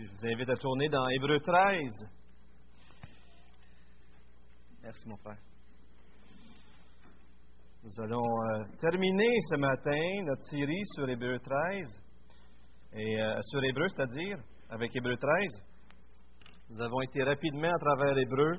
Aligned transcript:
Je 0.00 0.06
vous 0.06 0.26
invite 0.32 0.48
à 0.48 0.56
tourner 0.56 0.88
dans 0.88 1.06
Hébreu 1.08 1.38
13. 1.40 2.08
Merci, 4.82 5.06
mon 5.06 5.16
frère. 5.18 5.36
Nous 7.84 8.00
allons 8.00 8.16
euh, 8.24 8.64
terminer 8.80 9.30
ce 9.50 9.56
matin 9.56 10.24
notre 10.24 10.42
série 10.44 10.86
sur 10.94 11.06
Hébreu 11.06 11.38
13. 11.38 12.02
Et 12.94 13.20
euh, 13.20 13.42
sur 13.42 13.62
Hébreu, 13.62 13.88
c'est-à-dire 13.90 14.38
avec 14.70 14.96
Hébreu 14.96 15.18
13. 15.18 15.62
Nous 16.70 16.80
avons 16.80 17.02
été 17.02 17.22
rapidement 17.22 17.74
à 17.74 17.78
travers 17.78 18.16
Hébreu, 18.16 18.58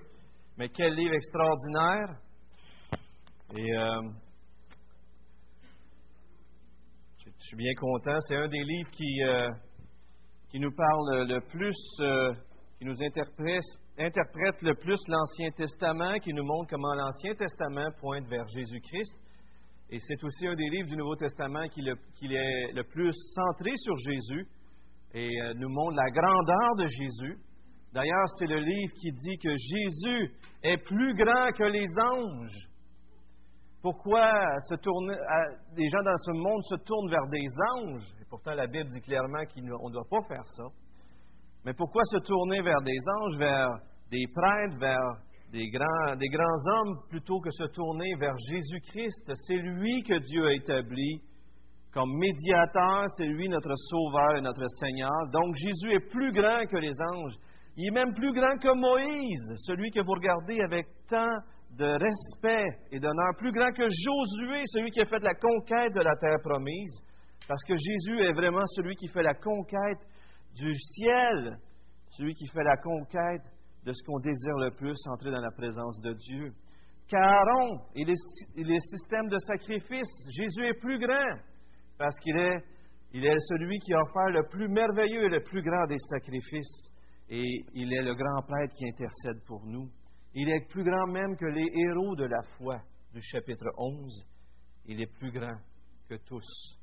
mais 0.58 0.70
quel 0.70 0.94
livre 0.94 1.16
extraordinaire! 1.16 2.20
Et 3.58 3.80
euh, 3.80 4.12
je 7.26 7.32
suis 7.40 7.58
bien 7.58 7.74
content. 7.80 8.20
C'est 8.28 8.38
un 8.38 8.48
des 8.48 8.64
livres 8.64 8.92
qui, 8.92 9.24
qui 10.52 10.60
nous 10.60 10.72
parle 10.76 11.28
le 11.30 11.40
plus, 11.40 11.78
euh, 12.02 12.34
qui 12.78 12.84
nous 12.84 13.02
interprète, 13.02 14.62
le 14.62 14.76
plus 14.76 15.00
l'Ancien 15.08 15.50
Testament, 15.52 16.20
qui 16.20 16.34
nous 16.34 16.44
montre 16.44 16.70
comment 16.70 16.94
l'Ancien 16.94 17.34
Testament 17.36 17.90
pointe 18.02 18.28
vers 18.28 18.46
Jésus-Christ. 18.50 19.16
Et 19.90 20.00
c'est 20.00 20.22
aussi 20.24 20.48
un 20.48 20.56
des 20.56 20.70
livres 20.70 20.90
du 20.90 20.98
Nouveau 20.98 21.16
Testament 21.16 21.68
qui 21.70 21.82
est 21.82 22.74
le 22.74 22.84
plus 22.84 23.14
centré 23.34 23.72
sur 23.78 23.96
Jésus 23.98 24.46
et 25.14 25.30
euh, 25.42 25.54
nous 25.56 25.70
montre 25.70 25.96
la 25.96 26.10
grandeur 26.12 26.76
de 26.78 26.88
Jésus. 26.88 27.38
D'ailleurs, 27.94 28.28
c'est 28.38 28.48
le 28.48 28.60
livre 28.60 28.94
qui 29.02 29.12
dit 29.12 29.38
que 29.38 29.56
Jésus 29.56 30.36
est 30.64 30.78
plus 30.78 31.14
grand 31.16 31.52
que 31.58 31.64
les 31.64 31.88
anges. 32.10 32.68
Pourquoi 33.82 34.32
se 34.70 34.76
tourner, 34.76 35.16
les 35.78 35.90
gens 35.90 36.04
dans 36.04 36.18
ce 36.18 36.32
monde 36.32 36.64
se 36.70 36.76
tournent 36.84 37.10
vers 37.10 37.28
des 37.28 37.48
anges? 37.78 38.21
Pourtant, 38.32 38.54
la 38.54 38.66
Bible 38.66 38.90
dit 38.90 39.02
clairement 39.02 39.44
qu'on 39.44 39.90
ne 39.90 39.94
doit 39.94 40.08
pas 40.10 40.22
faire 40.30 40.48
ça. 40.56 40.64
Mais 41.66 41.74
pourquoi 41.74 42.02
se 42.06 42.18
tourner 42.20 42.62
vers 42.62 42.82
des 42.82 42.98
anges, 43.20 43.38
vers 43.38 43.70
des 44.10 44.24
prêtres, 44.34 44.80
vers 44.80 45.18
des 45.52 45.70
grands, 45.70 46.16
des 46.16 46.30
grands 46.30 46.64
hommes, 46.72 46.96
plutôt 47.10 47.42
que 47.42 47.52
se 47.52 47.66
tourner 47.66 48.16
vers 48.18 48.38
Jésus-Christ? 48.50 49.34
C'est 49.36 49.58
lui 49.58 50.02
que 50.04 50.18
Dieu 50.20 50.48
a 50.48 50.54
établi 50.54 51.20
comme 51.92 52.10
médiateur, 52.18 53.04
c'est 53.18 53.26
lui 53.26 53.50
notre 53.50 53.76
Sauveur 53.76 54.38
et 54.38 54.42
notre 54.42 54.66
Seigneur. 54.80 55.28
Donc 55.34 55.54
Jésus 55.56 55.94
est 55.94 56.10
plus 56.10 56.32
grand 56.32 56.66
que 56.72 56.78
les 56.78 56.96
anges. 57.14 57.36
Il 57.76 57.90
est 57.90 57.92
même 57.92 58.14
plus 58.14 58.32
grand 58.32 58.58
que 58.60 58.74
Moïse, 58.74 59.66
celui 59.66 59.92
que 59.92 60.00
vous 60.00 60.14
regardez 60.14 60.62
avec 60.62 60.88
tant 61.10 61.36
de 61.78 61.86
respect 61.86 62.80
et 62.92 63.00
d'honneur, 63.02 63.36
plus 63.38 63.52
grand 63.52 63.74
que 63.74 63.84
Josué, 63.84 64.62
celui 64.68 64.90
qui 64.92 65.02
a 65.02 65.06
fait 65.06 65.20
la 65.20 65.36
conquête 65.36 65.94
de 65.94 66.00
la 66.00 66.16
terre 66.16 66.40
promise, 66.42 66.98
parce 67.52 67.66
que 67.66 67.76
Jésus 67.76 68.18
est 68.24 68.32
vraiment 68.32 68.66
celui 68.66 68.96
qui 68.96 69.10
fait 69.10 69.24
la 69.24 69.34
conquête 69.34 70.08
du 70.56 70.74
ciel, 70.74 71.60
celui 72.12 72.34
qui 72.34 72.48
fait 72.48 72.64
la 72.64 72.78
conquête 72.78 73.44
de 73.84 73.92
ce 73.92 74.02
qu'on 74.06 74.20
désire 74.20 74.56
le 74.56 74.72
plus, 74.72 74.96
entrer 75.08 75.32
dans 75.32 75.42
la 75.42 75.52
présence 75.52 76.00
de 76.00 76.14
Dieu. 76.14 76.54
Caron 77.10 77.82
et 77.94 78.06
les, 78.06 78.80
systèmes 78.80 79.28
de 79.28 79.38
sacrifice, 79.38 80.08
Jésus 80.30 80.66
est 80.66 80.80
plus 80.80 80.98
grand, 80.98 81.40
parce 81.98 82.18
qu'il 82.22 82.38
est, 82.38 82.64
il 83.12 83.26
est 83.26 83.40
celui 83.50 83.80
qui 83.80 83.94
a 83.96 84.02
offert 84.02 84.30
le 84.30 84.48
plus 84.48 84.70
merveilleux 84.70 85.26
et 85.26 85.30
le 85.30 85.44
plus 85.44 85.62
grand 85.62 85.86
des 85.88 86.00
sacrifices, 86.10 86.94
et 87.28 87.44
il 87.74 87.92
est 87.92 88.04
le 88.04 88.16
grand 88.16 88.44
prêtre 88.48 88.74
qui 88.76 88.88
intercède 88.88 89.44
pour 89.46 89.66
nous. 89.66 89.90
Il 90.34 90.48
est 90.48 90.70
plus 90.70 90.86
grand 90.86 91.08
même 91.08 91.36
que 91.36 91.48
les 91.48 91.68
héros 91.68 92.16
de 92.16 92.28
la 92.28 92.44
foi 92.58 92.78
du 93.14 93.22
chapitre 93.22 93.68
11. 93.78 94.26
Il 94.86 95.02
est 95.02 95.14
plus 95.20 95.34
grand 95.34 95.58
que 96.08 96.16
tous. 96.16 96.80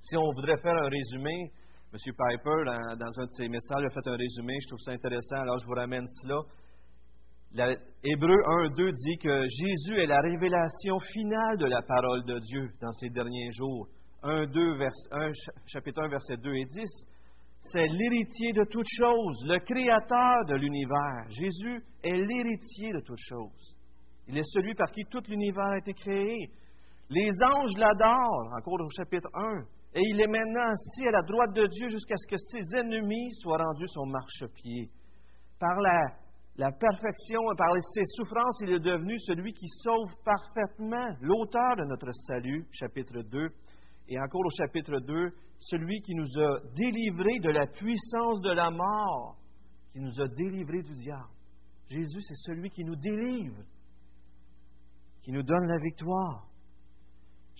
Si 0.00 0.16
on 0.16 0.32
voudrait 0.32 0.58
faire 0.58 0.74
un 0.74 0.88
résumé, 0.88 1.50
M. 1.92 1.98
Piper, 2.04 2.64
dans, 2.98 3.20
un 3.20 3.26
de 3.26 3.32
ses 3.32 3.48
messages, 3.48 3.84
a 3.84 3.90
fait 3.90 4.08
un 4.08 4.16
résumé, 4.16 4.58
je 4.62 4.68
trouve 4.68 4.80
ça 4.80 4.92
intéressant, 4.92 5.36
alors 5.36 5.58
je 5.58 5.66
vous 5.66 5.74
ramène 5.74 6.06
cela. 6.22 6.40
Hébreu 8.04 8.36
1.2 8.36 8.92
dit 8.92 9.18
que 9.18 9.42
Jésus 9.42 10.00
est 10.00 10.06
la 10.06 10.20
révélation 10.20 10.98
finale 11.12 11.58
de 11.58 11.66
la 11.66 11.82
parole 11.82 12.24
de 12.24 12.38
Dieu 12.38 12.70
dans 12.80 12.92
ces 12.92 13.10
derniers 13.10 13.50
jours. 13.52 13.88
1, 14.22 14.46
2, 14.46 14.76
vers, 14.78 14.92
1, 15.10 15.32
chapitre 15.66 16.02
1, 16.02 16.08
versets 16.08 16.36
2 16.36 16.54
et 16.54 16.64
10 16.64 17.06
c'est 17.60 17.86
l'héritier 17.86 18.52
de 18.52 18.64
toutes 18.64 18.88
choses, 18.88 19.44
le 19.44 19.58
créateur 19.60 20.44
de 20.46 20.54
l'univers. 20.54 21.28
Jésus 21.28 21.82
est 22.02 22.16
l'héritier 22.16 22.92
de 22.92 23.00
toutes 23.00 23.20
choses. 23.28 23.76
Il 24.28 24.38
est 24.38 24.50
celui 24.52 24.74
par 24.74 24.90
qui 24.90 25.04
tout 25.04 25.22
l'univers 25.28 25.66
a 25.66 25.78
été 25.78 25.92
créé. 25.92 26.50
Les 27.10 27.28
anges 27.44 27.76
l'adorent, 27.76 28.52
encore 28.56 28.80
au 28.80 28.88
chapitre 28.96 29.28
1, 29.34 29.64
et 29.92 30.00
il 30.00 30.20
est 30.20 30.26
maintenant 30.28 30.70
assis 30.70 31.08
à 31.08 31.10
la 31.10 31.22
droite 31.22 31.52
de 31.52 31.66
Dieu 31.66 31.88
jusqu'à 31.88 32.16
ce 32.16 32.26
que 32.28 32.36
ses 32.36 32.78
ennemis 32.78 33.32
soient 33.40 33.58
rendus 33.58 33.88
son 33.88 34.06
marchepied. 34.06 34.88
Par 35.58 35.80
la, 35.80 36.00
la 36.56 36.70
perfection, 36.70 37.40
par 37.58 37.74
ses 37.94 38.04
souffrances, 38.16 38.60
il 38.62 38.70
est 38.70 38.80
devenu 38.80 39.18
celui 39.18 39.52
qui 39.52 39.66
sauve 39.82 40.14
parfaitement, 40.24 41.16
l'auteur 41.20 41.76
de 41.76 41.84
notre 41.86 42.12
salut, 42.12 42.68
chapitre 42.70 43.22
2. 43.22 43.48
Et 44.08 44.20
encore 44.20 44.42
au 44.44 44.50
chapitre 44.56 45.00
2, 45.00 45.30
celui 45.58 46.00
qui 46.02 46.14
nous 46.14 46.38
a 46.38 46.60
délivrés 46.76 47.38
de 47.40 47.50
la 47.50 47.66
puissance 47.66 48.40
de 48.42 48.50
la 48.50 48.70
mort, 48.70 49.38
qui 49.92 50.00
nous 50.00 50.20
a 50.20 50.28
délivrés 50.28 50.82
du 50.82 50.94
diable. 50.94 51.30
Jésus, 51.88 52.20
c'est 52.22 52.36
celui 52.36 52.70
qui 52.70 52.84
nous 52.84 52.96
délivre, 52.96 53.62
qui 55.22 55.32
nous 55.32 55.42
donne 55.42 55.66
la 55.66 55.78
victoire. 55.78 56.49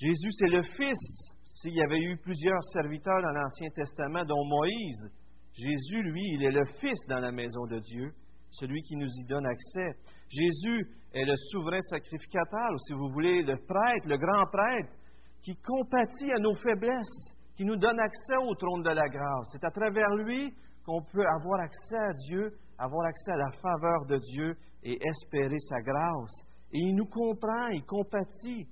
Jésus, 0.00 0.30
c'est 0.32 0.56
le 0.56 0.62
Fils. 0.62 1.34
S'il 1.44 1.74
y 1.74 1.82
avait 1.82 2.00
eu 2.00 2.16
plusieurs 2.16 2.64
serviteurs 2.72 3.20
dans 3.20 3.32
l'Ancien 3.32 3.68
Testament, 3.68 4.24
dont 4.24 4.46
Moïse, 4.46 5.12
Jésus, 5.52 6.02
lui, 6.02 6.22
il 6.24 6.42
est 6.44 6.52
le 6.52 6.64
Fils 6.80 7.06
dans 7.06 7.18
la 7.18 7.30
maison 7.30 7.66
de 7.66 7.78
Dieu, 7.80 8.10
celui 8.50 8.80
qui 8.80 8.96
nous 8.96 9.08
y 9.08 9.24
donne 9.26 9.44
accès. 9.44 9.98
Jésus 10.30 10.88
est 11.12 11.26
le 11.26 11.36
souverain 11.36 11.82
sacrificateur, 11.90 12.72
ou 12.72 12.78
si 12.78 12.94
vous 12.94 13.10
voulez, 13.12 13.42
le 13.42 13.56
prêtre, 13.56 14.06
le 14.06 14.16
grand 14.16 14.46
prêtre, 14.50 14.96
qui 15.42 15.54
compatit 15.56 16.32
à 16.32 16.38
nos 16.38 16.54
faiblesses, 16.54 17.34
qui 17.54 17.66
nous 17.66 17.76
donne 17.76 18.00
accès 18.00 18.36
au 18.40 18.54
trône 18.54 18.82
de 18.82 18.94
la 18.94 19.06
grâce. 19.06 19.50
C'est 19.52 19.64
à 19.64 19.70
travers 19.70 20.14
lui 20.16 20.54
qu'on 20.86 21.02
peut 21.02 21.26
avoir 21.26 21.60
accès 21.60 21.98
à 21.98 22.14
Dieu, 22.26 22.52
avoir 22.78 23.06
accès 23.06 23.32
à 23.32 23.36
la 23.36 23.50
faveur 23.52 24.06
de 24.06 24.16
Dieu 24.16 24.56
et 24.82 24.98
espérer 25.06 25.58
sa 25.58 25.82
grâce. 25.82 26.42
Et 26.72 26.78
il 26.78 26.96
nous 26.96 27.06
comprend, 27.06 27.68
il 27.68 27.84
compatit. 27.84 28.66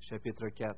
Chapitre 0.00 0.48
4. 0.48 0.76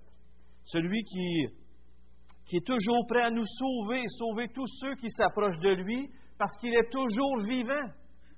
Celui 0.65 1.03
qui, 1.05 2.57
est 2.57 2.67
toujours 2.67 3.07
prêt 3.09 3.23
à 3.23 3.31
nous 3.31 3.47
sauver, 3.47 4.03
sauver 4.19 4.49
tous 4.49 4.67
ceux 4.81 4.95
qui 4.97 5.11
s'approchent 5.11 5.61
de 5.61 5.71
lui, 5.71 6.11
parce 6.39 6.57
qu'il 6.59 6.75
est 6.75 6.91
toujours 6.91 7.43
vivant. 7.43 7.89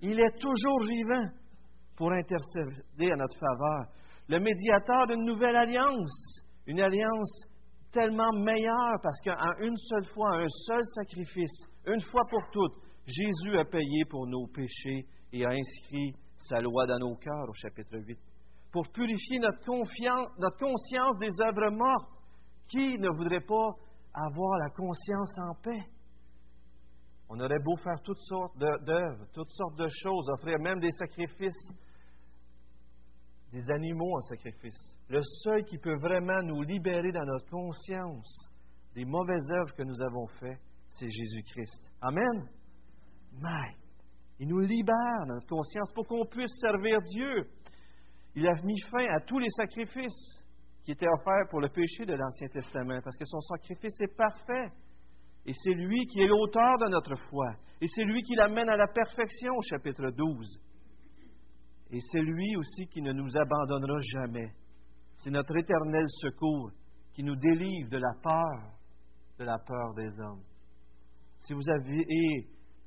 Il 0.00 0.20
est 0.20 0.38
toujours 0.38 0.84
vivant 0.84 1.26
pour 1.96 2.12
intercéder 2.12 3.10
à 3.12 3.16
notre 3.16 3.38
faveur. 3.38 3.86
Le 4.28 4.38
médiateur 4.38 5.06
d'une 5.06 5.24
nouvelle 5.24 5.56
alliance 5.56 6.44
une 6.66 6.80
alliance 6.80 7.46
tellement 7.92 8.32
meilleure 8.32 8.98
parce 9.02 9.20
qu'en 9.20 9.52
une 9.60 9.76
seule 9.76 10.06
fois, 10.06 10.36
un 10.36 10.48
seul 10.48 10.82
sacrifice, 10.94 11.66
une 11.86 12.00
fois 12.02 12.22
pour 12.28 12.42
toutes, 12.52 12.74
Jésus 13.06 13.58
a 13.58 13.64
payé 13.64 14.04
pour 14.08 14.26
nos 14.26 14.46
péchés 14.46 15.06
et 15.32 15.44
a 15.44 15.50
inscrit 15.50 16.14
sa 16.36 16.60
loi 16.60 16.86
dans 16.86 16.98
nos 16.98 17.16
cœurs 17.16 17.48
au 17.48 17.54
chapitre 17.54 17.98
8. 17.98 18.18
Pour 18.74 18.88
purifier 18.90 19.38
notre, 19.38 19.64
conscience 20.58 21.18
des 21.20 21.30
œuvres 21.40 21.70
mortes. 21.70 22.10
Qui 22.66 22.98
ne 22.98 23.08
voudrait 23.16 23.44
pas 23.46 23.68
avoir 24.12 24.58
la 24.58 24.70
conscience 24.70 25.38
en 25.38 25.54
paix? 25.62 25.84
On 27.28 27.38
aurait 27.38 27.62
beau 27.62 27.76
faire 27.76 28.00
toutes 28.02 28.18
sortes 28.18 28.58
d'œuvres, 28.58 29.26
toutes 29.32 29.52
sortes 29.52 29.76
de 29.76 29.86
choses, 29.88 30.28
offrir 30.30 30.58
même 30.58 30.80
des 30.80 30.90
sacrifices 30.90 31.72
des 33.52 33.70
animaux 33.70 34.16
en 34.16 34.20
sacrifice. 34.22 34.98
Le 35.08 35.20
seul 35.22 35.64
qui 35.66 35.78
peut 35.78 35.96
vraiment 36.00 36.42
nous 36.42 36.62
libérer 36.62 37.12
dans 37.12 37.24
notre 37.24 37.48
conscience 37.48 38.50
des 38.96 39.04
mauvaises 39.04 39.52
œuvres 39.52 39.72
que 39.76 39.84
nous 39.84 40.02
avons 40.02 40.26
faites, 40.40 40.58
c'est 40.88 41.08
Jésus-Christ. 41.08 41.92
Amen. 42.00 42.48
Mais 43.40 43.76
il 44.40 44.48
nous 44.48 44.58
libère 44.58 45.26
notre 45.26 45.46
conscience 45.46 45.92
pour 45.92 46.08
qu'on 46.08 46.26
puisse 46.26 46.50
servir 46.60 47.00
Dieu. 47.02 47.46
Il 48.36 48.48
a 48.48 48.54
mis 48.62 48.80
fin 48.90 49.06
à 49.14 49.20
tous 49.20 49.38
les 49.38 49.50
sacrifices 49.50 50.44
qui 50.84 50.92
étaient 50.92 51.08
offerts 51.08 51.48
pour 51.50 51.60
le 51.60 51.68
péché 51.68 52.04
de 52.04 52.14
l'Ancien 52.14 52.48
Testament, 52.48 53.00
parce 53.02 53.16
que 53.16 53.24
son 53.24 53.40
sacrifice 53.40 54.00
est 54.00 54.16
parfait. 54.16 54.70
Et 55.46 55.52
c'est 55.52 55.74
lui 55.74 56.06
qui 56.06 56.20
est 56.20 56.26
l'auteur 56.26 56.78
de 56.78 56.90
notre 56.90 57.16
foi. 57.28 57.54
Et 57.80 57.86
c'est 57.86 58.04
lui 58.04 58.22
qui 58.22 58.34
l'amène 58.34 58.68
à 58.68 58.76
la 58.76 58.88
perfection 58.88 59.50
au 59.56 59.62
chapitre 59.62 60.10
12. 60.10 60.60
Et 61.90 62.00
c'est 62.00 62.22
lui 62.22 62.56
aussi 62.56 62.86
qui 62.88 63.02
ne 63.02 63.12
nous 63.12 63.36
abandonnera 63.36 63.98
jamais. 64.12 64.52
C'est 65.16 65.30
notre 65.30 65.56
éternel 65.56 66.04
secours 66.08 66.70
qui 67.12 67.22
nous 67.22 67.36
délivre 67.36 67.90
de 67.90 67.98
la 67.98 68.14
peur, 68.22 68.72
de 69.38 69.44
la 69.44 69.58
peur 69.58 69.94
des 69.94 70.20
hommes. 70.20 70.42
Si 71.40 71.52
vous 71.52 71.68
avez 71.68 72.04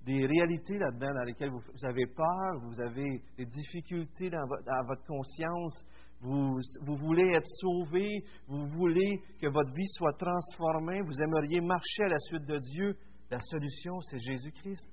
des 0.07 0.25
réalités 0.25 0.77
là-dedans 0.77 1.13
dans 1.13 1.23
lesquelles 1.25 1.49
vous, 1.51 1.85
avez 1.85 2.05
peur, 2.07 2.59
vous 2.61 2.79
avez 2.79 3.21
des 3.37 3.45
difficultés 3.45 4.29
dans 4.29 4.47
votre, 4.87 5.05
conscience, 5.05 5.83
vous, 6.21 6.57
vous, 6.85 6.95
voulez 6.95 7.33
être 7.33 7.47
sauvé, 7.59 8.07
vous 8.47 8.67
voulez 8.67 9.21
que 9.41 9.47
votre 9.47 9.73
vie 9.73 9.89
soit 9.97 10.17
transformée, 10.17 11.01
vous 11.01 11.21
aimeriez 11.21 11.59
marcher 11.59 12.03
à 12.03 12.07
la 12.07 12.19
suite 12.19 12.45
de 12.45 12.57
Dieu, 12.57 12.95
La 13.29 13.41
solution, 13.41 13.99
c'est 13.99 14.19
Jésus-Christ. 14.19 14.89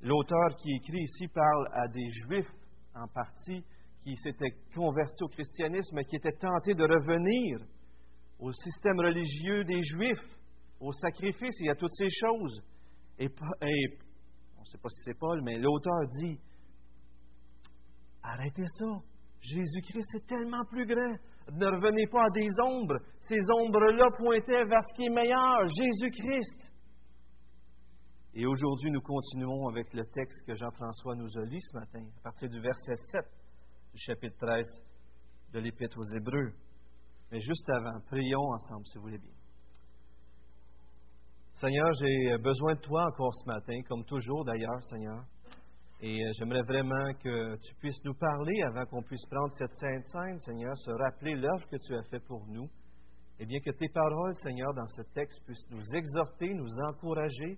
L'auteur 0.00 0.56
qui 0.56 0.70
écrit 0.74 1.02
ici 1.02 1.28
parle 1.28 1.68
à 1.72 1.86
des 1.88 2.10
Juifs 2.10 2.50
en 2.94 3.06
partie 3.08 3.62
qui 4.02 4.16
s'étaient 4.16 4.54
convertis 4.74 5.22
au 5.22 5.28
christianisme 5.28 5.98
et 5.98 6.04
qui 6.04 6.16
étaient 6.16 6.38
tentés 6.38 6.74
de 6.74 6.84
revenir 6.84 7.58
au 8.38 8.52
système 8.52 9.00
religieux 9.00 9.64
des 9.64 9.82
Juifs, 9.82 10.38
au 10.84 10.92
sacrifice 10.92 11.60
et 11.62 11.70
à 11.70 11.74
toutes 11.74 11.94
ces 11.94 12.10
choses. 12.10 12.62
Et, 13.18 13.28
on 14.56 14.60
ne 14.60 14.66
sait 14.66 14.78
pas 14.78 14.88
si 14.90 15.02
c'est 15.04 15.18
Paul, 15.18 15.40
mais 15.42 15.58
l'auteur 15.58 16.06
dit, 16.20 16.38
arrêtez 18.22 18.66
ça. 18.78 18.86
Jésus-Christ 19.40 20.14
est 20.16 20.26
tellement 20.26 20.64
plus 20.64 20.86
grand. 20.86 21.16
Ne 21.52 21.66
revenez 21.66 22.06
pas 22.06 22.24
à 22.24 22.30
des 22.30 22.48
ombres. 22.62 22.98
Ces 23.20 23.40
ombres-là 23.58 24.08
pointaient 24.16 24.64
vers 24.64 24.84
ce 24.84 24.94
qui 24.94 25.06
est 25.06 25.14
meilleur, 25.14 25.66
Jésus-Christ. 25.66 26.70
Et 28.34 28.46
aujourd'hui, 28.46 28.90
nous 28.90 29.02
continuons 29.02 29.68
avec 29.68 29.92
le 29.92 30.04
texte 30.06 30.44
que 30.46 30.54
Jean-François 30.54 31.14
nous 31.14 31.38
a 31.38 31.44
lu 31.44 31.60
ce 31.60 31.76
matin, 31.76 32.04
à 32.18 32.22
partir 32.22 32.48
du 32.48 32.60
verset 32.60 32.96
7 33.12 33.24
du 33.92 34.00
chapitre 34.00 34.36
13 34.38 34.66
de 35.52 35.58
l'Épître 35.60 35.98
aux 35.98 36.16
Hébreux. 36.16 36.52
Mais 37.30 37.40
juste 37.40 37.68
avant, 37.70 38.00
prions 38.06 38.50
ensemble, 38.52 38.86
si 38.86 38.98
vous 38.98 39.04
voulez 39.04 39.18
bien. 39.18 39.43
Seigneur, 41.54 41.88
j'ai 42.00 42.36
besoin 42.38 42.74
de 42.74 42.80
toi 42.80 43.06
encore 43.06 43.32
ce 43.32 43.46
matin, 43.46 43.80
comme 43.88 44.04
toujours 44.04 44.44
d'ailleurs, 44.44 44.82
Seigneur. 44.90 45.24
Et 46.00 46.20
euh, 46.20 46.30
j'aimerais 46.36 46.62
vraiment 46.62 47.14
que 47.22 47.56
tu 47.56 47.74
puisses 47.76 48.02
nous 48.04 48.14
parler 48.14 48.60
avant 48.62 48.84
qu'on 48.86 49.02
puisse 49.02 49.24
prendre 49.26 49.52
cette 49.52 49.70
sainte 49.70 50.04
scène, 50.04 50.40
Seigneur, 50.40 50.76
se 50.76 50.90
rappeler 50.90 51.36
l'œuvre 51.36 51.64
que 51.68 51.76
tu 51.76 51.94
as 51.94 52.02
fait 52.10 52.18
pour 52.18 52.44
nous. 52.48 52.68
Et 53.38 53.46
bien 53.46 53.60
que 53.60 53.70
tes 53.70 53.88
paroles, 53.88 54.34
Seigneur, 54.42 54.74
dans 54.74 54.86
ce 54.88 55.02
texte 55.14 55.44
puissent 55.46 55.70
nous 55.70 55.94
exhorter, 55.94 56.52
nous 56.54 56.80
encourager 56.88 57.56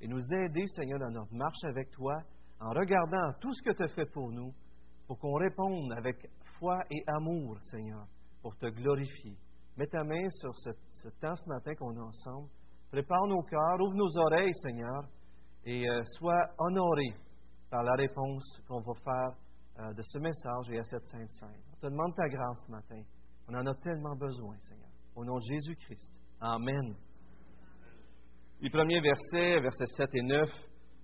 et 0.00 0.08
nous 0.08 0.34
aider, 0.34 0.66
Seigneur, 0.66 0.98
dans 0.98 1.12
notre 1.12 1.34
marche 1.34 1.64
avec 1.68 1.92
toi, 1.92 2.16
en 2.60 2.70
regardant 2.70 3.32
tout 3.40 3.54
ce 3.54 3.62
que 3.62 3.76
tu 3.76 3.84
as 3.84 3.94
fait 3.94 4.10
pour 4.12 4.32
nous, 4.32 4.52
pour 5.06 5.20
qu'on 5.20 5.34
réponde 5.34 5.92
avec 5.92 6.16
foi 6.58 6.80
et 6.90 7.04
amour, 7.06 7.56
Seigneur, 7.70 8.06
pour 8.42 8.56
te 8.56 8.66
glorifier. 8.66 9.36
Mets 9.76 9.86
ta 9.86 10.02
main 10.02 10.28
sur 10.30 10.54
ce, 10.56 10.70
temps 11.20 11.36
ce 11.36 11.48
matin 11.48 11.74
qu'on 11.76 11.94
est 11.94 12.00
ensemble. 12.00 12.48
Prépare 12.90 13.26
nos 13.26 13.42
cœurs, 13.42 13.80
ouvre 13.80 13.94
nos 13.94 14.18
oreilles, 14.18 14.54
Seigneur, 14.62 15.02
et 15.64 15.88
euh, 15.88 16.02
sois 16.18 16.46
honoré 16.58 17.14
par 17.70 17.82
la 17.82 17.94
réponse 17.94 18.60
qu'on 18.68 18.80
va 18.80 18.94
faire 19.04 19.36
euh, 19.80 19.92
de 19.92 20.02
ce 20.02 20.18
message 20.18 20.70
et 20.70 20.78
à 20.78 20.82
cette 20.84 21.04
sainte 21.04 21.30
scène. 21.30 21.62
On 21.72 21.76
te 21.80 21.86
demande 21.86 22.14
ta 22.14 22.28
grâce 22.28 22.64
ce 22.66 22.70
matin. 22.70 23.02
On 23.48 23.54
en 23.54 23.66
a 23.66 23.74
tellement 23.74 24.16
besoin, 24.16 24.56
Seigneur. 24.62 24.88
Au 25.16 25.24
nom 25.24 25.36
de 25.36 25.42
Jésus-Christ. 25.42 26.12
Amen. 26.40 26.94
Les 28.60 28.70
premiers 28.70 29.00
versets, 29.00 29.60
versets 29.60 29.86
7 29.86 30.10
et 30.14 30.22
9, 30.22 30.50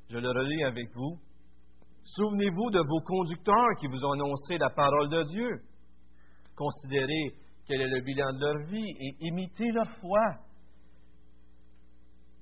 je 0.09 0.19
le 0.19 0.29
relis 0.29 0.65
avec 0.65 0.95
vous. 0.95 1.19
Souvenez-vous 2.03 2.71
de 2.71 2.81
vos 2.81 3.01
conducteurs 3.01 3.77
qui 3.79 3.87
vous 3.89 4.05
ont 4.05 4.13
annoncé 4.13 4.59
la 4.59 4.71
parole 4.71 5.09
de 5.09 5.23
Dieu. 5.25 5.63
Considérez 6.57 7.35
quel 7.67 7.81
est 7.81 7.89
le 7.89 8.01
bilan 8.01 8.33
de 8.33 8.41
leur 8.41 8.67
vie 8.67 8.91
et 8.99 9.17
imitez 9.21 9.71
leur 9.73 9.89
foi. 10.01 10.21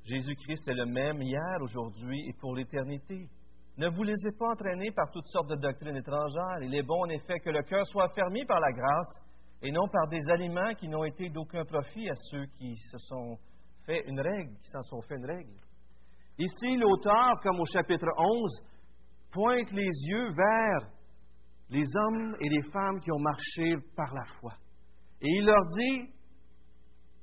Jésus-Christ 0.05 0.69
est 0.69 0.75
le 0.75 0.87
même 0.87 1.21
hier, 1.23 1.59
aujourd'hui 1.61 2.29
et 2.29 2.33
pour 2.41 2.55
l'éternité. 2.55 3.29
Ne 3.77 3.89
vous 3.89 4.03
laissez 4.03 4.33
pas 4.39 4.51
entraîner 4.51 4.91
par 4.91 5.11
toutes 5.11 5.27
sortes 5.29 5.49
de 5.49 5.57
doctrines 5.57 5.97
étrangères. 5.97 6.63
Il 6.63 6.75
est 6.75 6.83
bon 6.83 7.03
en 7.05 7.09
effet 7.09 7.39
que 7.41 7.51
le 7.51 7.63
cœur 7.63 7.87
soit 7.87 8.09
fermé 8.11 8.45
par 8.47 8.61
la 8.61 8.73
grâce 8.73 9.23
et 9.63 9.71
non 9.71 9.87
par 9.89 10.09
des 10.09 10.21
aliments 10.31 10.75
qui 10.75 10.89
n'ont 10.89 11.05
été 11.05 11.29
d'aucun 11.29 11.65
profit 11.65 12.09
à 12.09 12.15
ceux 12.31 12.47
qui 12.59 12.75
se 12.77 12.99
sont 12.99 13.39
fait 13.87 14.05
une 14.07 14.21
règle, 14.21 14.55
qui 14.63 14.71
s'en 14.71 14.83
sont 14.83 15.03
fait 15.03 15.17
une 15.17 15.27
règle. 15.27 15.55
Ici, 16.39 16.77
l'auteur, 16.77 17.41
comme 17.43 17.61
au 17.61 17.67
chapitre 17.67 18.09
11, 18.17 18.63
pointe 19.33 19.71
les 19.73 19.91
yeux 20.09 20.31
vers 20.33 20.91
les 21.71 21.85
hommes 21.97 22.37
et 22.41 22.49
les 22.49 22.71
femmes 22.71 23.01
qui 23.01 23.13
ont 23.13 23.19
marché 23.19 23.77
par 23.95 24.13
la 24.15 24.25
foi. 24.41 24.53
Et 25.23 25.29
il 25.29 25.47
leur 25.47 25.67
dit, 25.67 26.11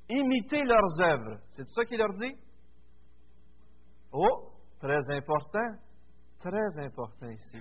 imitez 0.10 0.64
leurs 0.64 1.02
œuvres. 1.02 1.40
C'est 1.52 1.68
ça 1.68 1.84
qu'il 1.86 1.98
leur 1.98 2.14
dit? 2.14 2.36
Oh, 4.12 4.50
très 4.80 5.00
important, 5.12 5.70
très 6.40 6.86
important 6.86 7.30
ici. 7.30 7.60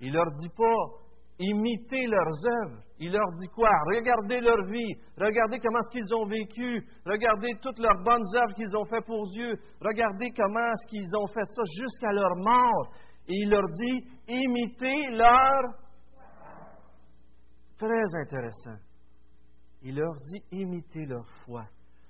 Il 0.00 0.12
leur 0.12 0.30
dit 0.32 0.48
pas, 0.56 1.00
imitez 1.38 2.06
leurs 2.06 2.46
œuvres. 2.62 2.82
Il 2.98 3.12
leur 3.12 3.30
dit 3.40 3.48
quoi? 3.48 3.70
Regardez 3.94 4.40
leur 4.40 4.64
vie, 4.66 4.94
regardez 5.16 5.58
comment 5.58 5.78
est-ce 5.78 5.90
qu'ils 5.90 6.14
ont 6.14 6.26
vécu, 6.26 6.86
regardez 7.06 7.54
toutes 7.62 7.78
leurs 7.78 8.02
bonnes 8.04 8.36
œuvres 8.36 8.54
qu'ils 8.54 8.76
ont 8.76 8.84
fait 8.84 9.00
pour 9.02 9.26
Dieu, 9.30 9.54
regardez 9.80 10.30
comment 10.36 10.60
est-ce 10.60 10.86
qu'ils 10.86 11.16
ont 11.16 11.26
fait 11.26 11.44
ça 11.44 11.62
jusqu'à 11.80 12.12
leur 12.12 12.36
mort. 12.36 12.92
Et 13.26 13.34
il 13.34 13.50
leur 13.50 13.66
dit, 13.68 14.04
imitez 14.28 15.10
leur... 15.10 15.62
Très 17.78 18.20
intéressant. 18.20 18.76
Il 19.82 19.96
leur 19.96 20.14
dit, 20.14 20.42
imitez 20.52 21.06
leur 21.06 21.26
foi. 21.44 21.64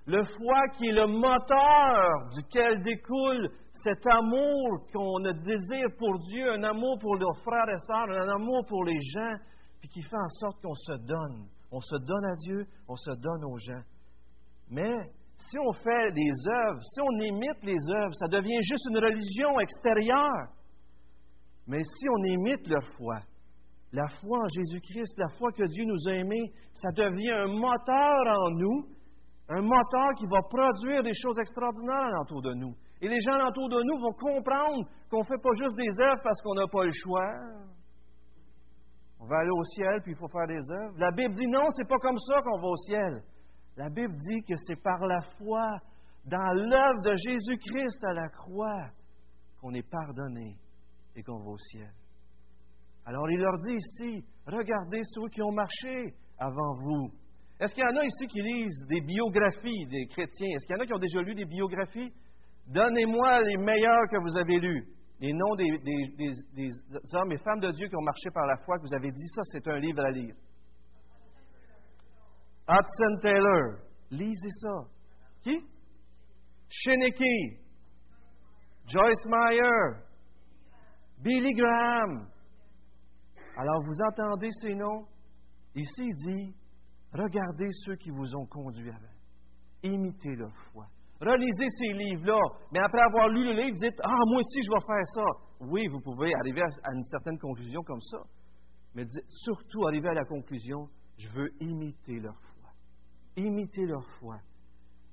Le 0.06 0.24
foi 0.24 0.68
qui 0.76 0.86
est 0.88 0.92
le 0.92 1.06
moteur 1.06 2.30
duquel 2.34 2.80
découle 2.82 3.48
cet 3.72 4.04
amour 4.06 4.86
qu'on 4.92 5.18
désire 5.20 5.88
pour 5.98 6.18
Dieu, 6.30 6.52
un 6.52 6.62
amour 6.64 6.98
pour 7.00 7.16
leurs 7.16 7.36
frères 7.42 7.68
et 7.68 7.78
sœurs, 7.86 8.10
un 8.10 8.28
amour 8.28 8.64
pour 8.66 8.84
les 8.84 9.00
gens, 9.00 9.36
puis 9.80 9.88
qui 9.88 10.02
fait 10.02 10.16
en 10.16 10.28
sorte 10.28 10.60
qu'on 10.62 10.74
se 10.74 10.92
donne. 10.92 11.46
On 11.70 11.80
se 11.80 11.96
donne 11.96 12.24
à 12.24 12.34
Dieu, 12.34 12.66
on 12.88 12.96
se 12.96 13.12
donne 13.12 13.44
aux 13.44 13.58
gens. 13.58 13.82
Mais 14.68 14.96
si 15.36 15.56
on 15.58 15.72
fait 15.72 16.12
des 16.12 16.32
œuvres, 16.48 16.82
si 16.82 17.00
on 17.00 17.18
imite 17.20 17.62
les 17.62 17.94
œuvres, 17.94 18.14
ça 18.14 18.28
devient 18.28 18.60
juste 18.62 18.86
une 18.90 18.98
religion 18.98 19.60
extérieure. 19.60 20.48
Mais 21.66 21.82
si 21.84 22.08
on 22.08 22.24
imite 22.24 22.66
leur 22.66 22.84
foi, 22.96 23.20
la 23.92 24.06
foi 24.20 24.38
en 24.38 24.48
Jésus-Christ, 24.48 25.18
la 25.18 25.28
foi 25.38 25.50
que 25.52 25.64
Dieu 25.64 25.84
nous 25.84 26.08
a 26.08 26.14
aimés, 26.14 26.52
ça 26.74 26.90
devient 26.90 27.30
un 27.30 27.48
moteur 27.48 28.26
en 28.26 28.50
nous, 28.50 28.86
un 29.50 29.62
moteur 29.62 30.14
qui 30.16 30.26
va 30.26 30.40
produire 30.42 31.02
des 31.02 31.14
choses 31.14 31.38
extraordinaires 31.40 32.20
autour 32.22 32.40
de 32.40 32.54
nous. 32.54 32.72
Et 33.00 33.08
les 33.08 33.20
gens 33.20 33.48
autour 33.48 33.68
de 33.68 33.82
nous 33.82 34.00
vont 34.00 34.12
comprendre 34.12 34.86
qu'on 35.10 35.18
ne 35.18 35.24
fait 35.24 35.42
pas 35.42 35.52
juste 35.58 35.76
des 35.76 36.00
œuvres 36.00 36.22
parce 36.22 36.40
qu'on 36.42 36.54
n'a 36.54 36.68
pas 36.70 36.84
le 36.84 36.92
choix. 36.92 37.32
On 39.18 39.26
va 39.26 39.38
aller 39.38 39.50
au 39.50 39.64
ciel, 39.64 40.00
puis 40.02 40.12
il 40.12 40.16
faut 40.16 40.28
faire 40.28 40.46
des 40.46 40.70
œuvres. 40.70 40.94
La 40.98 41.10
Bible 41.10 41.34
dit 41.34 41.48
non, 41.48 41.66
c'est 41.70 41.88
pas 41.88 41.98
comme 41.98 42.18
ça 42.18 42.40
qu'on 42.42 42.60
va 42.60 42.68
au 42.68 42.76
ciel. 42.76 43.22
La 43.76 43.90
Bible 43.90 44.14
dit 44.16 44.42
que 44.42 44.54
c'est 44.56 44.80
par 44.80 45.00
la 45.04 45.20
foi 45.38 45.66
dans 46.26 46.52
l'œuvre 46.52 47.00
de 47.02 47.14
Jésus-Christ 47.16 48.04
à 48.04 48.12
la 48.12 48.28
croix 48.28 48.86
qu'on 49.60 49.74
est 49.74 49.88
pardonné 49.90 50.56
et 51.16 51.22
qu'on 51.24 51.38
va 51.38 51.50
au 51.50 51.58
ciel. 51.58 51.90
Alors 53.04 53.28
il 53.30 53.40
leur 53.40 53.58
dit 53.58 53.74
ici, 53.74 54.24
regardez 54.46 55.00
ceux 55.02 55.28
qui 55.28 55.42
ont 55.42 55.52
marché 55.52 56.14
avant 56.38 56.74
vous. 56.76 57.10
Est-ce 57.60 57.74
qu'il 57.74 57.84
y 57.84 57.86
en 57.86 57.96
a 57.96 58.04
ici 58.06 58.26
qui 58.26 58.40
lisent 58.40 58.86
des 58.88 59.02
biographies 59.02 59.86
des 59.90 60.06
chrétiens? 60.06 60.48
Est-ce 60.56 60.66
qu'il 60.66 60.76
y 60.76 60.78
en 60.78 60.82
a 60.82 60.86
qui 60.86 60.94
ont 60.94 60.98
déjà 60.98 61.20
lu 61.20 61.34
des 61.34 61.44
biographies? 61.44 62.10
Donnez-moi 62.66 63.42
les 63.42 63.58
meilleurs 63.58 64.08
que 64.10 64.16
vous 64.16 64.38
avez 64.38 64.58
lus. 64.58 64.88
Les 65.20 65.34
noms 65.34 65.54
des, 65.56 66.70
hommes 67.12 67.32
et 67.32 67.38
femmes 67.38 67.60
de 67.60 67.70
Dieu 67.72 67.86
qui 67.88 67.96
ont 67.96 68.02
marché 68.02 68.30
par 68.32 68.46
la 68.46 68.56
foi, 68.64 68.78
que 68.78 68.82
vous 68.84 68.94
avez 68.94 69.10
dit, 69.10 69.28
ça, 69.34 69.42
c'est 69.44 69.68
un 69.68 69.78
livre 69.78 70.00
à 70.02 70.10
lire. 70.10 70.34
Hudson 72.66 73.20
Taylor. 73.20 73.80
Lisez 74.10 74.50
ça. 74.62 74.88
Qui? 75.42 75.60
Shinnicky. 76.70 77.58
Joyce 78.86 79.26
Meyer. 79.26 80.00
Billy 81.18 81.52
Graham. 81.52 82.26
Alors 83.56 83.82
vous 83.84 84.00
entendez 84.08 84.48
ces 84.62 84.74
noms? 84.74 85.04
Ici, 85.74 86.06
il 86.06 86.14
dit, 86.14 86.54
regardez 87.12 87.68
ceux 87.84 87.96
qui 87.96 88.10
vous 88.10 88.34
ont 88.36 88.46
conduit 88.46 88.90
avant. 88.90 89.14
Imitez 89.82 90.36
leur 90.36 90.54
foi. 90.72 90.86
Relisez 91.20 91.68
ces 91.78 91.92
livres-là, 91.92 92.40
mais 92.72 92.80
après 92.80 93.02
avoir 93.02 93.28
lu 93.28 93.44
le 93.44 93.52
livre, 93.52 93.76
dites 93.76 94.00
Ah, 94.02 94.24
moi 94.26 94.38
aussi, 94.38 94.62
je 94.62 94.70
vais 94.70 94.86
faire 94.86 95.06
ça. 95.14 95.24
Oui, 95.60 95.86
vous 95.88 96.00
pouvez 96.00 96.34
arriver 96.34 96.62
à 96.62 96.92
une 96.94 97.04
certaine 97.04 97.38
conclusion 97.38 97.82
comme 97.82 98.00
ça, 98.00 98.18
mais 98.94 99.04
surtout 99.28 99.86
arriver 99.86 100.08
à 100.08 100.14
la 100.14 100.24
conclusion 100.24 100.88
Je 101.18 101.28
veux 101.28 101.50
imiter 101.60 102.18
leur 102.20 102.40
foi. 102.40 102.70
Imiter 103.36 103.84
leur 103.84 104.06
foi. 104.18 104.36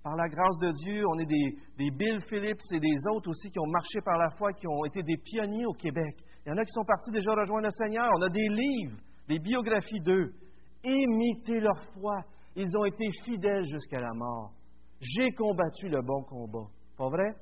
Par 0.02 0.16
la 0.16 0.30
grâce 0.30 0.58
de 0.60 0.72
Dieu, 0.72 1.04
on 1.06 1.20
est 1.20 1.26
des 1.26 1.92
Bill 1.92 2.22
Phillips 2.30 2.64
et 2.72 2.80
des 2.80 2.98
autres 3.12 3.30
aussi 3.30 3.52
qui 3.52 3.60
ont 3.60 3.68
marché 3.68 4.00
par 4.06 4.18
la 4.18 4.30
foi, 4.38 4.54
qui 4.54 4.66
ont 4.66 4.86
été 4.86 5.04
des 5.04 5.18
pionniers 5.18 5.66
au 5.66 5.74
Québec. 5.74 6.16
Il 6.46 6.50
y 6.50 6.52
en 6.54 6.58
a 6.58 6.64
qui 6.64 6.72
sont 6.72 6.86
partis 6.86 7.12
déjà 7.12 7.34
rejoindre 7.34 7.66
le 7.66 7.72
Seigneur. 7.72 8.10
On 8.18 8.22
a 8.22 8.30
des 8.30 8.48
livres, 8.48 8.98
des 9.28 9.40
biographies 9.40 10.00
d'eux. 10.00 10.32
Imiter 10.90 11.60
leur 11.60 11.82
foi. 11.94 12.22
Ils 12.56 12.78
ont 12.78 12.86
été 12.86 13.06
fidèles 13.24 13.66
jusqu'à 13.66 14.00
la 14.00 14.14
mort. 14.14 14.52
J'ai 15.00 15.32
combattu 15.32 15.90
le 15.90 16.02
bon 16.02 16.24
combat. 16.24 16.68
Pas 16.98 17.10
vrai? 17.10 17.36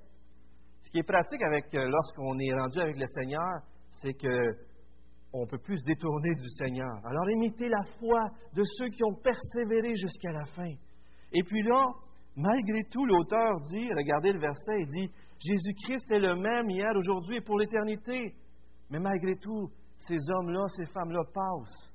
Ce 0.82 0.90
qui 0.92 1.00
est 1.00 1.04
pratique 1.04 1.42
avec 1.42 1.74
euh, 1.74 1.88
lorsqu'on 1.88 2.38
est 2.40 2.54
rendu 2.54 2.80
avec 2.80 2.98
le 2.98 3.08
Seigneur, 3.08 3.62
c'est 3.90 4.14
que 4.14 4.54
on 5.34 5.46
peut 5.48 5.58
plus 5.58 5.78
se 5.78 5.86
détourner 5.86 6.34
du 6.36 6.48
Seigneur. 6.50 6.96
Alors 7.06 7.30
imitez 7.30 7.68
la 7.68 7.84
foi 8.00 8.22
de 8.54 8.64
ceux 8.78 8.90
qui 8.90 9.04
ont 9.04 9.16
persévéré 9.16 9.94
jusqu'à 9.96 10.32
la 10.32 10.46
fin. 10.46 10.72
Et 11.34 11.44
puis 11.44 11.62
là, 11.64 11.86
Malgré 12.38 12.84
tout, 12.92 13.06
l'auteur 13.06 13.62
dit, 13.72 13.94
regardez 13.94 14.34
le 14.34 14.40
verset, 14.40 14.82
il 14.82 14.88
dit, 14.88 15.10
Jésus-Christ 15.40 16.12
est 16.12 16.20
le 16.20 16.36
même 16.36 16.70
hier, 16.70 16.92
aujourd'hui 16.96 17.38
et 17.38 17.42
pour 17.42 17.58
l'éternité. 17.58 18.34
Mais 18.90 19.00
malgré 19.00 19.38
tout, 19.38 19.70
ces 19.98 20.18
hommes-là, 20.32 20.66
ces 20.76 20.86
femmes-là 20.88 21.22
passent. 21.34 21.94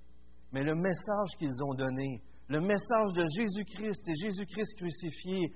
Mais 0.52 0.62
le 0.62 0.74
message 0.74 1.30
qu'ils 1.38 1.62
ont 1.64 1.74
donné, 1.74 2.22
le 2.48 2.60
message 2.60 3.12
de 3.14 3.24
Jésus-Christ 3.38 4.08
et 4.08 4.14
Jésus-Christ 4.16 4.76
crucifié, 4.76 5.52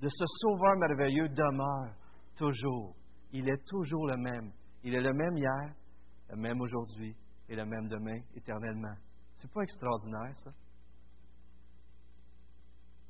de 0.00 0.08
ce 0.08 0.24
Sauveur 0.40 0.76
merveilleux, 0.78 1.28
demeure 1.28 1.94
toujours. 2.36 2.94
Il 3.32 3.48
est 3.48 3.64
toujours 3.66 4.06
le 4.06 4.16
même. 4.16 4.52
Il 4.82 4.94
est 4.94 5.00
le 5.00 5.12
même 5.12 5.36
hier, 5.36 5.74
le 6.30 6.36
même 6.36 6.60
aujourd'hui 6.60 7.14
et 7.48 7.56
le 7.56 7.64
même 7.64 7.88
demain, 7.88 8.20
éternellement. 8.34 8.94
C'est 9.36 9.52
pas 9.52 9.62
extraordinaire, 9.62 10.36
ça? 10.36 10.50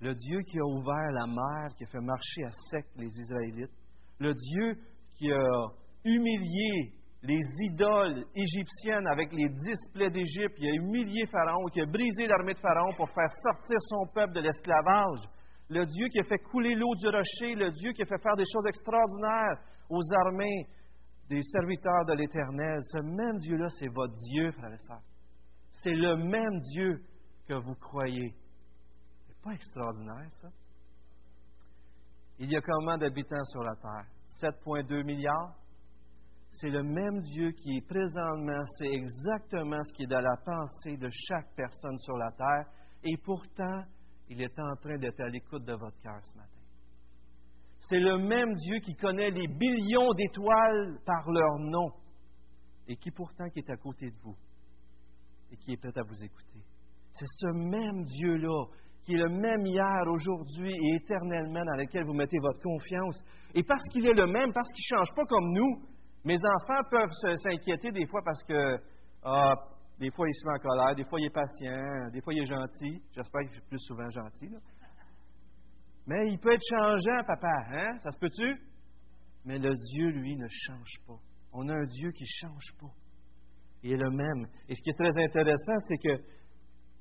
Le 0.01 0.15
Dieu 0.15 0.41
qui 0.43 0.59
a 0.59 0.65
ouvert 0.65 1.11
la 1.13 1.27
mer, 1.27 1.75
qui 1.77 1.85
a 1.85 1.87
fait 1.89 2.01
marcher 2.01 2.45
à 2.45 2.51
sec 2.71 2.87
les 2.97 3.09
Israélites, 3.09 3.75
le 4.21 4.33
Dieu 4.33 4.83
qui 5.17 5.33
a 5.33 5.67
humilié 6.05 6.93
les 7.23 7.43
idoles 7.61 8.25
égyptiennes 8.35 9.07
avec 9.09 9.33
les 9.33 9.49
dix 9.49 9.89
plaies 9.93 10.11
d'Égypte, 10.11 10.55
qui 10.57 10.69
a 10.69 10.75
humilié 10.75 11.27
Pharaon, 11.27 11.65
qui 11.73 11.81
a 11.81 11.87
brisé 11.87 12.27
l'armée 12.27 12.55
de 12.55 12.59
Pharaon 12.59 12.93
pour 12.97 13.11
faire 13.11 13.33
sortir 13.43 13.77
son 13.81 14.07
peuple 14.15 14.35
de 14.35 14.41
l'esclavage, 14.41 15.21
le 15.69 15.85
Dieu 15.85 16.09
qui 16.09 16.21
a 16.21 16.25
fait 16.25 16.39
couler 16.39 16.75
l'eau 16.75 16.95
du 16.95 17.09
rocher, 17.09 17.55
le 17.55 17.71
Dieu 17.71 17.93
qui 17.93 18.03
a 18.03 18.07
fait 18.07 18.23
faire 18.23 18.37
des 18.37 18.45
choses 18.51 18.67
extraordinaires 18.69 19.59
aux 19.91 20.03
armées 20.27 20.67
des 21.29 21.43
serviteurs 21.43 22.05
de 22.07 22.15
l'Éternel, 22.15 22.79
ce 22.83 23.03
même 23.03 23.37
Dieu-là, 23.39 23.69
c'est 23.79 23.89
votre 23.89 24.15
Dieu, 24.31 24.51
frères 24.53 24.73
et 24.73 24.79
sœurs. 24.79 25.03
C'est 25.83 25.95
le 25.95 26.17
même 26.17 26.59
Dieu 26.73 27.03
que 27.47 27.55
vous 27.55 27.75
croyez. 27.75 28.35
C'est 29.27 29.41
pas 29.43 29.53
extraordinaire, 29.53 30.33
ça? 30.41 30.49
Il 32.39 32.51
y 32.51 32.57
a 32.57 32.61
combien 32.63 32.97
d'habitants 32.97 33.45
sur 33.45 33.63
la 33.63 33.75
terre? 33.77 34.07
7,2 34.41 35.05
milliards? 35.05 35.55
C'est 36.51 36.71
le 36.71 36.83
même 36.83 37.21
Dieu 37.21 37.53
qui 37.53 37.77
est 37.77 37.87
présentement, 37.87 38.65
c'est 38.79 38.89
exactement 38.89 39.83
ce 39.85 39.93
qui 39.93 40.05
est 40.05 40.07
dans 40.07 40.21
la 40.21 40.37
pensée 40.45 40.97
de 40.97 41.09
chaque 41.11 41.55
personne 41.55 41.99
sur 41.99 42.17
la 42.17 42.33
terre, 42.33 42.67
et 43.05 43.17
pourtant, 43.19 43.85
il 44.29 44.43
est 44.43 44.59
en 44.59 44.75
train 44.77 44.99
d'être 44.99 45.21
à 45.21 45.29
l'écoute 45.29 45.65
de 45.65 45.75
votre 45.75 45.99
cœur 46.01 46.19
ce 46.23 46.37
matin. 46.37 46.59
C'est 47.79 48.01
le 48.01 48.19
même 48.19 48.55
Dieu 48.55 48.81
qui 48.81 48.95
connaît 48.97 49.31
les 49.31 49.47
billions 49.47 50.13
d'étoiles 50.17 50.99
par 51.07 51.31
leur 51.31 51.59
nom 51.61 51.91
et 52.89 52.97
qui 52.97 53.11
pourtant 53.11 53.49
qui 53.51 53.61
est 53.61 53.71
à 53.71 53.77
côté 53.77 54.11
de 54.11 54.17
vous 54.23 54.37
et 55.51 55.57
qui 55.57 55.73
est 55.73 55.77
prêt 55.77 55.97
à 55.97 56.03
vous 56.03 56.25
écouter. 56.25 56.61
C'est 57.13 57.27
ce 57.27 57.47
même 57.47 58.05
Dieu-là 58.05 58.67
qui 59.03 59.15
est 59.15 59.19
le 59.19 59.29
même 59.29 59.65
hier, 59.65 60.03
aujourd'hui 60.07 60.71
et 60.71 60.97
éternellement 60.97 61.65
dans 61.65 61.77
lequel 61.77 62.05
vous 62.05 62.13
mettez 62.13 62.39
votre 62.41 62.61
confiance. 62.61 63.23
Et 63.55 63.63
parce 63.63 63.83
qu'il 63.91 64.07
est 64.07 64.15
le 64.15 64.27
même, 64.27 64.53
parce 64.53 64.69
qu'il 64.73 64.85
ne 64.91 64.99
change 64.99 65.15
pas 65.15 65.25
comme 65.25 65.53
nous, 65.55 65.83
mes 66.29 66.37
enfants 66.45 66.83
peuvent 66.91 67.37
s'inquiéter 67.37 67.91
des 67.91 68.07
fois 68.07 68.21
parce 68.23 68.45
que 68.45 68.77
ah, 69.25 69.55
des 69.99 70.11
fois 70.11 70.29
il 70.29 70.35
se 70.35 70.47
met 70.47 70.53
en 70.53 70.59
colère, 70.59 70.95
des 70.95 71.05
fois 71.05 71.19
il 71.19 71.27
est 71.27 71.31
patient, 71.31 72.11
des 72.13 72.21
fois 72.21 72.35
il 72.35 72.43
est 72.43 72.47
gentil. 72.47 73.03
J'espère 73.17 73.49
qu'il 73.49 73.57
est 73.57 73.69
plus 73.69 73.79
souvent 73.79 74.11
gentil. 74.11 74.51
Mais 76.07 76.29
il 76.29 76.39
peut 76.39 76.53
être 76.53 76.63
changeant, 76.69 77.25
papa, 77.27 77.49
hein? 77.73 77.99
Ça 78.03 78.11
se 78.11 78.19
peut-tu? 78.19 78.61
Mais 79.45 79.59
le 79.59 79.75
Dieu, 79.75 80.09
lui, 80.09 80.37
ne 80.37 80.47
change 80.49 81.01
pas. 81.07 81.19
On 81.53 81.67
a 81.69 81.75
un 81.75 81.85
Dieu 81.87 82.11
qui 82.13 82.25
ne 82.25 82.49
change 82.49 82.73
pas. 82.79 82.93
Il 83.83 83.93
est 83.93 83.97
le 83.97 84.11
même. 84.11 84.49
Et 84.69 84.75
ce 84.75 84.83
qui 84.83 84.91
est 84.91 84.99
très 84.99 85.23
intéressant, 85.23 85.79
c'est 85.87 85.99
que 85.99 86.23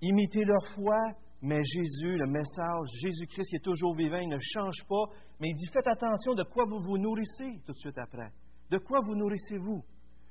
imiter 0.02 0.46
leur 0.46 0.66
foi, 0.76 0.98
mais 1.42 1.62
Jésus, 1.64 2.18
le 2.18 2.28
message, 2.28 2.88
Jésus-Christ 3.02 3.50
qui 3.50 3.56
est 3.58 3.64
toujours 3.64 3.96
vivant, 3.96 4.20
il 4.20 4.30
ne 4.30 4.40
change 4.40 4.86
pas, 4.88 5.04
mais 5.40 5.50
il 5.50 5.56
dit 5.56 5.68
faites 5.74 5.88
attention 5.88 6.34
de 6.34 6.44
quoi 6.44 6.66
vous 6.66 6.80
vous 6.80 6.98
nourrissez 6.98 7.62
tout 7.66 7.74
de 7.74 7.78
suite 7.78 7.98
après. 7.98 8.32
De 8.70 8.78
quoi 8.78 9.00
vous 9.06 9.16
nourrissez-vous? 9.16 9.84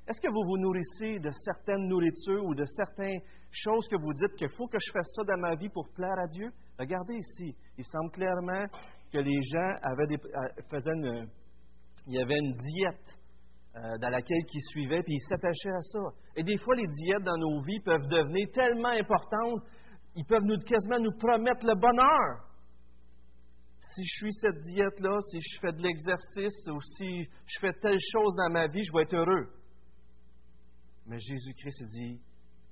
Est-ce 0.08 0.20
que 0.20 0.28
vous 0.28 0.44
vous 0.46 0.58
nourrissez 0.58 1.18
de 1.18 1.30
certaines 1.30 1.88
nourritures 1.88 2.44
ou 2.44 2.54
de 2.54 2.64
certaines 2.64 3.20
choses 3.50 3.88
que 3.88 3.96
vous 3.96 4.12
dites 4.12 4.34
qu'il 4.36 4.50
faut 4.50 4.68
que 4.68 4.78
je 4.78 4.92
fasse 4.92 5.08
ça 5.16 5.24
dans 5.24 5.40
ma 5.40 5.56
vie 5.56 5.68
pour 5.68 5.88
plaire 5.94 6.18
à 6.18 6.26
Dieu? 6.28 6.50
Regardez 6.78 7.14
ici. 7.14 7.56
Il 7.76 7.84
semble 7.84 8.10
clairement 8.12 8.66
que 9.12 9.18
les 9.18 9.42
gens 9.42 9.72
avaient 9.82 10.14
euh, 10.14 10.62
faisaient 10.70 10.94
une, 10.94 11.28
il 12.06 12.14
y 12.14 12.20
avait 12.20 12.38
une 12.38 12.56
diète 12.56 13.18
euh, 13.76 13.98
dans 13.98 14.08
laquelle 14.08 14.38
ils 14.52 14.62
suivaient, 14.70 15.02
puis 15.02 15.14
ils 15.14 15.28
s'attachaient 15.28 15.74
à 15.74 15.80
ça. 15.80 16.00
Et 16.36 16.42
des 16.42 16.56
fois, 16.58 16.76
les 16.76 16.86
diètes 16.86 17.22
dans 17.22 17.36
nos 17.36 17.62
vies 17.62 17.80
peuvent 17.80 18.06
devenir 18.06 18.48
tellement 18.52 18.88
importantes, 18.88 19.62
ils 20.14 20.24
peuvent 20.24 20.44
nous, 20.44 20.56
quasiment 20.58 20.98
nous 20.98 21.16
promettre 21.18 21.66
le 21.66 21.74
bonheur. 21.74 22.46
Si 23.80 24.04
je 24.04 24.16
suis 24.16 24.32
cette 24.34 24.58
diète-là, 24.60 25.18
si 25.30 25.40
je 25.40 25.60
fais 25.60 25.72
de 25.72 25.82
l'exercice 25.82 26.68
ou 26.68 26.80
si 26.80 27.24
je 27.46 27.58
fais 27.60 27.72
telle 27.74 27.98
chose 28.12 28.34
dans 28.36 28.50
ma 28.50 28.66
vie, 28.66 28.84
je 28.84 28.92
vais 28.92 29.02
être 29.02 29.14
heureux. 29.14 29.48
Mais 31.06 31.18
Jésus-Christ 31.18 31.84
dit, 31.84 32.20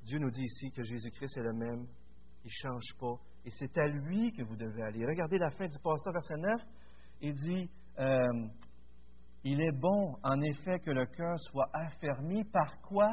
Dieu 0.03 0.19
nous 0.19 0.31
dit 0.31 0.43
ici 0.43 0.71
que 0.73 0.83
Jésus-Christ 0.83 1.37
est 1.39 1.43
le 1.43 1.53
même, 1.53 1.87
il 2.45 2.49
ne 2.49 2.71
change 2.71 2.99
pas, 2.99 3.17
et 3.45 3.51
c'est 3.51 3.77
à 3.79 3.87
lui 3.87 4.33
que 4.33 4.43
vous 4.43 4.57
devez 4.57 4.83
aller. 4.83 5.07
Regardez 5.07 5.39
la 5.39 5.51
fin 5.51 5.67
du 5.67 5.79
passage, 5.79 6.13
verset 6.13 6.37
9. 6.37 6.61
Il 7.21 7.35
dit, 7.35 7.71
euh, 7.99 8.49
il 9.45 9.61
est 9.61 9.73
bon, 9.73 10.17
en 10.23 10.41
effet, 10.41 10.79
que 10.81 10.91
le 10.91 11.07
cœur 11.07 11.39
soit 11.51 11.69
affermi 11.73 12.45
par 12.45 12.81
quoi? 12.81 13.09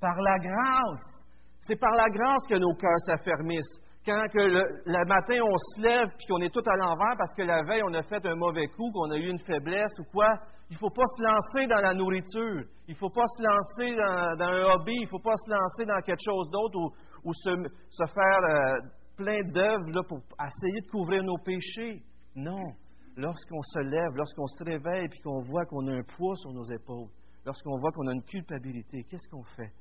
Par 0.00 0.20
la 0.20 0.38
grâce. 0.38 1.24
C'est 1.60 1.76
par 1.76 1.92
la 1.92 2.08
grâce 2.08 2.46
que 2.48 2.54
nos 2.54 2.74
cœurs 2.74 3.00
s'affermissent. 3.06 3.78
Quand 4.04 4.24
que 4.32 4.38
le, 4.38 5.06
matin 5.06 5.36
on 5.42 5.58
se 5.58 5.80
lève 5.80 6.08
puis 6.18 6.26
qu'on 6.26 6.40
est 6.40 6.52
tout 6.52 6.62
à 6.66 6.76
l'envers 6.76 7.14
parce 7.16 7.32
que 7.34 7.42
la 7.42 7.62
veille 7.62 7.82
on 7.84 7.94
a 7.94 8.02
fait 8.02 8.24
un 8.26 8.34
mauvais 8.36 8.66
coup, 8.66 8.90
qu'on 8.90 9.10
a 9.10 9.16
eu 9.16 9.28
une 9.28 9.38
faiblesse 9.38 9.92
ou 10.00 10.04
quoi, 10.10 10.34
il 10.72 10.76
ne 10.76 10.78
faut 10.78 10.90
pas 10.90 11.06
se 11.06 11.22
lancer 11.22 11.66
dans 11.66 11.82
la 11.82 11.92
nourriture. 11.92 12.64
Il 12.88 12.92
ne 12.92 12.96
faut 12.96 13.10
pas 13.10 13.26
se 13.26 13.42
lancer 13.42 13.94
dans, 13.94 14.44
un 14.46 14.72
hobby. 14.72 14.94
Il 14.96 15.04
ne 15.04 15.08
faut 15.08 15.20
pas 15.20 15.36
se 15.36 15.50
lancer 15.50 15.84
dans 15.84 16.00
quelque 16.00 16.24
chose 16.24 16.50
d'autre 16.50 16.96
ou, 17.24 17.32
se, 17.34 18.06
faire 18.06 18.42
euh, 18.42 18.80
plein 19.14 19.38
d'œuvres 19.52 20.02
pour 20.08 20.18
essayer 20.42 20.80
de 20.80 20.90
couvrir 20.90 21.22
nos 21.24 21.36
péchés. 21.44 22.02
Non. 22.34 22.72
Lorsqu'on 23.18 23.60
se 23.60 23.80
lève, 23.80 24.16
lorsqu'on 24.16 24.46
se 24.46 24.64
réveille 24.64 25.04
et 25.04 25.20
qu'on 25.22 25.42
voit 25.42 25.66
qu'on 25.66 25.86
a 25.88 25.92
un 25.92 26.02
poids 26.16 26.36
sur 26.36 26.52
nos 26.52 26.64
épaules, 26.64 27.10
lorsqu'on 27.44 27.78
voit 27.78 27.92
qu'on 27.92 28.06
a 28.06 28.14
une 28.14 28.24
culpabilité, 28.24 29.04
qu'est-ce 29.10 29.28
qu'on 29.28 29.44
fait? 29.44 29.74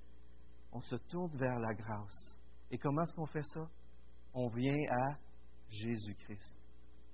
On 0.73 0.81
se 0.81 0.97
tourne 1.09 1.31
vers 1.37 1.57
la 1.57 1.73
grâce. 1.73 2.37
Et 2.69 2.77
comment 2.77 3.01
est-ce 3.03 3.13
qu'on 3.13 3.27
fait 3.27 3.43
ça? 3.43 3.61
On 4.33 4.47
vient 4.49 4.83
à 4.89 5.17
Jésus-Christ. 5.69 6.57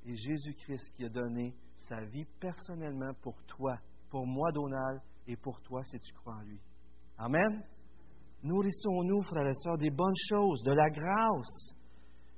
Et 0.05 0.15
Jésus-Christ 0.15 0.93
qui 0.95 1.05
a 1.05 1.09
donné 1.09 1.53
sa 1.75 2.01
vie 2.05 2.25
personnellement 2.39 3.13
pour 3.21 3.35
toi, 3.47 3.77
pour 4.09 4.25
moi, 4.25 4.51
Donald, 4.51 5.01
et 5.27 5.35
pour 5.35 5.61
toi 5.61 5.83
si 5.83 5.99
tu 5.99 6.13
crois 6.13 6.35
en 6.35 6.41
lui. 6.41 6.59
Amen. 7.17 7.63
Nourrissons-nous, 8.43 9.23
frères 9.23 9.47
et 9.47 9.53
sœurs, 9.53 9.77
des 9.77 9.89
bonnes 9.89 10.15
choses, 10.29 10.63
de 10.63 10.71
la 10.71 10.89
grâce. 10.89 11.75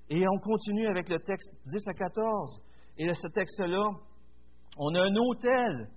Et 0.10 0.28
on 0.28 0.40
continue 0.40 0.88
avec 0.88 1.10
le 1.10 1.20
texte 1.20 1.54
10 1.66 1.88
à 1.88 1.94
14. 1.94 2.62
Et 2.98 3.14
ce 3.14 3.28
texte-là, 3.28 3.92
on 4.78 4.96
a 4.96 5.02
un 5.02 5.16
hôtel 5.16 5.90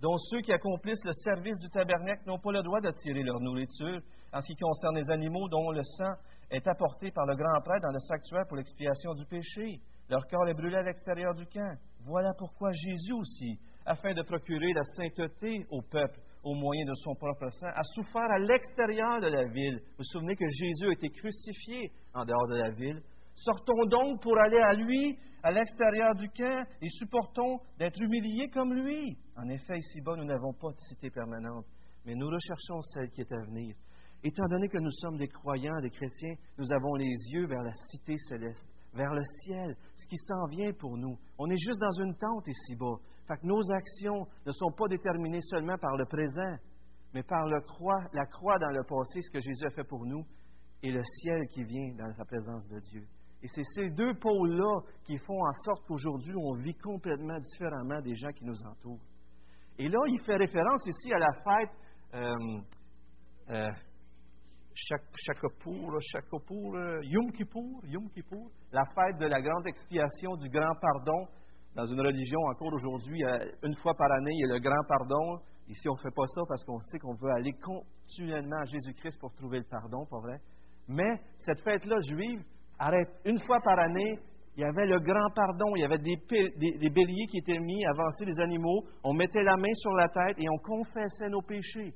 dont 0.00 0.16
ceux 0.30 0.40
qui 0.42 0.52
accomplissent 0.52 1.04
le 1.04 1.12
service 1.12 1.58
du 1.58 1.68
tabernacle 1.70 2.22
n'ont 2.26 2.38
pas 2.38 2.52
le 2.52 2.62
droit 2.62 2.80
d'attirer 2.80 3.22
leur 3.22 3.40
nourriture 3.40 4.00
en 4.32 4.40
ce 4.40 4.46
qui 4.46 4.56
concerne 4.56 4.96
les 4.96 5.10
animaux 5.10 5.48
dont 5.48 5.70
le 5.70 5.82
sang 5.82 6.12
est 6.50 6.66
apporté 6.66 7.10
par 7.10 7.26
le 7.26 7.34
grand 7.34 7.60
prêtre 7.62 7.82
dans 7.82 7.92
le 7.92 8.00
sanctuaire 8.00 8.46
pour 8.46 8.56
l'expiation 8.56 9.14
du 9.14 9.24
péché. 9.26 9.80
Leur 10.08 10.26
corps 10.28 10.48
est 10.48 10.54
brûlé 10.54 10.76
à 10.76 10.82
l'extérieur 10.82 11.34
du 11.34 11.46
camp. 11.46 11.76
Voilà 12.04 12.32
pourquoi 12.38 12.70
Jésus 12.72 13.12
aussi, 13.12 13.58
afin 13.84 14.14
de 14.14 14.22
procurer 14.22 14.72
la 14.72 14.84
sainteté 14.84 15.66
au 15.70 15.82
peuple 15.82 16.20
au 16.44 16.54
moyen 16.54 16.84
de 16.84 16.94
son 16.94 17.14
propre 17.16 17.50
sang, 17.50 17.66
a 17.74 17.82
souffert 17.82 18.30
à 18.30 18.38
l'extérieur 18.38 19.20
de 19.20 19.26
la 19.26 19.44
ville. 19.46 19.80
Vous 19.80 19.94
vous 19.98 20.04
souvenez 20.04 20.36
que 20.36 20.46
Jésus 20.48 20.86
a 20.86 20.92
été 20.92 21.08
crucifié 21.08 21.90
en 22.14 22.24
dehors 22.24 22.46
de 22.48 22.54
la 22.54 22.70
ville. 22.70 23.02
Sortons 23.34 23.86
donc 23.86 24.22
pour 24.22 24.38
aller 24.38 24.60
à 24.60 24.72
lui, 24.74 25.18
à 25.42 25.50
l'extérieur 25.50 26.14
du 26.14 26.28
camp, 26.28 26.64
et 26.80 26.88
supportons 26.88 27.58
d'être 27.78 28.00
humiliés 28.00 28.48
comme 28.50 28.72
lui. 28.72 29.18
En 29.36 29.48
effet, 29.48 29.78
ici-bas, 29.78 30.14
nous 30.16 30.24
n'avons 30.24 30.52
pas 30.52 30.70
de 30.70 30.78
cité 30.88 31.10
permanente, 31.10 31.66
mais 32.04 32.14
nous 32.14 32.28
recherchons 32.28 32.80
celle 32.82 33.10
qui 33.10 33.22
est 33.22 33.32
à 33.32 33.44
venir. 33.44 33.74
Étant 34.22 34.46
donné 34.46 34.68
que 34.68 34.78
nous 34.78 34.90
sommes 34.90 35.16
des 35.16 35.28
croyants, 35.28 35.80
des 35.80 35.90
chrétiens, 35.90 36.34
nous 36.58 36.72
avons 36.72 36.94
les 36.94 37.14
yeux 37.32 37.46
vers 37.46 37.62
la 37.62 37.72
cité 37.72 38.16
céleste 38.28 38.66
vers 38.96 39.14
le 39.14 39.22
ciel, 39.44 39.76
ce 39.96 40.06
qui 40.08 40.16
s'en 40.16 40.46
vient 40.46 40.72
pour 40.72 40.96
nous. 40.96 41.16
On 41.38 41.48
est 41.48 41.58
juste 41.58 41.80
dans 41.80 42.02
une 42.02 42.16
tente 42.16 42.48
ici-bas. 42.48 42.96
Fait 43.28 43.36
que 43.36 43.46
nos 43.46 43.60
actions 43.72 44.26
ne 44.46 44.52
sont 44.52 44.72
pas 44.72 44.88
déterminées 44.88 45.42
seulement 45.42 45.76
par 45.78 45.96
le 45.96 46.06
présent, 46.06 46.56
mais 47.12 47.22
par 47.22 47.46
la 47.46 47.60
croix 47.60 48.58
dans 48.58 48.70
le 48.70 48.82
passé, 48.84 49.20
ce 49.20 49.30
que 49.30 49.40
Jésus 49.40 49.66
a 49.66 49.70
fait 49.70 49.84
pour 49.84 50.04
nous, 50.06 50.24
et 50.82 50.90
le 50.90 51.02
ciel 51.02 51.46
qui 51.48 51.64
vient 51.64 51.94
dans 51.96 52.06
la 52.06 52.24
présence 52.24 52.66
de 52.68 52.80
Dieu. 52.80 53.06
Et 53.42 53.48
c'est 53.48 53.64
ces 53.74 53.90
deux 53.90 54.14
pôles-là 54.14 54.80
qui 55.04 55.18
font 55.18 55.44
en 55.44 55.52
sorte 55.52 55.86
qu'aujourd'hui, 55.86 56.34
on 56.36 56.54
vit 56.54 56.74
complètement 56.74 57.38
différemment 57.38 58.00
des 58.00 58.14
gens 58.14 58.32
qui 58.32 58.44
nous 58.44 58.60
entourent. 58.64 59.04
Et 59.78 59.88
là, 59.88 59.98
il 60.08 60.20
fait 60.20 60.36
référence 60.36 60.86
ici 60.86 61.12
à 61.12 61.18
la 61.18 61.32
fête. 61.32 61.70
Euh, 62.14 62.60
euh, 63.50 63.70
Shakapour, 64.76 65.98
Shakapour, 66.00 66.76
Yom 67.04 67.32
Kippour, 67.32 67.80
Yom 67.86 68.08
Kippour, 68.10 68.50
la 68.72 68.84
fête 68.94 69.18
de 69.18 69.26
la 69.26 69.40
grande 69.40 69.66
expiation 69.66 70.36
du 70.36 70.48
grand 70.50 70.74
pardon. 70.80 71.26
Dans 71.74 71.84
une 71.84 72.00
religion, 72.00 72.40
encore 72.50 72.72
aujourd'hui, 72.72 73.22
une 73.62 73.74
fois 73.76 73.94
par 73.94 74.10
année, 74.12 74.32
il 74.32 74.40
y 74.40 74.50
a 74.50 74.54
le 74.54 74.60
grand 74.60 74.82
pardon. 74.88 75.40
Ici, 75.68 75.88
on 75.88 75.94
ne 75.94 76.00
fait 76.00 76.14
pas 76.14 76.26
ça 76.26 76.42
parce 76.48 76.64
qu'on 76.64 76.78
sait 76.80 76.98
qu'on 76.98 77.14
veut 77.14 77.30
aller 77.32 77.52
continuellement 77.52 78.60
à 78.60 78.64
Jésus-Christ 78.64 79.18
pour 79.20 79.34
trouver 79.34 79.58
le 79.58 79.64
pardon, 79.64 80.06
pas 80.06 80.20
vrai? 80.20 80.38
Mais 80.88 81.20
cette 81.38 81.60
fête-là 81.62 81.96
juive 82.08 82.42
arrête 82.78 83.08
une 83.24 83.40
fois 83.40 83.60
par 83.60 83.78
année. 83.78 84.18
Il 84.56 84.62
y 84.62 84.64
avait 84.64 84.86
le 84.86 85.00
grand 85.00 85.30
pardon, 85.34 85.76
il 85.76 85.80
y 85.80 85.84
avait 85.84 85.98
des, 85.98 86.16
des, 86.78 86.88
béliers 86.88 87.26
qui 87.30 87.38
étaient 87.38 87.58
mis, 87.58 87.84
avancer 87.84 88.24
les 88.24 88.40
animaux. 88.40 88.84
On 89.04 89.12
mettait 89.12 89.42
la 89.42 89.54
main 89.56 89.74
sur 89.74 89.92
la 89.92 90.08
tête 90.08 90.38
et 90.38 90.48
on 90.48 90.56
confessait 90.58 91.28
nos 91.28 91.42
péchés. 91.42 91.92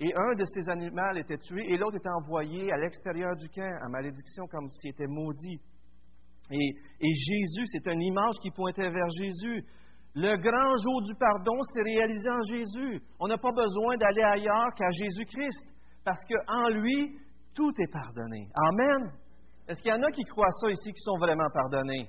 Et 0.00 0.12
un 0.16 0.34
de 0.34 0.44
ces 0.46 0.68
animaux 0.70 1.14
était 1.16 1.36
tué 1.36 1.62
et 1.68 1.76
l'autre 1.76 1.96
était 1.96 2.08
envoyé 2.08 2.72
à 2.72 2.78
l'extérieur 2.78 3.36
du 3.36 3.48
camp, 3.50 3.78
à 3.82 3.88
malédiction, 3.88 4.46
comme 4.46 4.68
s'il 4.70 4.90
était 4.92 5.06
maudit. 5.06 5.60
Et, 6.50 6.74
et 7.00 7.12
Jésus, 7.12 7.66
c'est 7.66 7.86
une 7.86 8.00
image 8.00 8.34
qui 8.42 8.50
pointait 8.50 8.88
vers 8.88 9.10
Jésus. 9.10 9.62
Le 10.14 10.36
grand 10.36 10.76
jour 10.82 11.02
du 11.02 11.14
pardon 11.14 11.60
s'est 11.62 11.82
réalisé 11.82 12.30
en 12.30 12.42
Jésus. 12.42 13.02
On 13.20 13.28
n'a 13.28 13.38
pas 13.38 13.52
besoin 13.52 13.96
d'aller 13.98 14.22
ailleurs 14.22 14.74
qu'à 14.74 14.88
Jésus-Christ, 14.90 15.76
parce 16.02 16.20
qu'en 16.24 16.68
lui, 16.70 17.18
tout 17.54 17.72
est 17.78 17.92
pardonné. 17.92 18.48
Amen. 18.54 19.12
Est-ce 19.68 19.82
qu'il 19.82 19.92
y 19.92 19.94
en 19.94 20.02
a 20.02 20.10
qui 20.10 20.24
croient 20.24 20.50
ça 20.62 20.70
ici, 20.70 20.92
qui 20.92 21.00
sont 21.02 21.18
vraiment 21.18 21.48
pardonnés? 21.52 22.08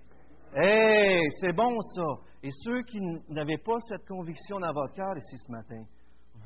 Hé, 0.55 1.21
c'est 1.39 1.53
bon 1.53 1.79
ça. 1.93 2.07
Et 2.41 2.49
ceux 2.63 2.81
qui 2.83 2.99
n'avaient 3.29 3.61
pas 3.63 3.77
cette 3.87 4.07
conviction 4.07 4.59
dans 4.59 4.73
votre 4.73 4.93
cœur 4.93 5.15
ici 5.15 5.37
ce 5.37 5.51
matin, 5.51 5.83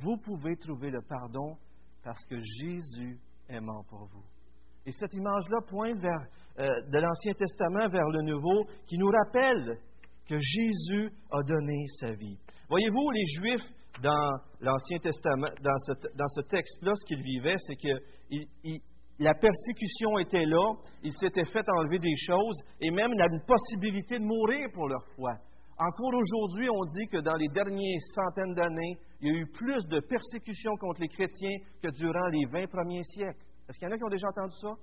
vous 0.02 0.18
pouvez 0.18 0.56
trouver 0.58 0.90
le 0.90 1.02
pardon 1.02 1.58
parce 2.04 2.24
que 2.26 2.36
Jésus 2.40 3.20
est 3.50 3.60
mort 3.60 3.86
pour 3.90 4.06
vous. 4.06 4.24
Et 4.86 4.92
cette 4.92 5.14
image-là 5.14 5.58
pointe 5.68 5.98
vers, 6.00 6.22
euh, 6.60 6.70
de 6.92 7.00
l'Ancien 7.00 7.34
Testament 7.34 7.90
vers 7.90 8.08
le 8.10 8.22
Nouveau, 8.22 8.66
qui 8.88 8.98
nous 8.98 9.10
rappelle 9.10 9.80
que 10.28 10.36
Jésus 10.40 11.12
a 11.32 11.42
donné 11.44 11.86
sa 12.00 12.12
vie. 12.14 12.38
Voyez-vous, 12.70 13.12
les 13.12 13.26
Juifs, 13.26 13.74
dans 14.02 14.32
l'Ancien 14.60 15.00
Testament, 15.00 15.50
dans 15.62 15.78
ce, 15.78 15.92
dans 16.16 16.28
ce 16.28 16.42
texte-là, 16.42 16.92
ce 16.94 17.06
qu'ils 17.08 17.24
vivaient, 17.24 17.56
c'est 17.58 17.76
que 17.76 17.98
la 19.20 19.34
persécution 19.34 20.20
était 20.20 20.46
là, 20.46 20.74
ils 21.04 21.14
s'étaient 21.14 21.46
fait 21.46 21.66
enlever 21.78 22.00
des 22.00 22.16
choses, 22.18 22.62
et 22.82 22.92
même 22.92 23.12
il 23.14 23.18
y 23.18 23.22
a 23.22 23.28
une 23.28 23.46
possibilité 23.46 24.20
de 24.20 24.26
mourir 24.26 24.68
pour 24.74 24.88
leur 24.88 25.06
foi. 25.16 25.36
Encore 25.78 26.14
aujourd'hui, 26.14 26.68
on 26.72 26.86
dit 26.86 27.08
que 27.08 27.18
dans 27.18 27.36
les 27.36 27.50
dernières 27.50 28.02
centaines 28.14 28.54
d'années, 28.54 28.98
il 29.20 29.28
y 29.28 29.36
a 29.36 29.42
eu 29.42 29.46
plus 29.48 29.86
de 29.88 30.00
persécutions 30.00 30.76
contre 30.78 31.02
les 31.02 31.10
chrétiens 31.10 31.58
que 31.82 31.90
durant 31.90 32.28
les 32.28 32.46
20 32.46 32.68
premiers 32.68 33.04
siècles. 33.04 33.44
Est-ce 33.68 33.78
qu'il 33.78 33.88
y 33.88 33.92
en 33.92 33.94
a 33.94 33.98
qui 33.98 34.04
ont 34.06 34.10
déjà 34.10 34.28
entendu 34.30 34.56
ça? 34.62 34.74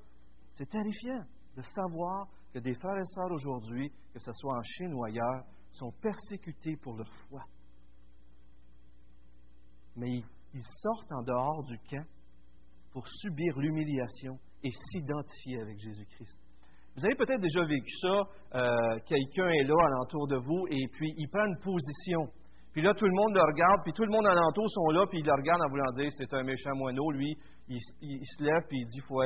C'est 0.55 0.69
terrifiant 0.69 1.25
de 1.57 1.63
savoir 1.63 2.29
que 2.53 2.59
des 2.59 2.75
frères 2.75 2.99
et 2.99 3.05
sœurs 3.05 3.33
aujourd'hui, 3.33 3.91
que 4.13 4.19
ce 4.19 4.33
soit 4.33 4.55
en 4.55 4.63
Chine 4.63 4.93
ou 4.93 5.05
ailleurs, 5.05 5.45
sont 5.71 5.93
persécutés 6.03 6.77
pour 6.77 6.97
leur 6.97 7.11
foi. 7.29 7.43
Mais 9.97 10.23
ils 10.53 10.65
sortent 10.83 11.13
en 11.13 11.23
dehors 11.23 11.65
du 11.65 11.79
camp 11.89 12.07
pour 12.91 13.09
subir 13.09 13.59
l'humiliation 13.59 14.39
et 14.63 14.71
s'identifier 14.71 15.63
avec 15.63 15.79
Jésus-Christ. 15.79 16.42
Vous 16.97 17.05
avez 17.07 17.15
peut-être 17.15 17.41
déjà 17.41 17.65
vécu 17.65 17.93
ça. 18.01 18.23
Euh, 18.55 18.99
quelqu'un 19.07 19.49
est 19.49 19.65
là 19.65 19.75
alentour 19.87 20.29
de 20.29 20.37
vous 20.37 20.67
et 20.71 20.87
puis 20.93 21.13
il 21.17 21.29
prend 21.29 21.47
une 21.47 21.59
position. 21.59 22.29
Puis 22.73 22.83
là, 22.83 22.95
tout 22.95 23.05
le 23.05 23.13
monde 23.13 23.35
le 23.35 23.43
regarde, 23.43 23.81
puis 23.85 23.93
tout 23.93 24.05
le 24.05 24.11
monde 24.11 24.27
alentour 24.27 24.65
sont 24.71 24.91
là, 24.93 25.05
puis 25.09 25.19
il 25.21 25.27
le 25.27 25.33
regarde 25.33 25.61
en 25.61 25.69
voulant 25.69 25.93
dire 25.97 26.11
c'est 26.17 26.33
un 26.33 26.43
méchant 26.43 26.75
moineau. 26.75 27.11
Lui, 27.11 27.37
il, 27.69 27.81
se 27.81 28.43
lève, 28.43 28.65
puis 28.69 28.81
il 28.81 28.87
dit 28.87 28.97
il 28.97 29.03
faut, 29.03 29.21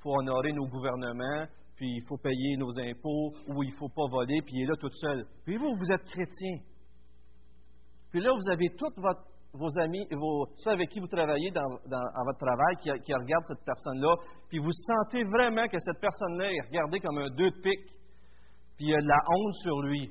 faut 0.00 0.18
honorer 0.18 0.52
nos 0.52 0.66
gouvernements, 0.66 1.46
puis 1.76 1.88
il 1.96 2.02
faut 2.08 2.18
payer 2.18 2.56
nos 2.58 2.72
impôts, 2.80 3.34
ou 3.46 3.62
il 3.62 3.70
ne 3.70 3.76
faut 3.76 3.88
pas 3.88 4.06
voler, 4.10 4.40
puis 4.42 4.54
il 4.56 4.62
est 4.64 4.66
là 4.66 4.76
tout 4.76 4.90
seul. 4.90 5.24
Puis 5.44 5.56
vous, 5.56 5.76
vous 5.76 5.92
êtes 5.92 6.04
chrétien. 6.04 6.58
Puis 8.10 8.20
là, 8.20 8.32
vous 8.32 8.50
avez 8.50 8.68
toute 8.76 8.96
votre 8.96 9.22
vos 9.52 9.78
amis, 9.78 10.06
ceux 10.56 10.70
avec 10.70 10.88
qui 10.88 11.00
vous 11.00 11.06
travaillez 11.06 11.50
dans, 11.50 11.68
votre 11.68 12.38
travail, 12.38 12.76
qui, 12.80 13.14
regardent 13.14 13.44
cette 13.46 13.64
personne-là, 13.64 14.14
puis 14.48 14.58
vous 14.58 14.72
sentez 14.72 15.24
vraiment 15.24 15.68
que 15.68 15.78
cette 15.78 16.00
personne-là 16.00 16.50
est 16.50 16.66
regardée 16.68 17.00
comme 17.00 17.18
un 17.18 17.28
deux 17.30 17.50
de 17.50 17.60
puis 17.60 18.86
il 18.86 18.88
y 18.88 18.94
a 18.94 19.00
de 19.00 19.06
la 19.06 19.18
honte 19.28 19.54
sur 19.56 19.82
lui. 19.82 20.10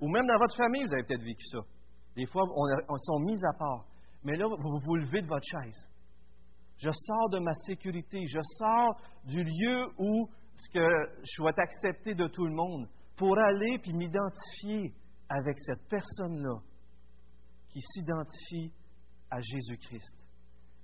Ou 0.00 0.08
même 0.08 0.26
dans 0.26 0.38
votre 0.38 0.56
famille, 0.56 0.84
vous 0.84 0.92
avez 0.92 1.04
peut-être 1.04 1.24
vécu 1.24 1.44
ça. 1.46 1.58
Des 2.14 2.26
fois, 2.26 2.42
on, 2.42 2.64
on 2.88 2.96
sont 2.96 3.18
mis 3.20 3.38
à 3.46 3.58
part. 3.58 3.86
Mais 4.24 4.36
là, 4.36 4.46
vous 4.46 4.78
vous 4.84 4.96
levez 4.96 5.22
de 5.22 5.26
votre 5.26 5.46
chaise. 5.46 5.88
Je 6.76 6.90
sors 6.92 7.30
de 7.30 7.38
ma 7.38 7.54
sécurité. 7.54 8.20
Je 8.26 8.40
sors 8.58 9.00
du 9.24 9.42
lieu 9.42 9.86
où 9.98 10.28
ce 10.56 10.68
que 10.70 10.88
je 11.20 11.32
sois 11.36 11.52
accepté 11.56 12.14
de 12.14 12.26
tout 12.26 12.44
le 12.44 12.54
monde 12.54 12.88
pour 13.16 13.38
aller 13.38 13.78
puis 13.78 13.92
m'identifier 13.92 14.92
avec 15.28 15.58
cette 15.58 15.88
personne-là 15.88 16.58
qui 17.68 17.80
s'identifie 17.80 18.72
à 19.32 19.40
Jésus-Christ. 19.40 20.16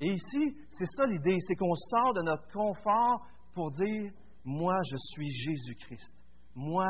Et 0.01 0.13
ici, 0.13 0.57
c'est 0.71 0.87
ça 0.97 1.07
l'idée, 1.07 1.37
c'est 1.47 1.57
qu'on 1.57 1.75
sort 1.75 2.15
de 2.15 2.23
notre 2.23 2.49
confort 2.51 3.27
pour 3.55 3.71
dire, 3.73 4.11
moi, 4.45 4.79
je 4.91 4.97
suis 4.97 5.31
Jésus-Christ. 5.31 6.15
Moi, 6.55 6.89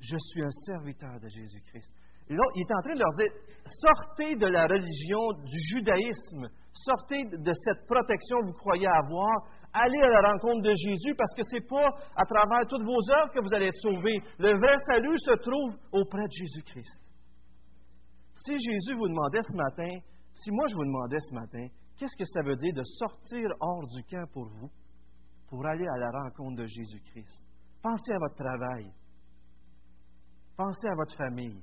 je 0.00 0.16
suis 0.18 0.42
un 0.42 0.50
serviteur 0.66 1.20
de 1.20 1.28
Jésus-Christ. 1.28 1.92
Et 2.28 2.34
là, 2.34 2.42
il 2.56 2.62
est 2.62 2.74
en 2.74 2.82
train 2.82 2.94
de 2.94 2.98
leur 2.98 3.14
dire, 3.14 3.30
sortez 3.64 4.34
de 4.34 4.46
la 4.46 4.66
religion 4.66 5.22
du 5.44 5.58
judaïsme, 5.70 6.48
sortez 6.72 7.24
de 7.24 7.52
cette 7.52 7.86
protection 7.86 8.40
que 8.40 8.46
vous 8.46 8.58
croyez 8.58 8.88
avoir, 8.88 9.46
allez 9.72 10.02
à 10.02 10.08
la 10.08 10.32
rencontre 10.32 10.62
de 10.62 10.74
Jésus 10.74 11.14
parce 11.16 11.32
que 11.34 11.42
ce 11.44 11.56
n'est 11.56 11.68
pas 11.68 11.86
à 12.16 12.24
travers 12.24 12.66
toutes 12.66 12.82
vos 12.82 13.10
œuvres 13.12 13.32
que 13.32 13.40
vous 13.40 13.54
allez 13.54 13.66
être 13.66 13.80
sauvés. 13.80 14.18
Le 14.38 14.58
vrai 14.58 14.74
salut 14.86 15.18
se 15.18 15.36
trouve 15.38 15.78
auprès 15.92 16.26
de 16.26 16.32
Jésus-Christ. 16.32 17.00
Si 18.44 18.52
Jésus 18.52 18.96
vous 18.96 19.08
demandait 19.08 19.42
ce 19.42 19.56
matin, 19.56 19.98
si 20.42 20.50
moi 20.50 20.66
je 20.68 20.74
vous 20.74 20.84
demandais 20.84 21.20
ce 21.20 21.34
matin, 21.34 21.66
qu'est-ce 21.96 22.16
que 22.16 22.24
ça 22.24 22.42
veut 22.42 22.56
dire 22.56 22.74
de 22.74 22.84
sortir 22.84 23.48
hors 23.60 23.86
du 23.86 24.02
camp 24.04 24.26
pour 24.32 24.48
vous, 24.48 24.70
pour 25.48 25.64
aller 25.66 25.86
à 25.86 25.98
la 25.98 26.10
rencontre 26.10 26.62
de 26.62 26.66
Jésus-Christ? 26.66 27.42
Pensez 27.82 28.12
à 28.12 28.18
votre 28.18 28.34
travail. 28.34 28.92
Pensez 30.56 30.88
à 30.88 30.94
votre 30.94 31.14
famille. 31.16 31.62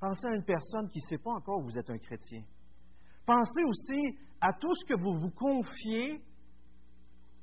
Pensez 0.00 0.26
à 0.26 0.34
une 0.34 0.44
personne 0.44 0.88
qui 0.88 0.98
ne 0.98 1.08
sait 1.08 1.18
pas 1.18 1.30
encore 1.30 1.60
que 1.60 1.64
vous 1.64 1.78
êtes 1.78 1.90
un 1.90 1.98
chrétien. 1.98 2.42
Pensez 3.24 3.64
aussi 3.64 4.18
à 4.40 4.52
tout 4.52 4.74
ce 4.74 4.84
que 4.84 5.00
vous 5.00 5.18
vous 5.18 5.30
confiez 5.30 6.22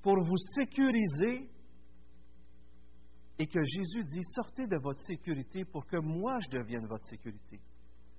pour 0.01 0.15
vous 0.23 0.37
sécuriser 0.55 1.49
et 3.39 3.47
que 3.47 3.63
Jésus 3.63 4.03
dit, 4.03 4.23
sortez 4.35 4.67
de 4.67 4.77
votre 4.77 5.01
sécurité 5.01 5.65
pour 5.65 5.85
que 5.87 5.97
moi 5.97 6.37
je 6.39 6.57
devienne 6.57 6.85
votre 6.85 7.05
sécurité. 7.05 7.59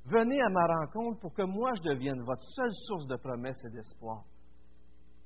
Venez 0.06 0.40
à 0.40 0.48
ma 0.50 0.66
rencontre 0.66 1.20
pour 1.20 1.32
que 1.32 1.42
moi 1.42 1.72
je 1.76 1.90
devienne 1.90 2.22
votre 2.24 2.42
seule 2.42 2.74
source 2.86 3.06
de 3.06 3.16
promesses 3.16 3.62
et 3.64 3.70
d'espoir. 3.70 4.24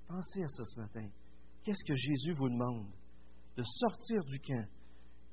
Pensez 0.06 0.42
à 0.42 0.48
ça 0.48 0.64
ce 0.64 0.80
matin. 0.80 1.08
Qu'est-ce 1.64 1.84
que 1.84 1.96
Jésus 1.96 2.32
vous 2.34 2.48
demande? 2.48 2.86
De 3.56 3.62
sortir 3.64 4.22
du 4.24 4.38
camp, 4.38 4.66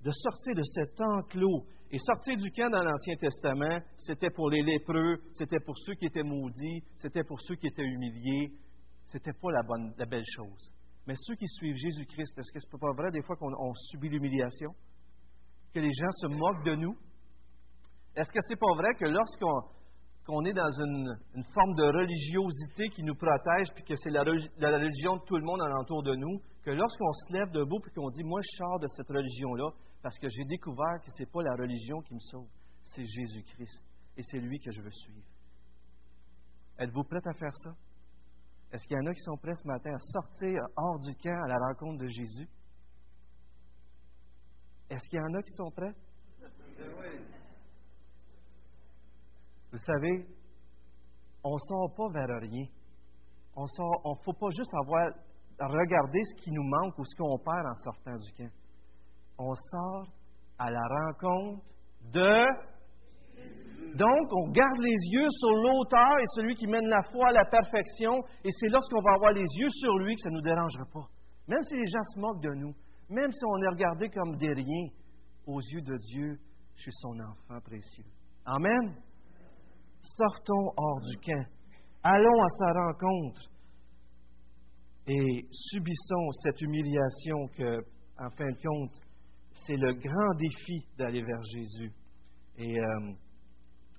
de 0.03 0.11
sortir 0.11 0.55
de 0.55 0.63
cet 0.63 0.99
enclos. 0.99 1.65
Et 1.91 1.99
sortir 1.99 2.35
du 2.37 2.51
camp 2.51 2.71
dans 2.71 2.81
l'Ancien 2.81 3.15
Testament, 3.15 3.79
c'était 3.95 4.31
pour 4.31 4.49
les 4.49 4.63
lépreux, 4.63 5.21
c'était 5.31 5.59
pour 5.59 5.77
ceux 5.77 5.93
qui 5.93 6.07
étaient 6.07 6.23
maudits, 6.23 6.83
c'était 6.97 7.23
pour 7.23 7.39
ceux 7.41 7.55
qui 7.55 7.67
étaient 7.67 7.85
humiliés. 7.85 8.51
C'était 9.05 9.33
pas 9.33 9.51
la, 9.51 9.61
bonne, 9.61 9.93
la 9.97 10.05
belle 10.05 10.25
chose. 10.35 10.73
Mais 11.05 11.13
ceux 11.15 11.35
qui 11.35 11.47
suivent 11.47 11.77
Jésus-Christ, 11.77 12.37
est-ce 12.39 12.51
que 12.51 12.59
ce 12.59 12.67
n'est 12.73 12.79
pas 12.79 12.93
vrai 12.97 13.11
des 13.11 13.21
fois 13.21 13.35
qu'on 13.35 13.73
subit 13.75 14.09
l'humiliation? 14.09 14.71
Que 15.73 15.79
les 15.79 15.93
gens 15.93 16.11
se 16.11 16.27
moquent 16.27 16.65
de 16.65 16.75
nous? 16.75 16.97
Est-ce 18.15 18.31
que 18.31 18.39
c'est 18.47 18.55
pas 18.55 18.73
vrai 18.75 18.93
que 18.95 19.05
lorsqu'on 19.05 20.45
est 20.45 20.53
dans 20.53 20.71
une, 20.71 21.17
forme 21.53 21.75
de 21.75 21.83
religiosité 21.83 22.87
qui 22.89 23.03
nous 23.03 23.15
protège, 23.15 23.67
puis 23.75 23.83
que 23.83 23.95
c'est 23.95 24.09
la, 24.09 24.23
religion 24.23 25.17
de 25.17 25.25
tout 25.25 25.35
le 25.35 25.43
monde 25.43 25.61
alentour 25.61 26.01
de 26.03 26.15
nous, 26.15 26.39
que 26.63 26.71
lorsqu'on 26.71 27.11
se 27.11 27.33
lève 27.33 27.51
debout 27.51 27.79
et 27.85 27.91
qu'on 27.91 28.09
dit, 28.09 28.23
moi 28.23 28.39
je 28.41 28.57
sors 28.57 28.79
de 28.79 28.87
cette 28.87 29.09
religion-là, 29.09 29.69
parce 30.01 30.17
que 30.17 30.29
j'ai 30.29 30.45
découvert 30.45 31.01
que 31.03 31.11
ce 31.11 31.23
n'est 31.23 31.29
pas 31.29 31.41
la 31.43 31.55
religion 31.55 31.99
qui 32.01 32.13
me 32.13 32.19
sauve, 32.19 32.47
c'est 32.83 33.05
Jésus-Christ. 33.05 33.83
Et 34.17 34.23
c'est 34.23 34.39
lui 34.39 34.59
que 34.59 34.71
je 34.71 34.81
veux 34.81 34.91
suivre. 34.91 35.27
Êtes-vous 36.79 37.03
prêt 37.03 37.21
à 37.25 37.33
faire 37.33 37.53
ça? 37.53 37.71
Est-ce 38.71 38.87
qu'il 38.87 38.95
y 38.95 38.99
en 38.99 39.05
a 39.05 39.13
qui 39.13 39.21
sont 39.21 39.37
prêts 39.37 39.53
ce 39.53 39.67
matin 39.67 39.93
à 39.93 39.99
sortir 39.99 40.61
hors 40.77 40.99
du 40.99 41.13
camp 41.15 41.43
à 41.43 41.47
la 41.47 41.57
rencontre 41.67 42.03
de 42.03 42.07
Jésus? 42.07 42.47
Est-ce 44.89 45.09
qu'il 45.09 45.19
y 45.19 45.21
en 45.21 45.33
a 45.33 45.41
qui 45.41 45.51
sont 45.51 45.71
prêts? 45.71 45.93
Vous 49.75 49.83
savez, 49.83 50.25
on 51.43 51.51
ne 51.51 51.59
sort 51.67 51.93
pas 51.97 52.07
vers 52.13 52.39
rien. 52.39 52.65
On 53.57 53.63
ne 53.63 54.23
faut 54.23 54.31
pas 54.31 54.49
juste 54.55 54.73
avoir 54.85 55.09
regarder 55.59 56.23
ce 56.23 56.41
qui 56.41 56.49
nous 56.51 56.63
manque 56.63 56.97
ou 56.97 57.03
ce 57.03 57.13
qu'on 57.17 57.37
perd 57.39 57.67
en 57.67 57.75
sortant 57.75 58.15
du 58.15 58.31
camp. 58.37 58.53
On 59.37 59.53
sort 59.53 60.07
à 60.59 60.71
la 60.71 60.79
rencontre 60.79 61.61
de 62.13 62.45
donc, 63.97 64.29
on 64.31 64.51
garde 64.51 64.79
les 64.79 64.95
yeux 65.11 65.27
sur 65.29 65.49
l'auteur 65.49 66.19
et 66.19 66.25
celui 66.35 66.55
qui 66.55 66.67
mène 66.67 66.87
la 66.87 67.03
foi 67.11 67.27
à 67.27 67.31
la 67.33 67.45
perfection, 67.45 68.13
et 68.43 68.49
c'est 68.51 68.67
lorsqu'on 68.69 69.01
va 69.01 69.13
avoir 69.15 69.31
les 69.31 69.45
yeux 69.59 69.69
sur 69.71 69.97
lui 69.99 70.15
que 70.15 70.21
ça 70.21 70.29
ne 70.29 70.35
nous 70.35 70.41
dérangera 70.41 70.85
pas. 70.85 71.07
même 71.47 71.61
si 71.63 71.75
les 71.75 71.85
gens 71.85 72.03
se 72.03 72.19
moquent 72.19 72.41
de 72.41 72.53
nous, 72.55 72.73
même 73.09 73.31
si 73.31 73.45
on 73.45 73.61
est 73.61 73.69
regardé 73.69 74.09
comme 74.09 74.37
des 74.37 74.53
riens, 74.53 74.89
aux 75.45 75.59
yeux 75.59 75.81
de 75.81 75.97
Dieu, 75.97 76.39
je 76.75 76.81
suis 76.81 76.93
son 76.93 77.19
enfant 77.19 77.59
précieux. 77.61 78.05
Amen. 78.45 78.95
Sortons 80.05 80.71
hors 80.77 81.01
du 81.01 81.17
camp. 81.17 81.45
Allons 82.03 82.43
à 82.43 82.47
sa 82.47 82.71
rencontre 82.73 83.41
et 85.07 85.45
subissons 85.51 86.31
cette 86.43 86.61
humiliation 86.61 87.47
que, 87.57 87.79
en 88.19 88.29
fin 88.37 88.51
de 88.51 88.57
compte, 88.61 88.91
c'est 89.65 89.77
le 89.77 89.93
grand 89.93 90.35
défi 90.37 90.85
d'aller 90.97 91.23
vers 91.23 91.41
Jésus. 91.43 91.91
Et 92.57 92.79
euh, 92.79 93.13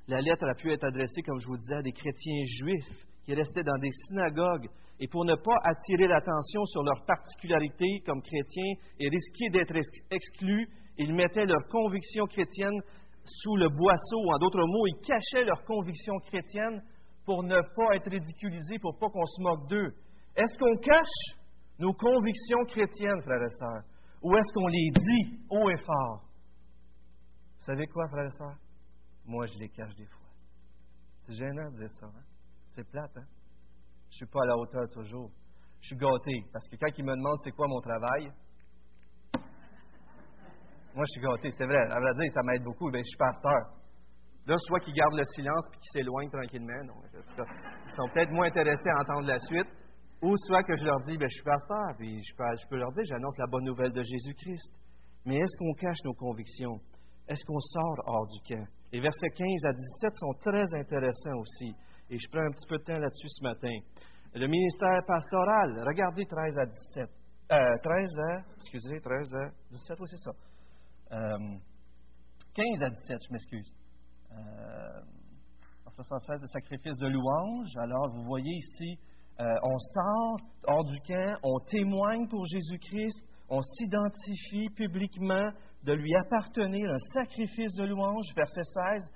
la 0.07 0.21
lettre 0.21 0.47
a 0.49 0.55
pu 0.55 0.73
être 0.73 0.85
adressée, 0.85 1.23
comme 1.23 1.41
je 1.41 1.49
vous 1.49 1.57
disais, 1.57 1.75
à 1.75 1.83
des 1.83 1.93
chrétiens 1.93 2.45
juifs 2.45 3.07
qui 3.25 3.35
restaient 3.35 3.65
dans 3.65 3.79
des 3.79 3.91
synagogues. 4.07 4.69
Et 5.01 5.09
pour 5.09 5.25
ne 5.25 5.35
pas 5.35 5.57
attirer 5.65 6.07
l'attention 6.07 6.65
sur 6.67 6.85
leurs 6.85 7.05
particularités 7.05 8.01
comme 8.07 8.23
chrétiens 8.23 8.75
et 9.01 9.09
risquer 9.09 9.51
d'être 9.51 9.75
exclus, 10.11 10.69
ils 10.99 11.15
mettaient 11.15 11.47
leurs 11.47 11.67
convictions 11.69 12.27
chrétiennes 12.27 12.81
sous 13.29 13.57
le 13.57 13.69
boisseau. 13.69 14.33
En 14.35 14.39
d'autres 14.39 14.65
mots, 14.65 14.87
ils 14.87 15.01
cachaient 15.07 15.45
leurs 15.45 15.65
convictions 15.65 16.19
chrétiennes 16.21 16.83
pour 17.25 17.43
ne 17.43 17.61
pas 17.61 17.97
être 17.97 18.11
ridiculisés, 18.11 18.79
pour 18.79 18.99
pas 18.99 19.09
qu'on 19.09 19.27
se 19.27 19.43
moque 19.43 19.69
d'eux. 19.69 19.95
Est-ce 20.37 20.59
qu'on 20.59 20.77
cache 20.77 21.39
nos 21.79 21.93
convictions 21.93 22.65
chrétiennes, 22.67 23.23
frères 23.23 23.43
et 23.43 23.49
sœurs, 23.49 23.83
ou 24.23 24.37
est-ce 24.37 24.53
qu'on 24.53 24.67
les 24.69 24.91
dit 24.95 25.39
haut 25.51 25.71
et 25.71 25.79
fort? 25.79 26.23
Vous 27.59 27.65
savez 27.65 27.87
quoi, 27.87 28.09
frères 28.09 28.27
et 28.27 28.31
sœurs? 28.31 28.57
Moi, 29.27 29.47
je 29.47 29.59
les 29.59 29.69
cache 29.69 29.95
des 29.97 30.07
fois. 30.07 30.29
C'est 31.25 31.35
gênant 31.35 31.71
de 31.73 31.79
dire 31.79 31.91
ça. 31.91 32.07
Hein? 32.07 32.23
C'est 32.71 32.89
plate, 32.89 33.17
hein? 33.17 33.27
Je 34.11 34.15
ne 34.15 34.27
suis 34.27 34.27
pas 34.27 34.43
à 34.43 34.47
la 34.47 34.57
hauteur 34.57 34.89
toujours. 34.91 35.31
Je 35.81 35.89
suis 35.89 35.97
gâté, 35.97 36.45
parce 36.53 36.69
que 36.69 36.77
quand 36.77 36.97
ils 36.97 37.05
me 37.05 37.17
demandent 37.17 37.41
c'est 37.43 37.51
quoi 37.51 37.67
mon 37.69 37.81
travail, 37.81 38.31
moi, 40.97 41.05
je 41.05 41.13
suis 41.13 41.21
gâté, 41.21 41.51
c'est 41.51 41.67
vrai. 41.67 41.85
À 41.93 42.01
vrai 42.01 42.15
dire, 42.15 42.33
ça 42.33 42.43
m'aide 42.43 42.65
beaucoup. 42.65 42.91
Bien, 42.91 43.03
je 43.03 43.09
suis 43.09 43.19
pasteur. 43.19 43.77
Là, 44.47 44.57
soit 44.59 44.81
qu'ils 44.81 44.95
gardent 44.95 45.19
le 45.19 45.25
silence 45.25 45.69
puis 45.71 45.81
qu'ils 45.81 46.01
s'éloignent 46.01 46.31
tranquillement. 46.31 46.85
Non, 46.85 46.95
ils 47.13 47.95
sont 47.95 48.09
peut-être 48.15 48.31
moins 48.31 48.47
intéressés 48.47 48.89
à 48.97 49.03
entendre 49.03 49.27
la 49.27 49.39
suite. 49.39 49.69
Ou 50.23 50.35
soit 50.49 50.63
que 50.63 50.75
je 50.75 50.87
leur 50.87 50.99
dis, 51.01 51.19
bien, 51.19 51.27
je 51.29 51.35
suis 51.35 51.45
pasteur, 51.45 51.93
puis 51.99 52.23
je 52.25 52.35
peux, 52.35 52.45
je 52.57 52.67
peux 52.69 52.77
leur 52.77 52.91
dire, 52.93 53.05
j'annonce 53.05 53.37
la 53.37 53.47
bonne 53.47 53.65
nouvelle 53.65 53.93
de 53.93 54.03
Jésus-Christ. 54.03 54.73
Mais 55.27 55.37
est-ce 55.37 55.59
qu'on 55.59 55.75
cache 55.75 55.99
nos 56.05 56.15
convictions? 56.15 56.81
Est-ce 57.29 57.45
qu'on 57.45 57.61
sort 57.61 57.97
hors 58.07 58.27
du 58.29 58.41
camp? 58.49 58.65
Les 58.93 59.01
versets 59.01 59.29
15 59.29 59.47
à 59.67 59.73
17 59.73 60.15
sont 60.15 60.33
très 60.41 60.65
intéressants 60.75 61.37
aussi. 61.37 61.75
Et 62.09 62.19
je 62.19 62.31
prends 62.31 62.41
un 62.47 62.51
petit 62.53 62.67
peu 62.69 62.79
de 62.79 62.85
temps 62.85 62.99
là-dessus 62.99 63.29
ce 63.29 63.43
matin. 63.45 63.77
Le 64.35 64.47
ministère 64.47 65.05
pastoral, 65.07 65.83
regardez 65.85 66.25
13 66.25 66.59
à 66.59 66.67
17. 66.67 67.11
Euh, 67.53 67.79
13 67.83 68.19
à, 68.31 68.39
excusez, 68.57 68.97
13 69.01 69.35
à 69.35 69.51
17, 69.71 70.01
oui, 70.01 70.07
c'est 70.09 70.19
ça. 70.19 70.33
15 71.11 71.13
euh, 71.13 72.87
à 72.87 72.91
17, 72.91 73.19
je 73.29 73.33
m'excuse. 73.33 73.73
Euh, 74.33 75.01
faisant 75.97 76.19
cesse 76.19 76.41
de 76.41 76.47
sacrifice 76.47 76.97
de 76.99 77.07
louange. 77.07 77.69
Alors, 77.79 78.11
vous 78.11 78.25
voyez 78.25 78.53
ici, 78.53 78.99
euh, 79.41 79.45
on 79.63 79.79
sort 79.79 80.37
hors 80.67 80.85
du 80.85 80.99
camp, 81.01 81.39
on 81.43 81.59
témoigne 81.61 82.29
pour 82.29 82.45
Jésus-Christ, 82.45 83.23
on 83.49 83.63
s'identifie 83.63 84.69
publiquement 84.75 85.51
de 85.85 85.93
lui 85.93 86.15
appartenir, 86.17 86.91
un 86.91 86.99
sacrifice 87.15 87.75
de 87.77 87.85
louange, 87.85 88.27
verset 88.35 88.63
16. 88.99 89.11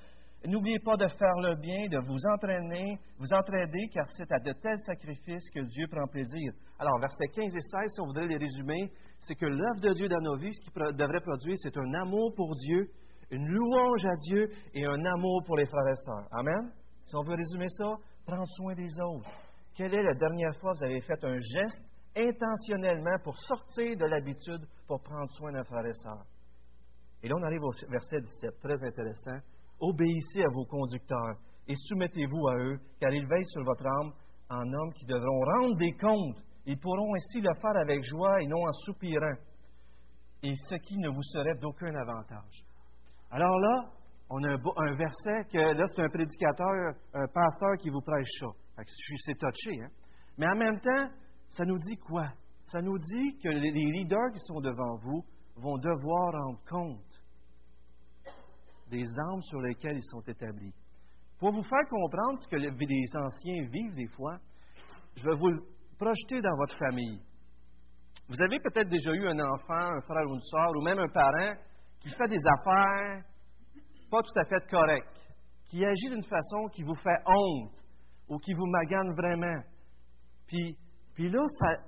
N'oubliez 0.46 0.79
pas 0.79 0.96
de 0.96 1.07
faire 1.07 1.35
le 1.42 1.55
bien, 1.57 1.88
de 1.88 1.98
vous 1.98 2.18
entraîner, 2.35 2.98
vous 3.18 3.33
entraider, 3.33 3.88
car 3.92 4.09
c'est 4.11 4.31
à 4.33 4.38
de 4.38 4.53
tels 4.53 4.79
sacrifices 4.87 5.50
que 5.50 5.61
Dieu 5.61 5.87
prend 5.90 6.07
plaisir. 6.07 6.53
Alors, 6.79 6.98
versets 6.98 7.29
15 7.29 7.55
et 7.55 7.61
16, 7.61 7.92
si 7.92 8.00
on 8.00 8.07
voudrait 8.07 8.26
les 8.26 8.38
résumer, 8.38 8.90
c'est 9.18 9.35
que 9.35 9.44
l'œuvre 9.44 9.81
de 9.81 9.92
Dieu 9.92 10.09
dans 10.09 10.22
nos 10.22 10.37
vies, 10.38 10.53
ce 10.53 10.61
qu'il 10.62 10.96
devrait 10.96 11.20
produire, 11.20 11.57
c'est 11.59 11.76
un 11.76 11.92
amour 11.92 12.33
pour 12.35 12.57
Dieu, 12.57 12.88
une 13.31 13.46
louange 13.48 14.07
à 14.07 14.14
Dieu 14.29 14.48
et 14.72 14.87
un 14.87 15.05
amour 15.05 15.44
pour 15.44 15.59
les 15.59 15.66
frères 15.66 15.88
et 15.88 15.96
sœurs. 16.07 16.26
Amen? 16.33 16.72
Si 17.05 17.14
on 17.16 17.22
veut 17.22 17.35
résumer 17.35 17.68
ça, 17.68 17.96
prendre 18.24 18.48
soin 18.57 18.74
des 18.74 18.90
autres. 19.00 19.31
Quelle 19.76 19.92
est 19.92 20.03
la 20.03 20.14
dernière 20.14 20.57
fois 20.57 20.72
que 20.72 20.79
vous 20.79 20.85
avez 20.85 21.00
fait 21.03 21.22
un 21.22 21.38
geste 21.38 21.85
intentionnellement 22.16 23.18
pour 23.22 23.37
sortir 23.37 23.96
de 23.96 24.07
l'habitude 24.07 24.66
pour 24.87 25.03
prendre 25.03 25.31
soin 25.33 25.53
d'un 25.53 25.64
frère 25.64 25.85
et 25.85 25.92
sœur? 25.92 26.24
Et 27.22 27.29
là, 27.29 27.35
on 27.38 27.42
arrive 27.42 27.62
au 27.62 27.72
verset 27.90 28.20
17, 28.20 28.59
très 28.61 28.83
intéressant. 28.83 29.38
Obéissez 29.81 30.43
à 30.43 30.49
vos 30.53 30.66
conducteurs 30.66 31.37
et 31.66 31.75
soumettez-vous 31.88 32.49
à 32.49 32.57
eux, 32.57 32.79
car 33.01 33.12
ils 33.12 33.27
veillent 33.27 33.47
sur 33.47 33.64
votre 33.64 33.87
âme 33.87 34.12
en 34.51 34.73
hommes 34.73 34.93
qui 34.93 35.07
devront 35.07 35.40
rendre 35.40 35.77
des 35.77 35.93
comptes. 35.93 36.43
Ils 36.66 36.79
pourront 36.79 37.14
ainsi 37.14 37.40
le 37.40 37.55
faire 37.55 37.77
avec 37.77 38.03
joie 38.05 38.43
et 38.43 38.47
non 38.47 38.66
en 38.66 38.73
soupirant, 38.85 39.37
et 40.43 40.55
ce 40.69 40.75
qui 40.77 40.97
ne 40.99 41.09
vous 41.09 41.23
serait 41.23 41.55
d'aucun 41.55 41.95
avantage. 41.95 42.64
Alors 43.31 43.59
là, 43.59 43.90
on 44.31 44.43
a 44.45 44.53
un, 44.53 44.95
verset 44.95 45.45
que 45.53 45.59
là, 45.59 45.85
c'est 45.87 46.03
un 46.03 46.09
prédicateur, 46.09 46.95
un 47.14 47.27
pasteur 47.29 47.77
qui 47.79 47.90
vous 47.90 48.01
prêche 48.01 48.29
ça. 48.38 48.47
C'est 49.25 49.38
touché, 49.38 49.83
hein? 49.83 49.88
Mais 50.38 50.47
en 50.47 50.57
même 50.57 50.81
temps, 50.81 51.09
ça 51.49 51.64
nous 51.64 51.79
dit 51.79 51.97
quoi? 51.97 52.29
Ça 52.64 52.81
nous 52.81 52.99
dit 52.99 53.38
que 53.43 53.49
les 53.49 53.71
leaders 53.71 54.33
qui 54.33 54.40
sont 54.40 54.61
devant 54.61 54.97
vous 54.97 55.25
vont 55.57 55.79
devoir 55.79 56.33
rendre 56.33 56.61
compte 56.69 57.10
des 58.90 59.07
âmes 59.07 59.42
sur 59.42 59.61
lesquelles 59.61 59.96
ils 59.96 60.11
sont 60.11 60.22
établis. 60.26 60.74
Pour 61.38 61.53
vous 61.53 61.62
faire 61.62 61.88
comprendre 61.88 62.38
ce 62.40 62.48
que 62.48 62.57
les 62.57 63.16
anciens 63.16 63.62
vivent 63.70 63.94
des 63.94 64.09
fois, 64.09 64.38
je 65.16 65.24
vais 65.24 65.37
vous 65.37 65.48
le 65.48 65.62
projeter 65.98 66.40
dans 66.40 66.57
votre 66.57 66.76
famille. 66.76 67.20
Vous 68.29 68.40
avez 68.42 68.61
peut-être 68.61 68.88
déjà 68.88 69.12
eu 69.12 69.26
un 69.26 69.38
enfant, 69.38 69.96
un 69.96 70.00
frère 70.03 70.29
ou 70.29 70.35
une 70.35 70.40
soeur, 70.42 70.70
ou 70.76 70.83
même 70.83 70.98
un 70.98 71.09
parent 71.09 71.55
qui 72.00 72.11
fait 72.11 72.29
des 72.29 72.42
affaires 72.59 73.24
pas 74.11 74.22
tout 74.22 74.38
à 74.38 74.44
fait 74.44 74.68
correctes, 74.68 75.07
qui 75.66 75.85
agit 75.85 76.09
d'une 76.11 76.24
façon 76.24 76.68
qui 76.72 76.83
vous 76.83 76.96
fait 76.96 77.22
honte 77.26 77.72
ou 78.29 78.38
qui 78.38 78.53
vous 78.55 78.66
magane 78.66 79.12
vraiment. 79.14 79.62
Puis, 80.46 80.76
puis 81.14 81.29
là, 81.29 81.40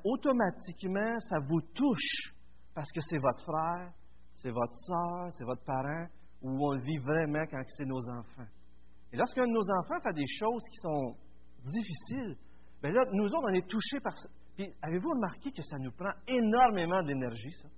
automatiquement, 0.05 1.19
ça 1.21 1.39
vous 1.41 1.61
touche 1.75 2.35
parce 2.75 2.91
que 2.93 3.01
c'est 3.09 3.19
votre 3.19 3.43
frère, 3.43 3.93
c'est 4.35 4.51
votre 4.51 4.73
soeur, 4.73 5.33
c'est 5.33 5.45
votre 5.45 5.65
parent, 5.65 6.07
où 6.43 6.67
on 6.67 6.73
le 6.73 6.81
vit 6.81 6.99
vraiment 6.99 7.45
quand 7.51 7.63
c'est 7.67 7.85
nos 7.85 8.03
enfants. 8.11 8.49
Et 9.13 9.17
lorsqu'un 9.17 9.47
de 9.47 9.53
nos 9.53 9.71
enfants 9.79 10.01
fait 10.03 10.15
des 10.15 10.27
choses 10.27 10.63
qui 10.71 10.77
sont 10.81 11.17
difficiles, 11.65 12.37
bien 12.83 12.93
là, 12.93 13.03
nous 13.13 13.27
autres, 13.27 13.49
on 13.49 13.55
est 13.55 13.69
touchés 13.69 14.01
par 14.01 14.17
ça. 14.17 14.29
Puis, 14.57 14.69
avez-vous 14.83 15.11
remarqué 15.11 15.51
que 15.51 15.63
ça 15.63 15.79
nous 15.79 15.93
prend 15.93 16.13
énormément 16.27 17.03
d'énergie, 17.03 17.53
ça? 17.53 17.69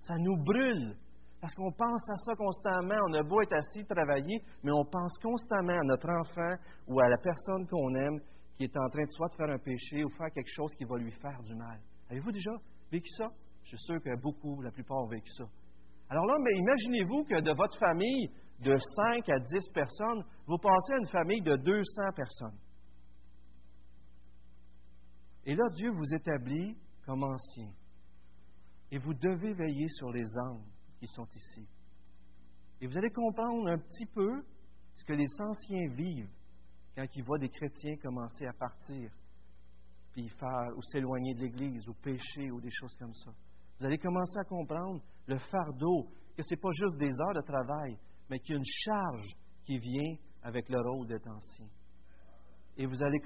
Ça 0.00 0.14
nous 0.18 0.36
brûle. 0.44 0.96
Parce 1.40 1.54
qu'on 1.54 1.72
pense 1.72 2.08
à 2.10 2.16
ça 2.16 2.34
constamment. 2.36 2.96
On 3.08 3.14
a 3.14 3.22
beau 3.22 3.40
être 3.40 3.54
assis, 3.54 3.84
travailler, 3.84 4.42
mais 4.62 4.72
on 4.72 4.84
pense 4.84 5.16
constamment 5.18 5.78
à 5.78 5.84
notre 5.84 6.08
enfant 6.10 6.54
ou 6.86 7.00
à 7.00 7.08
la 7.08 7.16
personne 7.16 7.66
qu'on 7.66 7.94
aime 7.94 8.20
qui 8.56 8.64
est 8.64 8.76
en 8.76 8.90
train 8.90 9.04
de 9.04 9.08
soit 9.08 9.28
de 9.28 9.34
faire 9.36 9.50
un 9.50 9.58
péché 9.58 10.04
ou 10.04 10.10
faire 10.10 10.30
quelque 10.34 10.52
chose 10.52 10.74
qui 10.76 10.84
va 10.84 10.98
lui 10.98 11.10
faire 11.12 11.42
du 11.42 11.54
mal. 11.54 11.80
Avez-vous 12.10 12.30
déjà 12.30 12.50
vécu 12.92 13.08
ça? 13.16 13.30
Je 13.64 13.68
suis 13.70 13.86
sûr 13.86 14.02
que 14.02 14.20
beaucoup, 14.20 14.60
la 14.60 14.70
plupart 14.70 14.98
ont 14.98 15.06
vécu 15.06 15.30
ça. 15.32 15.44
Alors 16.10 16.26
là, 16.26 16.36
mais 16.40 16.58
imaginez-vous 16.58 17.24
que 17.24 17.40
de 17.40 17.52
votre 17.52 17.78
famille 17.78 18.28
de 18.58 18.76
5 18.76 19.28
à 19.28 19.38
10 19.38 19.70
personnes, 19.72 20.24
vous 20.46 20.58
passez 20.58 20.92
à 20.92 20.98
une 20.98 21.08
famille 21.08 21.40
de 21.40 21.56
200 21.56 21.82
personnes. 22.16 22.58
Et 25.46 25.54
là, 25.54 25.64
Dieu 25.72 25.90
vous 25.92 26.14
établit 26.14 26.76
comme 27.06 27.22
ancien. 27.22 27.70
Et 28.90 28.98
vous 28.98 29.14
devez 29.14 29.54
veiller 29.54 29.86
sur 29.88 30.10
les 30.10 30.26
âmes 30.36 30.64
qui 30.98 31.06
sont 31.06 31.28
ici. 31.32 31.66
Et 32.80 32.88
vous 32.88 32.98
allez 32.98 33.10
comprendre 33.10 33.68
un 33.68 33.78
petit 33.78 34.06
peu 34.06 34.42
ce 34.96 35.04
que 35.04 35.12
les 35.12 35.28
anciens 35.40 35.88
vivent 35.94 36.30
quand 36.96 37.06
ils 37.14 37.22
voient 37.22 37.38
des 37.38 37.48
chrétiens 37.48 37.96
commencer 38.02 38.46
à 38.46 38.52
partir, 38.52 39.12
puis 40.12 40.28
faire 40.28 40.76
ou 40.76 40.82
s'éloigner 40.82 41.34
de 41.34 41.42
l'Église, 41.42 41.88
ou 41.88 41.94
pécher, 41.94 42.50
ou 42.50 42.60
des 42.60 42.70
choses 42.70 42.96
comme 42.96 43.14
ça. 43.14 43.30
Vous 43.80 43.86
allez 43.86 43.96
commencer 43.96 44.38
à 44.38 44.44
comprendre 44.44 45.00
le 45.26 45.38
fardeau, 45.38 46.08
que 46.36 46.42
ce 46.42 46.52
n'est 46.54 46.60
pas 46.60 46.70
juste 46.70 46.98
des 46.98 47.08
heures 47.08 47.34
de 47.34 47.40
travail, 47.40 47.96
mais 48.28 48.38
qu'il 48.38 48.54
y 48.54 48.54
a 48.54 48.58
une 48.58 48.64
charge 48.84 49.34
qui 49.64 49.78
vient 49.78 50.16
avec 50.42 50.68
le 50.68 50.78
rôle 50.82 51.06
d'être 51.06 51.26
ancien. 51.26 51.66
Et 52.76 52.84
vous 52.84 53.02
allez, 53.02 53.18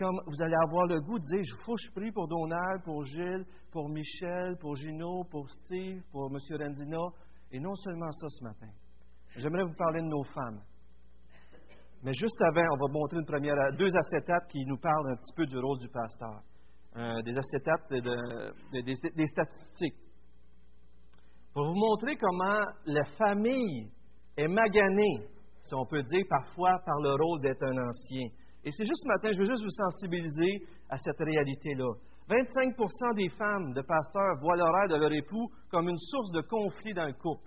avoir 0.62 0.86
le 0.86 1.00
goût 1.00 1.18
de 1.18 1.24
dire, 1.24 1.40
il 1.40 1.64
faut 1.64 1.74
que 1.74 1.82
je 1.82 1.90
prie 1.90 2.12
pour 2.12 2.28
Donald, 2.28 2.84
pour 2.84 3.02
Gilles, 3.02 3.44
pour 3.72 3.88
Michel, 3.88 4.56
pour 4.60 4.76
Gino, 4.76 5.24
pour 5.24 5.50
Steve, 5.50 6.02
pour 6.12 6.30
M. 6.30 6.38
Randina. 6.56 7.02
Et 7.50 7.58
non 7.58 7.74
seulement 7.74 8.10
ça 8.12 8.28
ce 8.28 8.44
matin. 8.44 8.70
J'aimerais 9.36 9.64
vous 9.64 9.74
parler 9.76 10.00
de 10.02 10.08
nos 10.08 10.24
femmes. 10.24 10.60
Mais 12.04 12.12
juste 12.12 12.40
avant, 12.42 12.66
on 12.74 12.86
va 12.86 12.92
montrer 12.92 13.18
deux 13.76 13.96
acétates 13.96 14.46
qui 14.50 14.64
nous 14.66 14.78
parlent 14.78 15.10
un 15.10 15.16
petit 15.16 15.34
peu 15.36 15.46
du 15.46 15.58
rôle 15.58 15.78
du 15.78 15.88
pasteur. 15.88 16.42
Euh, 16.96 17.22
des 17.22 17.36
acétates, 17.36 17.90
des 17.90 19.26
statistiques 19.26 20.03
pour 21.54 21.66
vous 21.66 21.78
montrer 21.78 22.16
comment 22.16 22.64
la 22.84 23.04
famille 23.16 23.88
est 24.36 24.48
maganée, 24.48 25.28
si 25.62 25.74
on 25.74 25.86
peut 25.86 26.02
dire 26.02 26.24
parfois, 26.28 26.80
par 26.84 27.00
le 27.00 27.14
rôle 27.14 27.40
d'être 27.40 27.62
un 27.62 27.78
ancien. 27.78 28.26
Et 28.64 28.70
c'est 28.72 28.84
juste 28.84 29.02
ce 29.02 29.08
matin, 29.08 29.30
je 29.32 29.38
veux 29.38 29.50
juste 29.50 29.62
vous 29.62 29.70
sensibiliser 29.70 30.66
à 30.90 30.98
cette 30.98 31.18
réalité-là. 31.18 31.92
25% 32.28 33.14
des 33.14 33.28
femmes 33.28 33.72
de 33.72 33.82
pasteurs 33.82 34.40
voient 34.40 34.56
l'horaire 34.56 34.88
de 34.88 34.96
leur 34.96 35.12
époux 35.12 35.46
comme 35.70 35.88
une 35.88 35.98
source 35.98 36.32
de 36.32 36.40
conflit 36.40 36.92
dans 36.92 37.06
le 37.06 37.12
couple. 37.12 37.46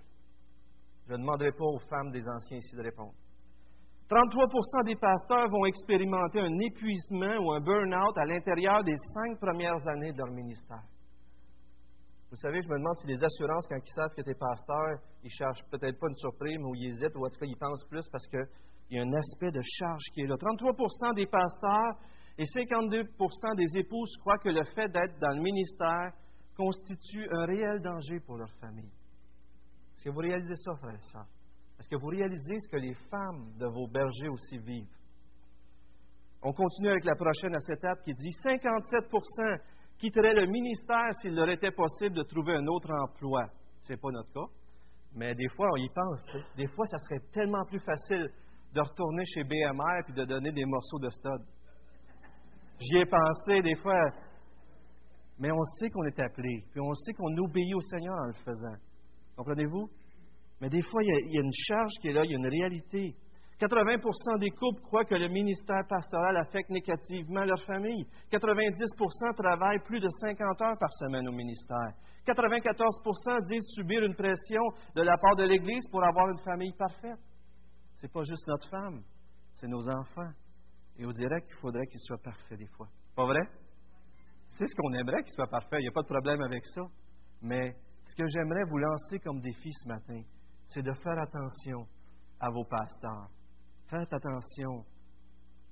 Je 1.08 1.12
ne 1.12 1.18
demanderai 1.18 1.52
pas 1.52 1.64
aux 1.64 1.80
femmes 1.80 2.10
des 2.10 2.26
anciens 2.26 2.58
ici 2.58 2.76
de 2.76 2.82
répondre. 2.82 3.12
33% 4.08 4.86
des 4.86 4.96
pasteurs 4.96 5.50
vont 5.50 5.66
expérimenter 5.66 6.40
un 6.40 6.58
épuisement 6.60 7.36
ou 7.44 7.52
un 7.52 7.60
burn-out 7.60 8.16
à 8.16 8.24
l'intérieur 8.24 8.82
des 8.84 8.96
cinq 9.12 9.38
premières 9.38 9.86
années 9.88 10.12
de 10.12 10.18
leur 10.18 10.30
ministère. 10.30 10.84
Vous 12.30 12.36
savez, 12.36 12.60
je 12.60 12.68
me 12.68 12.76
demande 12.76 12.96
si 12.98 13.06
les 13.06 13.24
assurances, 13.24 13.66
quand 13.68 13.80
ils 13.82 13.94
savent 13.94 14.14
que 14.14 14.20
tu 14.20 14.30
es 14.30 14.34
pasteur, 14.34 15.00
ils 15.24 15.30
cherchent 15.30 15.64
peut-être 15.70 15.98
pas 15.98 16.08
une 16.08 16.16
surprise, 16.16 16.58
mais 16.60 16.78
ils 16.78 16.88
hésitent, 16.88 17.16
ou 17.16 17.24
en 17.24 17.30
tout 17.30 17.38
cas, 17.40 17.46
ils 17.46 17.56
pensent 17.56 17.86
plus 17.88 18.06
parce 18.10 18.26
qu'il 18.28 18.46
y 18.90 18.98
a 18.98 19.02
un 19.02 19.12
aspect 19.14 19.50
de 19.50 19.62
charge 19.62 20.04
qui 20.12 20.20
est 20.20 20.26
là. 20.26 20.36
33 20.36 21.14
des 21.14 21.26
pasteurs 21.26 21.96
et 22.36 22.44
52% 22.44 23.56
des 23.56 23.78
épouses 23.78 24.14
croient 24.20 24.38
que 24.38 24.50
le 24.50 24.62
fait 24.64 24.88
d'être 24.88 25.18
dans 25.20 25.34
le 25.34 25.40
ministère 25.40 26.12
constitue 26.54 27.26
un 27.30 27.46
réel 27.46 27.80
danger 27.80 28.20
pour 28.20 28.36
leur 28.36 28.50
famille. 28.60 28.92
Est-ce 29.96 30.04
que 30.04 30.10
vous 30.10 30.20
réalisez 30.20 30.56
ça, 30.56 30.76
frère 30.76 31.02
sœurs? 31.04 31.26
Est-ce 31.80 31.88
que 31.88 31.96
vous 31.96 32.08
réalisez 32.08 32.58
ce 32.58 32.68
que 32.68 32.76
les 32.76 32.94
femmes 33.10 33.52
de 33.58 33.66
vos 33.66 33.86
bergers 33.88 34.28
aussi 34.28 34.58
vivent? 34.58 34.98
On 36.42 36.52
continue 36.52 36.90
avec 36.90 37.04
la 37.04 37.14
prochaine 37.14 37.54
à 37.54 37.60
cette 37.60 37.78
étape 37.78 38.02
qui 38.04 38.12
dit 38.14 38.32
57 38.42 39.08
quitteraient 39.98 40.34
le 40.34 40.46
ministère 40.46 41.12
s'il 41.20 41.34
leur 41.34 41.48
était 41.50 41.72
possible 41.72 42.16
de 42.16 42.22
trouver 42.22 42.54
un 42.54 42.66
autre 42.66 42.90
emploi. 42.92 43.46
Ce 43.82 43.92
n'est 43.92 43.98
pas 43.98 44.10
notre 44.10 44.32
cas. 44.32 44.52
Mais 45.14 45.34
des 45.34 45.48
fois, 45.48 45.68
on 45.72 45.76
y 45.76 45.88
pense. 45.88 46.24
Des 46.56 46.66
fois, 46.68 46.86
ça 46.86 46.98
serait 46.98 47.20
tellement 47.32 47.64
plus 47.64 47.80
facile 47.80 48.30
de 48.74 48.80
retourner 48.80 49.24
chez 49.24 49.44
BMR 49.44 50.08
et 50.08 50.12
de 50.12 50.24
donner 50.24 50.52
des 50.52 50.64
morceaux 50.64 50.98
de 50.98 51.10
stud. 51.10 51.42
J'y 52.80 52.98
ai 52.98 53.06
pensé 53.06 53.62
des 53.62 53.74
fois. 53.76 53.98
Mais 55.38 55.50
on 55.52 55.62
sait 55.78 55.88
qu'on 55.90 56.04
est 56.04 56.18
appelé, 56.20 56.64
puis 56.72 56.80
on 56.80 56.92
sait 56.94 57.12
qu'on 57.12 57.32
obéit 57.44 57.74
au 57.74 57.80
Seigneur 57.80 58.14
en 58.16 58.26
le 58.26 58.32
faisant. 58.32 58.74
Comprenez-vous? 59.36 59.88
Mais 60.60 60.68
des 60.68 60.82
fois, 60.82 61.00
il 61.04 61.32
y, 61.32 61.38
a, 61.38 61.40
une 61.40 61.52
charge 61.52 61.92
qui 62.00 62.08
est 62.08 62.12
là, 62.12 62.24
il 62.24 62.32
y 62.32 62.34
a 62.34 62.38
une 62.38 62.48
réalité. 62.48 63.14
80% 63.60 64.38
des 64.38 64.50
couples 64.50 64.80
croient 64.82 65.04
que 65.04 65.16
le 65.16 65.28
ministère 65.28 65.82
pastoral 65.88 66.36
affecte 66.36 66.70
négativement 66.70 67.44
leur 67.44 67.60
famille. 67.64 68.06
90% 68.30 69.34
travaillent 69.36 69.82
plus 69.84 69.98
de 69.98 70.08
50 70.08 70.62
heures 70.62 70.78
par 70.78 70.92
semaine 70.92 71.28
au 71.28 71.32
ministère. 71.32 71.92
94% 72.24 73.46
disent 73.48 73.66
subir 73.74 74.04
une 74.04 74.14
pression 74.14 74.60
de 74.94 75.02
la 75.02 75.16
part 75.18 75.34
de 75.36 75.44
l'Église 75.44 75.88
pour 75.90 76.04
avoir 76.04 76.28
une 76.28 76.38
famille 76.38 76.72
parfaite. 76.78 77.18
Ce 77.96 78.06
n'est 78.06 78.12
pas 78.12 78.22
juste 78.22 78.46
notre 78.46 78.68
femme, 78.68 79.02
c'est 79.54 79.66
nos 79.66 79.88
enfants. 79.90 80.30
Et 80.96 81.06
on 81.06 81.12
dirait 81.12 81.40
qu'il 81.42 81.54
faudrait 81.54 81.86
qu'ils 81.86 82.00
soient 82.00 82.22
parfaits 82.22 82.58
des 82.58 82.66
fois. 82.66 82.86
Pas 83.16 83.24
vrai? 83.24 83.42
C'est 84.50 84.66
ce 84.66 84.74
qu'on 84.74 84.92
aimerait 84.92 85.22
qu'ils 85.24 85.34
soient 85.34 85.48
parfaits, 85.48 85.80
il 85.80 85.82
n'y 85.82 85.88
a 85.88 85.92
pas 85.92 86.02
de 86.02 86.08
problème 86.08 86.42
avec 86.42 86.64
ça. 86.66 86.82
Mais 87.42 87.74
ce 88.04 88.14
que 88.14 88.26
j'aimerais 88.26 88.64
vous 88.70 88.78
lancer 88.78 89.18
comme 89.18 89.40
défi 89.40 89.72
ce 89.72 89.88
matin, 89.88 90.20
c'est 90.66 90.82
de 90.82 90.92
faire 90.92 91.18
attention 91.18 91.86
à 92.40 92.50
vos 92.50 92.64
pasteurs. 92.64 93.28
Faites 93.88 94.12
attention. 94.12 94.84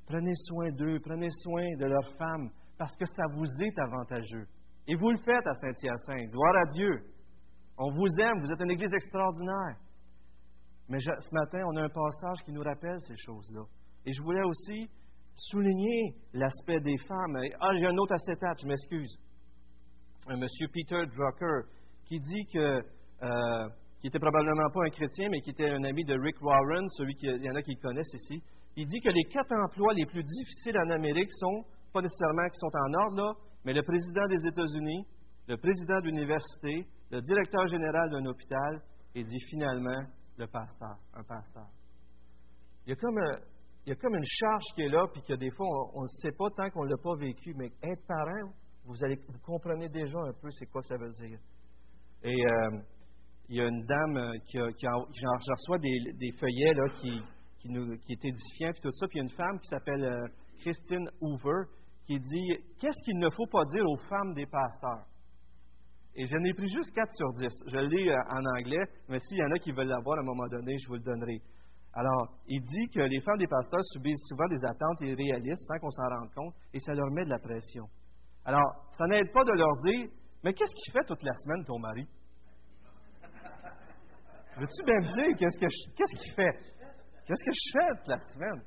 Prenez 0.06 0.34
soin 0.46 0.66
d'eux, 0.72 0.98
prenez 1.00 1.28
soin 1.42 1.76
de 1.76 1.86
leurs 1.86 2.16
femmes, 2.16 2.50
parce 2.78 2.96
que 2.96 3.04
ça 3.04 3.24
vous 3.34 3.46
est 3.62 3.78
avantageux. 3.78 4.46
Et 4.88 4.94
vous 4.94 5.10
le 5.10 5.18
faites 5.18 5.46
à 5.46 5.54
Saint-Hyacinthe. 5.54 6.30
Gloire 6.30 6.56
à 6.56 6.72
Dieu. 6.72 7.02
On 7.76 7.90
vous 7.92 8.08
aime, 8.20 8.40
vous 8.40 8.52
êtes 8.52 8.60
une 8.60 8.70
Église 8.70 8.94
extraordinaire. 8.94 9.76
Mais 10.88 11.00
ce 11.00 11.34
matin, 11.34 11.62
on 11.66 11.76
a 11.76 11.82
un 11.82 11.88
passage 11.88 12.44
qui 12.44 12.52
nous 12.52 12.62
rappelle 12.62 12.98
ces 13.00 13.16
choses-là. 13.16 13.62
Et 14.04 14.12
je 14.12 14.22
voulais 14.22 14.44
aussi 14.44 14.88
souligner 15.34 16.14
l'aspect 16.32 16.80
des 16.80 16.96
femmes. 16.98 17.36
Ah, 17.60 17.70
j'ai 17.76 17.86
un 17.86 17.96
autre 17.96 18.14
acétate, 18.14 18.60
je 18.62 18.66
m'excuse. 18.66 19.18
Un 20.28 20.38
monsieur 20.38 20.68
Peter 20.68 21.04
Drucker 21.06 21.68
qui 22.04 22.20
dit 22.20 22.46
que 22.52 22.82
euh, 23.22 23.68
qui 24.06 24.08
était 24.08 24.20
probablement 24.20 24.70
pas 24.70 24.84
un 24.84 24.90
chrétien, 24.90 25.26
mais 25.32 25.40
qui 25.40 25.50
était 25.50 25.68
un 25.68 25.82
ami 25.82 26.04
de 26.04 26.14
Rick 26.14 26.40
Warren, 26.40 26.88
celui 26.90 27.16
qu'il 27.16 27.42
y 27.42 27.50
en 27.50 27.56
a 27.56 27.62
qui 27.62 27.74
le 27.74 27.80
connaissent 27.82 28.14
ici. 28.14 28.40
Il 28.76 28.86
dit 28.86 29.00
que 29.00 29.08
les 29.08 29.24
quatre 29.24 29.52
emplois 29.52 29.94
les 29.94 30.06
plus 30.06 30.22
difficiles 30.22 30.78
en 30.78 30.90
Amérique 30.90 31.32
sont, 31.32 31.64
pas 31.92 32.02
nécessairement 32.02 32.46
qui 32.48 32.56
sont 32.56 32.70
en 32.72 32.94
ordre, 33.02 33.16
là, 33.16 33.32
mais 33.64 33.72
le 33.72 33.82
président 33.82 34.22
des 34.28 34.46
États-Unis, 34.46 35.04
le 35.48 35.56
président 35.56 36.00
d'université, 36.02 36.86
le 37.10 37.20
directeur 37.20 37.66
général 37.66 38.10
d'un 38.10 38.24
hôpital, 38.26 38.80
et 39.16 39.24
dit 39.24 39.40
finalement 39.50 40.06
le 40.38 40.46
pasteur, 40.46 40.98
un 41.12 41.24
pasteur. 41.24 41.66
Il 42.86 42.90
y 42.90 42.92
a 42.92 42.96
comme, 42.96 43.18
il 43.86 43.88
y 43.88 43.92
a 43.92 43.96
comme 43.96 44.14
une 44.14 44.24
charge 44.24 44.66
qui 44.76 44.82
est 44.82 44.90
là, 44.90 45.08
puis 45.12 45.22
que 45.22 45.34
des 45.34 45.50
fois, 45.50 45.66
on 45.94 46.02
ne 46.02 46.20
sait 46.22 46.36
pas 46.38 46.48
tant 46.50 46.70
qu'on 46.70 46.84
ne 46.84 46.90
l'a 46.90 47.02
pas 47.02 47.16
vécu, 47.16 47.54
mais 47.56 47.72
être 47.82 48.06
parent, 48.06 48.52
vous, 48.84 49.04
allez, 49.04 49.16
vous 49.16 49.40
comprenez 49.44 49.88
déjà 49.88 50.20
un 50.20 50.32
peu 50.40 50.48
c'est 50.52 50.66
quoi 50.66 50.82
ça 50.82 50.96
veut 50.96 51.10
dire. 51.10 51.40
Et 52.22 52.46
euh, 52.46 52.78
il 53.48 53.56
y 53.56 53.60
a 53.60 53.68
une 53.68 53.84
dame 53.84 54.16
euh, 54.16 54.38
qui, 54.46 54.58
a, 54.58 54.72
qui, 54.72 54.86
des, 56.18 56.32
feuillets 56.32 56.74
qui, 57.00 57.68
nous, 57.68 57.96
qui 57.98 58.12
est 58.12 58.24
édifiant, 58.24 58.72
puis 58.72 58.80
tout 58.82 58.92
ça. 58.92 59.06
Puis 59.06 59.18
il 59.18 59.18
y 59.18 59.20
a 59.20 59.24
une 59.24 59.36
femme 59.36 59.58
qui 59.60 59.68
s'appelle 59.68 60.04
euh, 60.04 60.26
Christine 60.60 61.08
Hoover 61.20 61.70
qui 62.06 62.18
dit 62.18 62.48
Qu'est-ce 62.80 63.04
qu'il 63.04 63.18
ne 63.18 63.30
faut 63.30 63.46
pas 63.46 63.64
dire 63.66 63.84
aux 63.86 63.98
femmes 64.08 64.34
des 64.34 64.46
pasteurs 64.46 65.06
Et 66.16 66.24
je 66.24 66.36
n'ai 66.36 66.54
pris 66.54 66.68
juste 66.68 66.92
4 66.92 67.08
sur 67.12 67.32
10. 67.34 67.46
Je 67.68 67.78
lis 67.78 68.08
euh, 68.10 68.16
en 68.30 68.58
anglais, 68.58 68.84
mais 69.08 69.18
s'il 69.20 69.38
y 69.38 69.44
en 69.44 69.52
a 69.52 69.58
qui 69.58 69.70
veulent 69.70 69.88
l'avoir 69.88 70.18
à 70.18 70.22
un 70.22 70.24
moment 70.24 70.48
donné, 70.48 70.76
je 70.78 70.88
vous 70.88 70.94
le 70.94 71.00
donnerai. 71.00 71.40
Alors, 71.94 72.28
il 72.48 72.60
dit 72.60 72.88
que 72.92 73.00
les 73.00 73.20
femmes 73.20 73.38
des 73.38 73.46
pasteurs 73.46 73.82
subissent 73.84 74.26
souvent 74.28 74.48
des 74.48 74.62
attentes 74.66 75.00
irréalistes 75.00 75.64
sans 75.66 75.78
qu'on 75.78 75.90
s'en 75.90 76.02
rende 76.02 76.34
compte, 76.34 76.54
et 76.74 76.80
ça 76.80 76.92
leur 76.94 77.10
met 77.12 77.24
de 77.24 77.30
la 77.30 77.38
pression. 77.38 77.86
Alors, 78.44 78.86
ça 78.90 79.06
n'aide 79.06 79.32
pas 79.32 79.44
de 79.44 79.52
leur 79.52 79.76
dire 79.78 80.10
Mais 80.44 80.52
qu'est-ce 80.52 80.74
qu'il 80.74 80.92
fait 80.92 81.06
toute 81.06 81.22
la 81.22 81.34
semaine, 81.36 81.64
ton 81.64 81.78
mari 81.78 82.06
Veux-tu 84.58 84.84
bien 84.84 85.00
me 85.00 85.12
dire 85.12 85.36
qu'est-ce 85.38 86.16
qu'il 86.16 86.32
fait? 86.32 86.58
Qu'est-ce 87.26 87.44
que 87.44 87.52
je 87.52 87.72
fais 87.72 87.98
toute 87.98 88.08
la 88.08 88.20
semaine? 88.20 88.62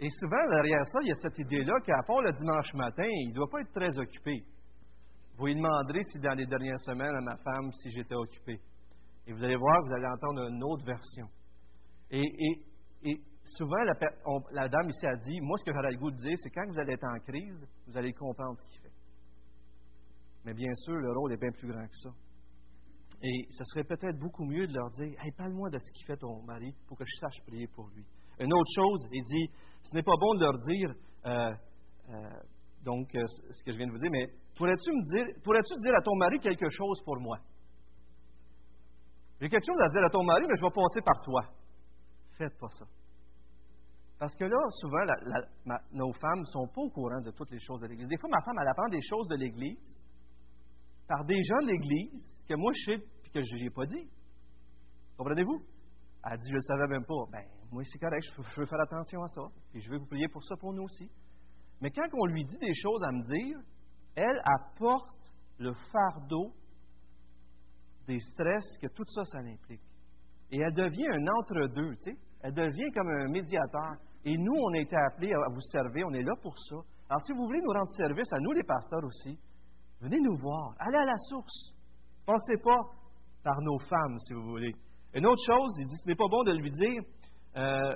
Et 0.00 0.08
souvent, 0.10 0.48
derrière 0.50 0.84
ça, 0.86 0.98
il 1.02 1.08
y 1.08 1.12
a 1.12 1.14
cette 1.14 1.38
idée-là 1.38 1.74
qu'à 1.84 2.02
part 2.06 2.22
le 2.22 2.32
dimanche 2.32 2.72
matin, 2.74 3.04
il 3.04 3.28
ne 3.28 3.34
doit 3.34 3.48
pas 3.48 3.60
être 3.60 3.72
très 3.72 3.98
occupé. 3.98 4.44
Vous 5.36 5.46
lui 5.46 5.54
demanderez 5.56 6.02
si 6.04 6.18
dans 6.20 6.34
les 6.34 6.46
dernières 6.46 6.78
semaines 6.78 7.14
à 7.14 7.20
ma 7.20 7.36
femme, 7.36 7.70
si 7.72 7.90
j'étais 7.90 8.14
occupé. 8.14 8.60
Et 9.26 9.32
vous 9.32 9.42
allez 9.42 9.56
voir, 9.56 9.82
vous 9.82 9.92
allez 9.92 10.06
entendre 10.06 10.48
une 10.48 10.62
autre 10.62 10.84
version. 10.84 11.26
Et, 12.10 12.22
souvent, 13.44 13.82
la, 14.52 14.68
dame 14.68 14.88
ici 14.88 15.06
a 15.06 15.16
dit, 15.16 15.40
moi, 15.40 15.58
ce 15.58 15.64
que 15.64 15.72
j'aurais 15.72 15.92
le 15.92 15.98
goût 15.98 16.10
de 16.10 16.16
dire, 16.16 16.36
c'est 16.36 16.50
quand 16.50 16.66
vous 16.68 16.78
allez 16.78 16.94
être 16.94 17.04
en 17.04 17.18
crise, 17.20 17.66
vous 17.86 17.96
allez 17.96 18.12
comprendre 18.12 18.58
ce 18.58 18.66
qu'il 18.68 18.80
fait. 18.80 18.92
Mais 20.44 20.54
bien 20.54 20.74
sûr, 20.74 20.94
le 20.94 21.12
rôle 21.12 21.32
est 21.32 21.40
bien 21.40 21.50
plus 21.52 21.68
grand 21.68 21.86
que 21.86 21.96
ça. 21.96 22.10
Et 23.26 23.48
ce 23.50 23.64
serait 23.64 23.84
peut-être 23.84 24.18
beaucoup 24.18 24.44
mieux 24.44 24.66
de 24.66 24.74
leur 24.74 24.90
dire 24.90 25.18
Hey, 25.24 25.32
parle-moi 25.32 25.70
de 25.70 25.78
ce 25.78 25.90
qu'il 25.92 26.04
fait 26.04 26.16
ton 26.18 26.42
mari 26.42 26.74
pour 26.86 26.98
que 26.98 27.04
je 27.06 27.16
sache 27.20 27.40
prier 27.46 27.66
pour 27.68 27.88
lui. 27.88 28.04
Une 28.38 28.52
autre 28.52 28.70
chose, 28.76 29.08
il 29.10 29.24
dit 29.24 29.50
Ce 29.82 29.94
n'est 29.94 30.02
pas 30.02 30.12
bon 30.20 30.34
de 30.34 30.40
leur 30.40 30.58
dire, 30.58 30.94
euh, 31.24 31.54
euh, 32.10 32.28
donc, 32.84 33.14
euh, 33.14 33.24
ce 33.26 33.64
que 33.64 33.72
je 33.72 33.78
viens 33.78 33.86
de 33.86 33.92
vous 33.92 33.98
dire, 33.98 34.10
mais 34.12 34.26
pourrais-tu 34.54 34.90
me 34.90 35.04
dire, 35.08 35.34
pourrais-tu 35.42 35.74
dire 35.80 35.94
à 35.96 36.02
ton 36.02 36.14
mari 36.16 36.38
quelque 36.38 36.68
chose 36.68 37.00
pour 37.02 37.18
moi? 37.18 37.38
J'ai 39.40 39.48
quelque 39.48 39.66
chose 39.66 39.80
à 39.80 39.88
dire 39.88 40.04
à 40.04 40.10
ton 40.10 40.22
mari, 40.22 40.42
mais 40.46 40.56
je 40.56 40.62
vais 40.62 40.70
passer 40.70 41.00
par 41.00 41.22
toi. 41.24 41.40
Faites 42.36 42.58
pas 42.58 42.68
ça. 42.72 42.84
Parce 44.18 44.36
que 44.36 44.44
là, 44.44 44.58
souvent, 44.68 45.04
nos 45.92 46.12
femmes 46.12 46.40
ne 46.40 46.44
sont 46.44 46.68
pas 46.68 46.82
au 46.82 46.90
courant 46.90 47.22
de 47.22 47.30
toutes 47.30 47.50
les 47.50 47.58
choses 47.58 47.80
de 47.80 47.86
l'Église. 47.86 48.06
Des 48.06 48.18
fois, 48.18 48.28
ma 48.30 48.42
femme, 48.42 48.56
elle 48.60 48.68
apprend 48.68 48.88
des 48.88 49.02
choses 49.02 49.28
de 49.28 49.36
l'Église 49.36 50.06
par 51.08 51.24
des 51.24 51.42
gens 51.42 51.62
de 51.62 51.68
l'Église 51.68 52.34
que 52.46 52.54
moi, 52.54 52.70
je 52.74 52.92
sais 52.92 53.13
que 53.34 53.42
je 53.42 53.56
n'y 53.56 53.66
ai 53.66 53.70
pas 53.70 53.84
dit. 53.84 54.08
Comprenez-vous? 55.18 55.60
Elle 56.24 56.38
dit, 56.38 56.48
je 56.48 56.52
ne 56.52 56.56
le 56.56 56.62
savais 56.62 56.86
même 56.86 57.04
pas. 57.04 57.26
Ben, 57.30 57.44
moi, 57.70 57.82
c'est 57.84 57.98
correct, 57.98 58.24
je 58.24 58.60
veux 58.60 58.66
faire 58.66 58.80
attention 58.80 59.22
à 59.22 59.28
ça. 59.28 59.42
Et 59.74 59.80
je 59.80 59.90
vais 59.90 59.98
vous 59.98 60.06
prier 60.06 60.28
pour 60.28 60.42
ça 60.44 60.56
pour 60.56 60.72
nous 60.72 60.84
aussi. 60.84 61.10
Mais 61.80 61.90
quand 61.90 62.06
on 62.14 62.26
lui 62.26 62.44
dit 62.44 62.56
des 62.58 62.74
choses 62.74 63.02
à 63.02 63.10
me 63.10 63.22
dire, 63.22 63.58
elle 64.14 64.40
apporte 64.44 65.32
le 65.58 65.72
fardeau 65.92 66.52
des 68.06 68.18
stress 68.20 68.64
que 68.80 68.86
tout 68.86 69.04
ça, 69.08 69.24
ça 69.24 69.38
implique. 69.38 69.82
Et 70.50 70.60
elle 70.60 70.74
devient 70.74 71.08
un 71.08 71.26
entre-deux, 71.40 71.96
tu 71.96 72.12
sais. 72.12 72.16
Elle 72.40 72.54
devient 72.54 72.90
comme 72.94 73.08
un 73.08 73.32
médiateur. 73.32 73.96
Et 74.24 74.36
nous, 74.38 74.54
on 74.54 74.72
a 74.74 74.78
été 74.78 74.96
appelés 74.96 75.32
à 75.32 75.52
vous 75.52 75.60
servir, 75.60 76.06
on 76.06 76.12
est 76.12 76.22
là 76.22 76.34
pour 76.40 76.56
ça. 76.58 76.76
Alors, 77.08 77.20
si 77.22 77.32
vous 77.32 77.44
voulez 77.44 77.60
nous 77.60 77.72
rendre 77.72 77.90
service, 77.96 78.32
à 78.32 78.38
nous 78.40 78.52
les 78.52 78.62
pasteurs 78.62 79.04
aussi, 79.04 79.38
venez 80.00 80.20
nous 80.20 80.36
voir, 80.36 80.74
allez 80.78 80.96
à 80.96 81.04
la 81.04 81.16
source. 81.28 81.74
Pensez 82.24 82.56
pas, 82.62 82.80
par 83.44 83.60
nos 83.60 83.78
femmes, 83.78 84.18
si 84.20 84.32
vous 84.32 84.42
voulez. 84.42 84.72
Une 85.14 85.26
autre 85.26 85.42
chose, 85.46 85.72
il 85.78 85.86
dit, 85.86 85.96
ce 86.02 86.08
n'est 86.08 86.16
pas 86.16 86.28
bon 86.28 86.42
de 86.42 86.52
lui 86.52 86.70
dire, 86.70 87.02
euh, 87.56 87.94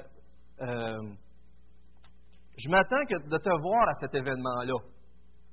euh, 0.60 1.14
je 2.56 2.68
m'attends 2.68 3.02
de 3.08 3.38
te 3.38 3.60
voir 3.60 3.88
à 3.88 3.94
cet 3.94 4.14
événement-là. 4.14 4.74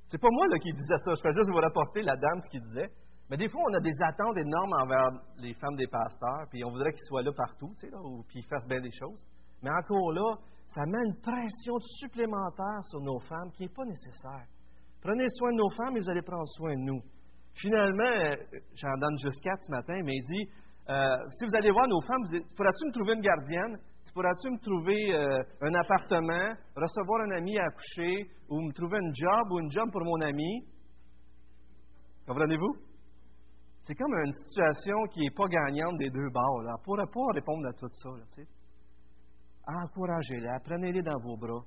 C'est 0.08 0.20
pas 0.20 0.28
moi 0.30 0.46
qui 0.58 0.72
disais 0.72 0.98
ça, 0.98 1.14
je 1.14 1.20
fais 1.20 1.32
juste 1.32 1.50
vous 1.50 1.58
rapporter 1.58 2.02
la 2.02 2.14
dame 2.14 2.40
ce 2.42 2.50
qu'il 2.50 2.62
disait. 2.62 2.90
Mais 3.28 3.36
des 3.36 3.48
fois, 3.48 3.60
on 3.68 3.74
a 3.74 3.80
des 3.80 4.02
attentes 4.02 4.38
énormes 4.38 4.72
envers 4.82 5.10
les 5.38 5.54
femmes 5.54 5.74
des 5.74 5.88
pasteurs, 5.88 6.46
puis 6.50 6.62
on 6.64 6.70
voudrait 6.70 6.92
qu'ils 6.92 7.08
soient 7.08 7.22
là 7.22 7.32
partout, 7.32 7.72
tu 7.80 7.88
sais, 7.88 7.94
ou 8.04 8.22
qu'ils 8.30 8.44
fassent 8.44 8.68
bien 8.68 8.80
des 8.80 8.92
choses. 8.92 9.26
Mais 9.62 9.70
encore 9.70 10.12
là, 10.12 10.36
ça 10.68 10.82
met 10.86 11.04
une 11.06 11.20
pression 11.20 11.78
supplémentaire 11.98 12.84
sur 12.84 13.00
nos 13.00 13.18
femmes 13.20 13.50
qui 13.52 13.64
n'est 13.64 13.74
pas 13.74 13.84
nécessaire. 13.84 14.46
Prenez 15.00 15.26
soin 15.28 15.52
de 15.52 15.56
nos 15.56 15.70
femmes 15.70 15.96
et 15.96 16.00
vous 16.00 16.10
allez 16.10 16.22
prendre 16.22 16.46
soin 16.46 16.74
de 16.74 16.82
nous. 16.82 17.00
Finalement, 17.56 18.04
euh, 18.04 18.34
j'en 18.74 18.96
donne 18.98 19.18
juste 19.22 19.42
quatre 19.42 19.62
ce 19.62 19.70
matin, 19.70 19.98
mais 20.04 20.12
il 20.14 20.24
dit 20.24 20.50
euh, 20.88 21.16
si 21.30 21.44
vous 21.44 21.56
allez 21.56 21.70
voir 21.72 21.88
nos 21.88 22.00
femmes, 22.02 22.22
pourras-tu 22.56 22.86
me 22.86 22.92
trouver 22.92 23.14
une 23.14 23.20
gardienne? 23.20 23.78
Pourras-tu 24.14 24.48
me 24.48 24.60
trouver 24.62 25.14
euh, 25.14 25.42
un 25.60 25.74
appartement, 25.74 26.54
recevoir 26.76 27.20
un 27.26 27.36
ami 27.38 27.58
à 27.58 27.68
coucher, 27.70 28.30
ou 28.48 28.60
me 28.60 28.72
trouver 28.72 28.98
un 28.98 29.12
job 29.12 29.52
ou 29.52 29.58
une 29.58 29.70
job 29.72 29.90
pour 29.90 30.04
mon 30.04 30.20
ami? 30.22 30.64
Comprenez-vous? 32.26 32.76
C'est 33.82 33.94
comme 33.94 34.14
une 34.14 34.32
situation 34.32 34.96
qui 35.12 35.20
n'est 35.20 35.34
pas 35.36 35.46
gagnante 35.48 35.98
des 35.98 36.10
deux 36.10 36.30
bords. 36.30 36.62
Là. 36.62 36.74
Répondre 37.34 37.68
à 37.68 37.72
tout 37.72 37.88
ça. 37.90 38.08
Là, 38.10 38.44
Encouragez-les, 39.82 40.48
prenez-les 40.64 41.02
dans 41.02 41.18
vos 41.22 41.36
bras. 41.36 41.64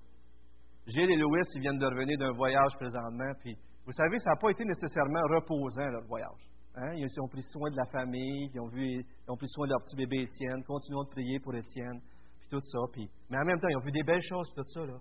Gilles 0.88 1.12
et 1.12 1.18
Louis, 1.18 1.42
ils 1.56 1.62
viennent 1.62 1.78
de 1.78 1.86
revenir 1.86 2.18
d'un 2.18 2.32
voyage 2.32 2.72
présentement, 2.78 3.32
puis 3.42 3.56
vous 3.90 3.94
savez, 3.94 4.20
ça 4.20 4.30
n'a 4.30 4.36
pas 4.36 4.52
été 4.52 4.64
nécessairement 4.64 5.22
reposant, 5.34 5.90
leur 5.90 6.06
voyage. 6.06 6.48
Hein? 6.76 6.94
Ils 6.94 7.10
ont 7.22 7.28
pris 7.28 7.42
soin 7.42 7.72
de 7.72 7.76
la 7.76 7.86
famille, 7.86 8.52
ils 8.54 8.60
ont, 8.60 8.68
vu, 8.68 9.04
pris 9.26 9.48
soin 9.48 9.66
de 9.66 9.72
leur 9.72 9.82
petit 9.82 9.96
bébé 9.96 10.22
Étienne, 10.22 10.64
continuons 10.64 11.06
de 11.06 11.10
prier 11.10 11.40
pour 11.40 11.56
Étienne, 11.56 12.00
puis 12.40 12.50
tout 12.52 12.62
ça. 12.62 12.78
Puis, 12.94 13.10
mais 13.32 13.38
en 13.40 13.46
même 13.46 13.60
temps, 13.60 13.68
ils 13.68 13.78
ont 13.78 13.84
vu 13.84 13.92
des 13.92 14.04
belles 14.04 14.22
choses, 14.22 14.54
tout 14.56 14.64
ça. 14.64 14.86
Là. 14.86 14.94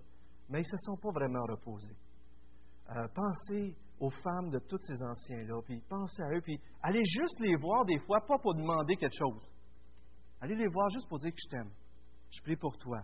Mais 0.49 0.61
ils 0.61 0.71
ne 0.71 0.75
se 0.75 0.77
sont 0.77 0.97
pas 0.97 1.11
vraiment 1.11 1.45
reposés. 1.47 1.95
Euh, 2.89 3.07
pensez 3.13 3.75
aux 3.99 4.09
femmes 4.09 4.49
de 4.49 4.57
tous 4.57 4.81
ces 4.81 5.03
anciens-là, 5.03 5.61
puis 5.67 5.83
pensez 5.87 6.23
à 6.23 6.35
eux, 6.35 6.41
puis 6.41 6.59
allez 6.81 7.05
juste 7.05 7.39
les 7.41 7.57
voir 7.57 7.85
des 7.85 7.99
fois, 7.99 8.21
pas 8.21 8.39
pour 8.39 8.55
demander 8.55 8.95
quelque 8.95 9.17
chose. 9.19 9.47
Allez 10.41 10.55
les 10.55 10.67
voir 10.67 10.89
juste 10.89 11.07
pour 11.07 11.19
dire 11.19 11.29
que 11.29 11.37
je 11.37 11.49
t'aime. 11.49 11.69
Je 12.31 12.41
prie 12.41 12.55
pour 12.55 12.75
toi. 12.79 13.03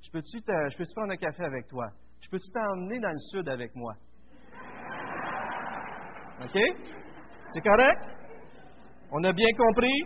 Je 0.00 0.10
peux-tu, 0.10 0.38
je 0.38 0.76
peux-tu 0.78 0.94
prendre 0.94 1.12
un 1.12 1.16
café 1.18 1.44
avec 1.44 1.68
toi? 1.68 1.90
Je 2.22 2.30
peux-tu 2.30 2.50
t'emmener 2.50 3.00
dans 3.00 3.12
le 3.12 3.18
sud 3.30 3.46
avec 3.50 3.74
moi? 3.74 3.92
OK? 6.42 6.58
C'est 7.52 7.62
correct? 7.62 8.02
On 9.10 9.24
a 9.24 9.32
bien 9.32 9.48
compris? 9.56 10.04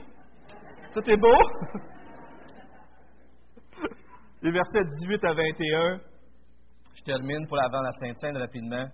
Tout 0.95 1.11
est 1.11 1.17
beau? 1.17 1.39
Les 4.43 4.53
versets 4.53 4.85
18 4.85 5.25
à 5.25 5.35
21, 5.35 6.01
je 6.95 7.03
termine 7.03 7.47
pour 7.47 7.61
avant 7.63 7.83
la 7.83 7.91
Sainte-Seine 7.93 8.37
rapidement. 8.37 8.87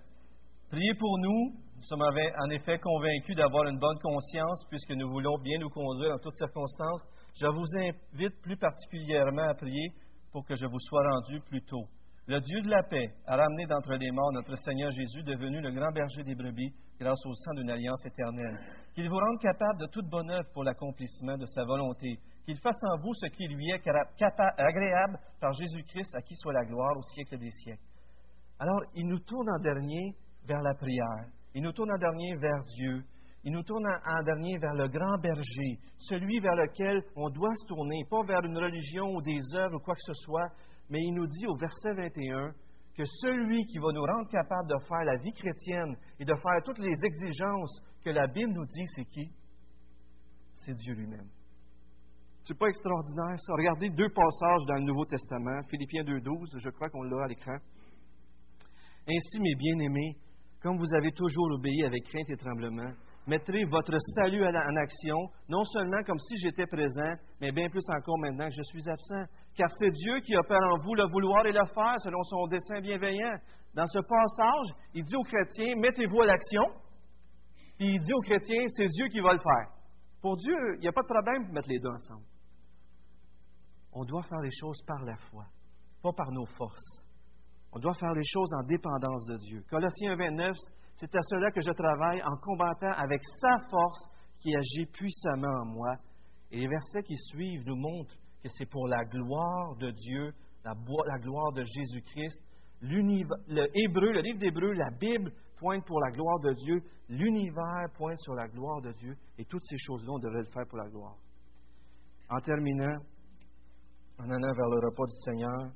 Priez 0.69 0.93
pour 0.95 1.17
nous. 1.19 1.53
Nous 1.77 1.83
sommes 1.83 2.01
en 2.01 2.49
effet 2.49 2.79
convaincus 2.79 3.35
d'avoir 3.35 3.65
une 3.67 3.77
bonne 3.77 3.99
conscience 3.99 4.65
puisque 4.67 4.93
nous 4.93 5.07
voulons 5.09 5.37
bien 5.43 5.59
nous 5.59 5.69
conduire 5.69 6.15
en 6.15 6.17
toutes 6.17 6.33
circonstances. 6.33 7.07
Je 7.39 7.45
vous 7.45 7.67
invite 7.77 8.41
plus 8.41 8.57
particulièrement 8.57 9.47
à 9.47 9.53
prier 9.53 9.91
pour 10.31 10.43
que 10.43 10.55
je 10.55 10.65
vous 10.65 10.79
sois 10.79 11.03
rendu 11.07 11.39
plus 11.41 11.61
tôt. 11.61 11.85
Le 12.25 12.41
Dieu 12.41 12.61
de 12.61 12.69
la 12.69 12.81
paix 12.83 13.13
a 13.27 13.37
ramené 13.37 13.67
d'entre 13.67 13.93
les 13.93 14.11
morts 14.11 14.31
notre 14.33 14.55
Seigneur 14.57 14.89
Jésus, 14.91 15.23
devenu 15.23 15.61
le 15.61 15.71
grand 15.71 15.91
berger 15.91 16.23
des 16.23 16.35
brebis, 16.35 16.73
grâce 16.99 17.25
au 17.25 17.33
sang 17.33 17.53
d'une 17.53 17.69
alliance 17.69 18.05
éternelle. 18.05 18.59
Qu'il 18.93 19.09
vous 19.09 19.17
rende 19.17 19.39
capable 19.39 19.79
de 19.79 19.87
toute 19.87 20.09
bonne 20.09 20.29
œuvre 20.31 20.49
pour 20.53 20.63
l'accomplissement 20.63 21.37
de 21.37 21.45
sa 21.45 21.63
volonté. 21.63 22.19
Qu'il 22.45 22.57
fasse 22.57 22.83
en 22.83 22.97
vous 22.97 23.13
ce 23.13 23.27
qui 23.27 23.47
lui 23.47 23.69
est 23.69 23.87
agréable 24.57 25.19
par 25.39 25.53
Jésus-Christ, 25.53 26.15
à 26.15 26.21
qui 26.21 26.35
soit 26.35 26.53
la 26.53 26.65
gloire 26.65 26.97
au 26.97 27.03
siècle 27.03 27.37
des 27.37 27.51
siècles. 27.51 27.83
Alors, 28.59 28.81
il 28.95 29.07
nous 29.07 29.19
tourne 29.19 29.49
en 29.49 29.59
dernier 29.59 30.15
vers 30.45 30.61
la 30.61 30.73
prière. 30.73 31.27
Il 31.53 31.61
nous 31.61 31.71
tourne 31.71 31.91
en 31.91 31.97
dernier 31.97 32.35
vers 32.35 32.63
Dieu. 32.75 33.03
Il 33.43 33.53
nous 33.53 33.63
tourne 33.63 33.85
en 33.85 34.23
dernier 34.23 34.57
vers 34.57 34.73
le 34.73 34.87
grand 34.87 35.17
berger, 35.19 35.79
celui 35.97 36.39
vers 36.39 36.55
lequel 36.55 37.01
on 37.15 37.29
doit 37.29 37.53
se 37.55 37.67
tourner, 37.67 38.03
pas 38.09 38.23
vers 38.23 38.43
une 38.43 38.57
religion 38.57 39.13
ou 39.13 39.21
des 39.21 39.39
œuvres 39.55 39.75
ou 39.75 39.79
quoi 39.79 39.93
que 39.93 40.01
ce 40.01 40.13
soit, 40.13 40.49
mais 40.89 40.99
il 40.99 41.13
nous 41.13 41.27
dit 41.27 41.47
au 41.47 41.55
verset 41.55 41.93
21 41.93 42.53
que 42.97 43.05
celui 43.05 43.63
qui 43.65 43.77
va 43.77 43.91
nous 43.93 44.01
rendre 44.01 44.27
capable 44.27 44.67
de 44.67 44.85
faire 44.87 45.05
la 45.05 45.17
vie 45.17 45.31
chrétienne 45.31 45.95
et 46.19 46.25
de 46.25 46.33
faire 46.33 46.63
toutes 46.65 46.79
les 46.79 46.95
exigences 47.05 47.79
que 48.03 48.09
la 48.09 48.25
Bible 48.25 48.51
nous 48.53 48.65
dit, 48.65 48.87
c'est 48.95 49.05
qui? 49.05 49.29
C'est 50.55 50.73
Dieu 50.73 50.95
lui-même. 50.95 51.29
C'est 52.43 52.57
pas 52.57 52.69
extraordinaire, 52.69 53.37
ça? 53.37 53.53
Regardez 53.53 53.89
deux 53.89 54.09
passages 54.09 54.65
dans 54.67 54.75
le 54.75 54.85
Nouveau 54.85 55.05
Testament, 55.05 55.61
Philippiens 55.69 56.03
2.12, 56.03 56.59
je 56.59 56.69
crois 56.71 56.89
qu'on 56.89 57.03
l'a 57.03 57.25
à 57.25 57.27
l'écran. 57.27 57.57
Ainsi, 59.07 59.39
mes 59.41 59.55
bien-aimés, 59.55 60.17
comme 60.59 60.77
vous 60.77 60.95
avez 60.95 61.11
toujours 61.11 61.51
obéi 61.51 61.83
avec 61.83 62.03
crainte 62.03 62.29
et 62.31 62.37
tremblement, 62.37 62.91
mettrez 63.27 63.65
votre 63.65 63.97
salut 64.15 64.43
en 64.45 64.75
action, 64.75 65.17
non 65.49 65.63
seulement 65.65 66.01
comme 66.03 66.17
si 66.17 66.37
j'étais 66.37 66.65
présent, 66.65 67.13
mais 67.41 67.51
bien 67.51 67.69
plus 67.69 67.83
encore 67.95 68.17
maintenant 68.19 68.47
que 68.47 68.55
je 68.55 68.63
suis 68.63 68.89
absent. 68.89 69.25
Car 69.55 69.69
c'est 69.77 69.91
Dieu 69.91 70.19
qui 70.21 70.35
opère 70.35 70.61
en 70.73 70.79
vous 70.79 70.95
le 70.95 71.07
vouloir 71.11 71.45
et 71.45 71.51
le 71.51 71.65
faire 71.65 71.95
selon 71.99 72.23
son 72.23 72.47
dessein 72.47 72.79
bienveillant. 72.81 73.37
Dans 73.73 73.85
ce 73.85 73.99
passage, 73.99 74.75
il 74.93 75.03
dit 75.03 75.15
aux 75.15 75.23
chrétiens, 75.23 75.75
mettez-vous 75.77 76.21
à 76.21 76.25
l'action. 76.25 76.63
Puis 77.77 77.87
il 77.95 77.99
dit 77.99 78.13
aux 78.13 78.21
chrétiens, 78.21 78.65
c'est 78.75 78.87
Dieu 78.87 79.07
qui 79.09 79.19
va 79.19 79.33
le 79.33 79.39
faire. 79.39 79.71
Pour 80.21 80.37
Dieu, 80.37 80.55
il 80.75 80.81
n'y 80.81 80.87
a 80.87 80.91
pas 80.91 81.03
de 81.03 81.07
problème 81.07 81.47
de 81.47 81.53
mettre 81.53 81.69
les 81.69 81.79
deux 81.79 81.89
ensemble. 81.89 82.25
On 83.93 84.03
doit 84.05 84.23
faire 84.23 84.41
les 84.41 84.51
choses 84.51 84.81
par 84.85 85.03
la 85.03 85.15
foi, 85.17 85.45
pas 86.01 86.13
par 86.13 86.31
nos 86.31 86.45
forces. 86.45 87.05
On 87.73 87.79
doit 87.79 87.93
faire 87.93 88.13
les 88.13 88.23
choses 88.23 88.51
en 88.53 88.63
dépendance 88.63 89.25
de 89.25 89.37
Dieu. 89.37 89.63
Colossiens 89.69 90.15
29, 90.15 90.55
c'est 90.97 91.15
à 91.15 91.21
cela 91.21 91.51
que 91.51 91.61
je 91.61 91.71
travaille 91.71 92.21
en 92.23 92.35
combattant 92.37 92.91
avec 92.91 93.21
sa 93.39 93.59
force 93.69 94.09
qui 94.39 94.55
agit 94.55 94.85
puissamment 94.91 95.61
en 95.61 95.65
moi. 95.65 95.95
Et 96.51 96.59
les 96.59 96.67
versets 96.67 97.03
qui 97.03 97.15
suivent 97.15 97.63
nous 97.65 97.75
montrent 97.75 98.15
que 98.43 98.49
c'est 98.49 98.65
pour 98.65 98.87
la 98.87 99.05
gloire 99.05 99.75
de 99.77 99.91
Dieu, 99.91 100.33
la, 100.63 100.73
gloire 100.73 101.53
de 101.53 101.63
Jésus-Christ. 101.63 102.41
Le 102.81 103.01
le 103.01 104.21
livre 104.21 104.39
d'Hébreu, 104.39 104.73
la 104.73 104.89
Bible 104.89 105.31
pointe 105.57 105.85
pour 105.85 105.99
la 105.99 106.11
gloire 106.11 106.39
de 106.39 106.53
Dieu, 106.53 106.81
l'univers 107.09 107.87
pointe 107.95 108.19
sur 108.19 108.33
la 108.33 108.47
gloire 108.47 108.81
de 108.81 108.91
Dieu, 108.93 109.15
et 109.37 109.45
toutes 109.45 109.63
ces 109.63 109.77
choses-là, 109.77 110.11
on 110.11 110.19
devrait 110.19 110.43
le 110.45 110.51
faire 110.51 110.67
pour 110.67 110.77
la 110.77 110.89
gloire. 110.89 111.15
En 112.29 112.39
terminant, 112.39 112.97
en 114.19 114.29
allant 114.29 114.53
vers 114.53 114.69
le 114.69 114.87
repas 114.87 115.05
du 115.05 115.15
Seigneur, 115.25 115.71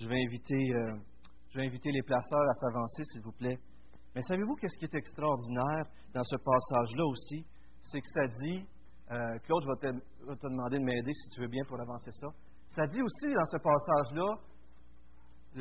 je 0.00 0.08
vais 0.08 0.22
inviter, 0.26 0.74
euh, 0.74 0.96
je 1.50 1.58
vais 1.58 1.66
inviter 1.66 1.90
les 1.90 2.02
placeurs 2.02 2.48
à 2.48 2.54
s'avancer, 2.54 3.02
s'il 3.04 3.22
vous 3.22 3.32
plaît. 3.32 3.58
Mais 4.16 4.22
savez-vous 4.22 4.56
qu'est-ce 4.56 4.78
qui 4.78 4.86
est 4.86 4.94
extraordinaire 4.94 5.84
dans 6.14 6.22
ce 6.22 6.36
passage-là 6.36 7.04
aussi? 7.04 7.44
C'est 7.82 8.00
que 8.00 8.08
ça 8.08 8.26
dit, 8.26 8.66
euh, 9.12 9.38
Claude, 9.44 9.62
je 9.62 9.68
vais 9.68 9.92
te, 9.92 10.48
demander 10.48 10.78
de 10.78 10.84
m'aider 10.84 11.12
si 11.12 11.28
tu 11.28 11.42
veux 11.42 11.48
bien 11.48 11.62
pour 11.68 11.78
avancer 11.78 12.10
ça. 12.12 12.28
Ça 12.70 12.86
dit 12.86 13.02
aussi 13.02 13.34
dans 13.34 13.44
ce 13.44 13.58
passage-là, 13.58 14.38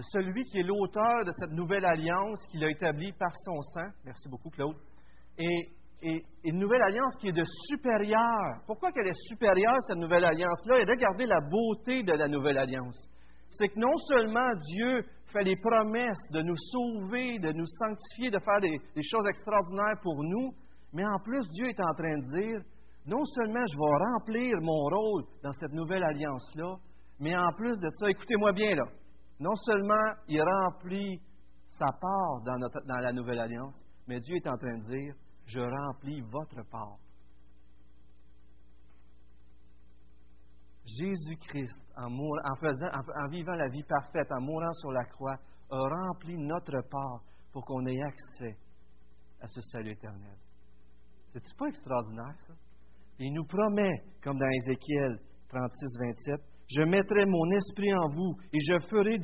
celui 0.03 0.45
qui 0.45 0.59
est 0.59 0.63
l'auteur 0.63 1.25
de 1.25 1.31
cette 1.37 1.51
nouvelle 1.51 1.83
alliance 1.83 2.47
qu'il 2.47 2.63
a 2.63 2.71
établie 2.71 3.11
par 3.19 3.35
son 3.35 3.61
sang, 3.61 3.89
merci 4.05 4.29
beaucoup 4.29 4.49
Claude, 4.51 4.77
et, 5.37 5.69
et, 6.01 6.23
une 6.45 6.57
nouvelle 6.57 6.81
alliance 6.81 7.17
qui 7.19 7.27
est 7.27 7.33
de 7.33 7.43
supérieure. 7.67 8.61
Pourquoi 8.67 8.93
qu'elle 8.93 9.07
est 9.07 9.27
supérieure, 9.27 9.75
cette 9.81 9.97
nouvelle 9.97 10.23
alliance-là? 10.23 10.79
Et 10.79 10.85
regardez 10.85 11.25
la 11.25 11.41
beauté 11.41 12.03
de 12.03 12.13
la 12.13 12.29
nouvelle 12.29 12.57
alliance. 12.57 13.05
C'est 13.57 13.69
que 13.69 13.79
non 13.79 13.95
seulement 14.07 14.53
Dieu 14.67 15.03
fait 15.31 15.43
les 15.43 15.55
promesses 15.55 16.29
de 16.31 16.41
nous 16.41 16.57
sauver, 16.57 17.39
de 17.39 17.51
nous 17.51 17.65
sanctifier, 17.65 18.29
de 18.29 18.39
faire 18.39 18.59
des, 18.61 18.79
choses 19.01 19.25
extraordinaires 19.27 19.99
pour 20.01 20.23
nous, 20.23 20.53
mais 20.93 21.05
en 21.05 21.19
plus, 21.19 21.47
Dieu 21.49 21.67
est 21.67 21.79
en 21.79 21.93
train 21.93 22.17
de 22.17 22.39
dire, 22.39 22.61
non 23.05 23.23
seulement 23.23 23.65
je 23.71 23.77
vais 23.77 24.05
remplir 24.11 24.57
mon 24.61 24.83
rôle 24.83 25.23
dans 25.43 25.51
cette 25.51 25.73
nouvelle 25.73 26.03
alliance-là, 26.03 26.75
mais 27.19 27.35
en 27.35 27.51
plus 27.53 27.77
de 27.79 27.89
ça, 27.93 28.09
écoutez-moi 28.09 28.51
bien 28.53 28.75
là, 28.75 28.85
non 29.39 29.55
seulement 29.55 30.15
il 30.27 30.41
remplit 30.41 31.19
sa 31.69 31.87
part 31.87 32.41
dans, 32.45 32.57
dans 32.57 32.99
la 32.99 33.11
nouvelle 33.13 33.39
alliance, 33.39 33.83
mais 34.07 34.19
Dieu 34.19 34.35
est 34.35 34.47
en 34.47 34.57
train 34.57 34.77
de 34.77 34.83
dire, 34.83 35.15
je 35.45 35.59
remplis 35.59 36.21
votre 36.21 36.63
part. 36.69 36.97
Jésus-Christ, 40.99 41.79
en, 41.97 42.09
vivant 43.29 43.55
la 43.55 43.67
vie 43.69 43.83
parfaite, 43.83 44.31
en 44.31 44.41
mourant 44.41 44.71
sur 44.73 44.91
la 44.91 45.05
croix, 45.05 45.37
a 45.69 45.77
rempli 45.77 46.37
notre 46.37 46.81
part 46.89 47.21
pour 47.51 47.65
qu'on 47.65 47.85
ait 47.85 48.01
accès 48.01 48.57
à 49.41 49.47
ce 49.47 49.61
salut 49.61 49.91
éternel. 49.91 50.37
C'est 51.33 51.57
pas 51.57 51.67
extraordinaire, 51.67 52.35
ça? 52.47 52.53
il 53.19 53.33
nous 53.33 53.45
promet, 53.45 54.03
comme 54.23 54.37
dans 54.37 54.49
Ézéchiel 54.49 55.19
36, 55.49 55.97
27, 55.99 56.41
je 56.67 56.81
mettrai 56.81 57.25
mon 57.25 57.51
esprit 57.51 57.93
en 57.93 58.09
vous 58.09 58.35
et 58.51 58.59
je 58.59 58.79
ferai 58.87 59.19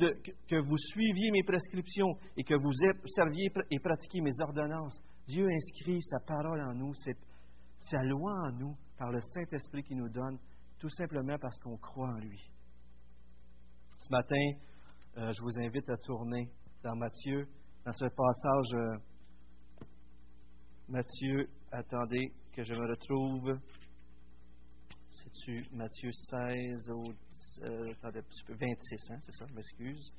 que 0.48 0.60
vous 0.60 0.78
suiviez 0.78 1.30
mes 1.32 1.42
prescriptions 1.42 2.14
et 2.36 2.44
que 2.44 2.54
vous 2.54 2.72
serviez 3.06 3.50
et 3.70 3.78
pratiquiez 3.80 4.20
mes 4.20 4.40
ordonnances. 4.40 5.02
Dieu 5.26 5.48
inscrit 5.48 6.00
sa 6.02 6.20
parole 6.20 6.60
en 6.60 6.74
nous, 6.74 6.92
sa 7.78 8.02
loi 8.04 8.32
en 8.46 8.52
nous, 8.52 8.76
par 8.96 9.10
le 9.10 9.20
Saint-Esprit 9.20 9.82
qui 9.82 9.96
nous 9.96 10.08
donne 10.08 10.38
tout 10.82 10.90
simplement 10.90 11.38
parce 11.38 11.56
qu'on 11.58 11.76
croit 11.76 12.08
en 12.08 12.18
lui. 12.18 12.42
Ce 13.98 14.10
matin, 14.10 14.50
euh, 15.16 15.32
je 15.32 15.40
vous 15.40 15.60
invite 15.60 15.88
à 15.88 15.96
tourner 15.96 16.50
dans 16.82 16.96
Matthieu, 16.96 17.46
dans 17.84 17.92
ce 17.92 18.06
passage. 18.06 18.74
Euh, 18.74 18.98
Matthieu, 20.88 21.48
attendez 21.70 22.32
que 22.52 22.64
je 22.64 22.74
me 22.74 22.88
retrouve. 22.90 23.60
C'est-tu 25.10 25.62
Matthieu 25.70 26.10
16 26.10 26.90
ou 26.90 27.12
euh, 27.62 27.92
attendez, 27.92 28.22
26, 28.48 29.10
hein, 29.12 29.18
c'est 29.22 29.32
ça, 29.36 29.46
je 29.46 29.54
m'excuse. 29.54 30.12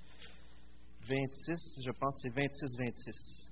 26, 1.01 1.82
je 1.86 1.91
pense 1.91 2.22
c'est 2.22 2.30
26-26. 2.30 3.49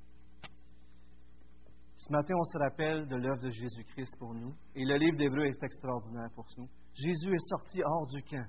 Ce 1.98 2.12
matin, 2.14 2.36
on 2.38 2.44
se 2.46 2.58
rappelle 2.58 3.06
de 3.06 3.18
l'œuvre 3.18 3.44
de 3.44 3.50
Jésus-Christ 3.50 4.16
pour 4.18 4.34
nous. 4.34 4.56
Et 4.76 4.86
le 4.86 4.96
livre 4.96 5.18
d'Hébreu 5.18 5.46
est 5.46 5.62
extraordinaire 5.62 6.30
pour 6.34 6.48
nous. 6.58 6.70
Jésus 6.94 7.34
est 7.34 7.50
sorti 7.50 7.82
hors 7.84 8.08
du 8.08 8.22
camp 8.24 8.48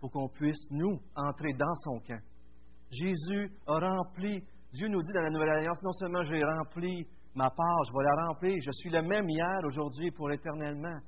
pour 0.00 0.10
qu'on 0.10 0.28
puisse, 0.28 0.70
nous, 0.70 0.98
entrer 1.16 1.52
dans 1.54 1.74
son 1.76 1.98
camp. 2.00 2.20
Jésus 2.90 3.50
a 3.66 3.78
rempli, 3.78 4.42
Dieu 4.72 4.88
nous 4.88 5.02
dit 5.02 5.12
dans 5.12 5.22
la 5.22 5.30
Nouvelle 5.30 5.50
Alliance, 5.50 5.82
non 5.82 5.92
seulement 5.92 6.22
j'ai 6.22 6.44
rempli 6.44 7.06
ma 7.34 7.50
part, 7.50 7.84
je 7.84 7.92
vais 7.92 8.04
la 8.04 8.26
remplir, 8.26 8.56
je 8.60 8.70
suis 8.72 8.90
le 8.90 9.02
même 9.02 9.28
hier, 9.28 9.58
aujourd'hui, 9.64 10.10
pour 10.10 10.30
éternellement, 10.30 10.98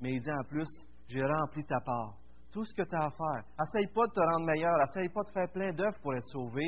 mais 0.00 0.14
il 0.14 0.20
dit 0.20 0.32
en 0.32 0.44
plus, 0.44 0.68
j'ai 1.08 1.22
rempli 1.22 1.64
ta 1.64 1.80
part. 1.80 2.14
Tout 2.52 2.64
ce 2.64 2.74
que 2.74 2.88
tu 2.88 2.96
as 2.96 3.04
à 3.04 3.10
faire. 3.10 3.44
Essaye 3.60 3.86
pas 3.92 4.06
de 4.06 4.12
te 4.12 4.20
rendre 4.20 4.46
meilleur, 4.46 4.74
essaye 4.82 5.08
pas 5.10 5.22
de 5.22 5.30
faire 5.30 5.50
plein 5.52 5.72
d'œuvres 5.72 5.98
pour 6.00 6.14
être 6.14 6.24
sauvé. 6.24 6.64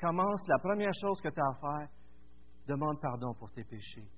Commence, 0.00 0.46
la 0.48 0.58
première 0.58 0.94
chose 1.00 1.20
que 1.20 1.28
tu 1.28 1.40
as 1.40 1.48
à 1.48 1.54
faire, 1.60 1.88
demande 2.66 3.00
pardon 3.00 3.34
pour 3.34 3.50
tes 3.50 3.64
péchés. 3.64 4.08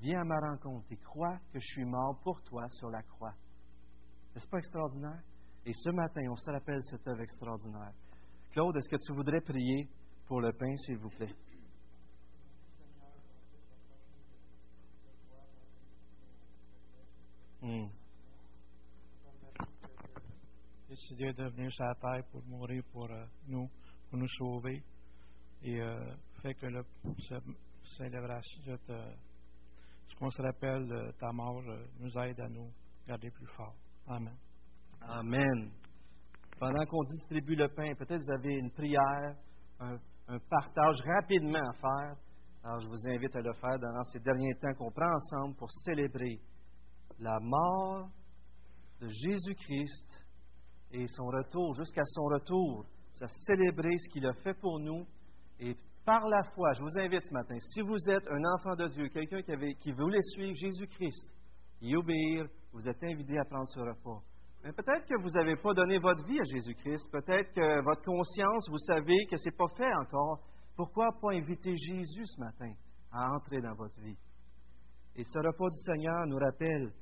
Viens 0.00 0.20
à 0.20 0.24
ma 0.24 0.40
rencontre 0.40 0.86
et 0.90 0.96
crois 0.96 1.36
que 1.52 1.58
je 1.58 1.66
suis 1.66 1.84
mort 1.84 2.18
pour 2.22 2.42
toi 2.42 2.68
sur 2.68 2.90
la 2.90 3.02
croix. 3.02 3.34
N'est-ce 4.34 4.48
pas 4.48 4.58
extraordinaire? 4.58 5.22
Et 5.64 5.72
ce 5.72 5.90
matin, 5.90 6.22
on 6.30 6.36
se 6.36 6.50
rappelle 6.50 6.82
cette 6.82 7.06
œuvre 7.06 7.20
extraordinaire. 7.22 7.92
Claude, 8.52 8.76
est-ce 8.76 8.88
que 8.88 8.96
tu 8.96 9.12
voudrais 9.12 9.40
prier 9.40 9.88
pour 10.26 10.40
le 10.40 10.52
pain, 10.52 10.74
s'il 10.76 10.96
vous 10.96 11.10
plaît? 11.10 11.34
Hmm. 17.60 17.88
Décider 20.88 21.32
de 21.32 21.48
venir 21.48 21.72
sur 21.72 21.84
la 21.84 21.94
terre 21.96 22.24
pour 22.30 22.42
mourir 22.46 22.82
pour 22.92 23.10
euh, 23.10 23.26
nous, 23.46 23.68
pour 24.08 24.18
nous 24.18 24.28
sauver. 24.38 24.82
Et 25.62 25.80
euh, 25.80 26.14
fait 26.40 26.54
que 26.54 26.66
le, 26.66 26.84
cette 27.28 27.42
célébration, 27.96 28.78
ce 28.86 30.16
qu'on 30.16 30.30
se 30.30 30.40
rappelle 30.40 30.86
de 30.86 31.12
ta 31.18 31.32
mort, 31.32 31.62
euh, 31.68 31.84
nous 31.98 32.16
aide 32.18 32.40
à 32.40 32.48
nous 32.48 32.70
garder 33.06 33.30
plus 33.30 33.46
fort. 33.48 33.74
Amen. 34.10 34.34
Amen. 35.02 35.70
Pendant 36.58 36.86
qu'on 36.86 37.02
distribue 37.04 37.56
le 37.56 37.68
pain, 37.68 37.94
peut-être 37.94 38.22
vous 38.22 38.32
avez 38.32 38.54
une 38.54 38.70
prière, 38.70 39.36
un, 39.80 39.98
partage 40.48 40.96
rapidement 41.04 41.58
à 41.58 41.72
faire. 41.74 42.16
Alors 42.64 42.80
je 42.80 42.88
vous 42.88 43.08
invite 43.08 43.36
à 43.36 43.42
le 43.42 43.52
faire 43.52 43.78
dans 43.78 44.02
ces 44.04 44.20
derniers 44.20 44.54
temps 44.54 44.72
qu'on 44.78 44.90
prend 44.90 45.12
ensemble 45.14 45.56
pour 45.56 45.70
célébrer 45.70 46.40
la 47.20 47.38
mort 47.38 48.08
de 49.00 49.08
Jésus-Christ 49.08 50.24
et 50.92 51.06
son 51.06 51.26
retour, 51.26 51.74
jusqu'à 51.74 52.04
son 52.04 52.24
retour, 52.24 52.86
à 53.20 53.28
célébrer 53.28 53.96
ce 53.98 54.08
qu'il 54.10 54.26
a 54.26 54.32
fait 54.32 54.54
pour 54.54 54.80
nous. 54.80 55.06
Et 55.60 55.76
par 56.06 56.26
la 56.28 56.42
foi, 56.54 56.72
je 56.72 56.82
vous 56.82 56.98
invite 56.98 57.22
ce 57.24 57.34
matin, 57.34 57.56
si 57.74 57.82
vous 57.82 58.10
êtes 58.10 58.26
un 58.26 58.42
enfant 58.54 58.74
de 58.74 58.88
Dieu, 58.88 59.08
quelqu'un 59.08 59.42
qui, 59.42 59.74
qui 59.80 59.92
voulait 59.92 60.22
suivre 60.32 60.54
Jésus-Christ 60.54 61.28
et 61.82 61.94
obéir, 61.94 62.46
vous 62.72 62.88
êtes 62.88 63.02
invité 63.02 63.38
à 63.38 63.44
prendre 63.44 63.68
ce 63.68 63.80
repas. 63.80 64.22
Mais 64.64 64.72
peut-être 64.72 65.06
que 65.06 65.20
vous 65.22 65.30
n'avez 65.30 65.56
pas 65.56 65.72
donné 65.72 65.98
votre 65.98 66.24
vie 66.24 66.40
à 66.40 66.44
Jésus-Christ. 66.44 67.10
Peut-être 67.12 67.52
que 67.52 67.82
votre 67.82 68.02
conscience, 68.02 68.68
vous 68.68 68.78
savez 68.78 69.26
que 69.30 69.36
ce 69.36 69.48
n'est 69.48 69.56
pas 69.56 69.68
fait 69.76 69.94
encore. 69.94 70.40
Pourquoi 70.76 71.08
pas 71.20 71.32
inviter 71.32 71.74
Jésus 71.76 72.26
ce 72.26 72.40
matin 72.40 72.72
à 73.12 73.30
entrer 73.34 73.60
dans 73.60 73.74
votre 73.74 73.98
vie? 74.00 74.16
Et 75.16 75.24
ce 75.24 75.38
repas 75.38 75.68
du 75.68 75.78
Seigneur 75.86 76.26
nous 76.26 76.38
rappelle 76.38 76.92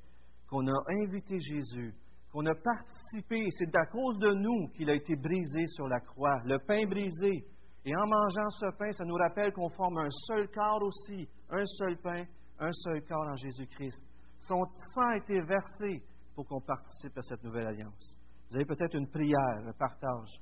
qu'on 0.49 0.67
a 0.67 0.83
invité 1.03 1.41
Jésus, 1.41 1.95
qu'on 2.33 2.47
a 2.47 2.55
participé. 2.55 3.49
C'est 3.51 3.77
à 3.77 3.87
cause 3.87 4.19
de 4.19 4.33
nous 4.33 4.69
qu'il 4.77 4.89
a 4.91 4.95
été 4.95 5.17
brisé 5.17 5.67
sur 5.69 5.89
la 5.89 6.01
croix, 6.01 6.41
le 6.45 6.59
pain 6.59 6.87
brisé. 6.87 7.45
Et 7.85 7.97
en 7.97 8.07
mangeant 8.07 8.49
ce 8.51 8.67
pain, 8.79 8.91
ça 8.93 9.05
nous 9.05 9.15
rappelle 9.15 9.53
qu'on 9.53 9.71
forme 9.71 9.99
un 9.99 10.11
seul 10.11 10.49
corps 10.49 10.83
aussi, 10.83 11.29
un 11.51 11.65
seul 11.65 11.97
pain, 11.99 12.25
un 12.59 12.73
seul 12.73 13.03
corps 13.07 13.27
en 13.29 13.37
Jésus-Christ. 13.37 14.03
Son 14.39 14.65
sang 14.95 15.09
a 15.09 15.17
été 15.17 15.41
versé 15.41 16.03
pour 16.35 16.47
qu'on 16.47 16.61
participe 16.61 17.17
à 17.19 17.23
cette 17.23 17.43
nouvelle 17.43 17.67
alliance. 17.67 18.17
Vous 18.51 18.57
avez 18.57 18.65
peut-être 18.65 18.95
une 18.95 19.09
prière, 19.09 19.67
un 19.67 19.73
partage, 19.73 20.41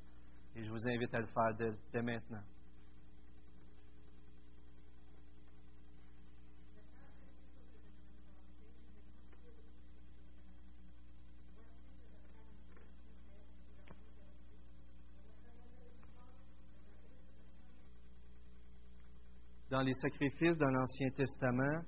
et 0.54 0.62
je 0.62 0.70
vous 0.70 0.86
invite 0.88 1.14
à 1.14 1.20
le 1.20 1.26
faire 1.26 1.74
dès, 1.92 2.02
maintenant. 2.02 2.42
dans 19.70 19.82
les 19.82 19.94
sacrifices 19.94 20.56
dans 20.56 20.70
l'Ancien 20.70 21.10
Testament, 21.16 21.82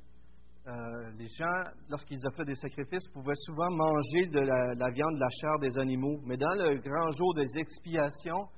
euh, 0.66 1.10
les 1.16 1.28
gens, 1.28 1.62
lorsqu'ils 1.88 2.26
offraient 2.26 2.44
des 2.44 2.56
sacrifices, 2.56 3.06
pouvaient 3.12 3.34
souvent 3.36 3.70
manger 3.70 4.26
de 4.26 4.40
la, 4.40 4.74
la, 4.74 4.90
viande, 4.90 5.14
de 5.14 5.20
la 5.20 5.28
chair 5.40 5.58
des 5.60 5.78
animaux. 5.78 6.18
Mais 6.24 6.36
dans 6.36 6.54
le 6.54 6.78
grand 6.78 7.10
jour 7.12 7.34
des 7.34 7.58
expiations, 7.58 8.48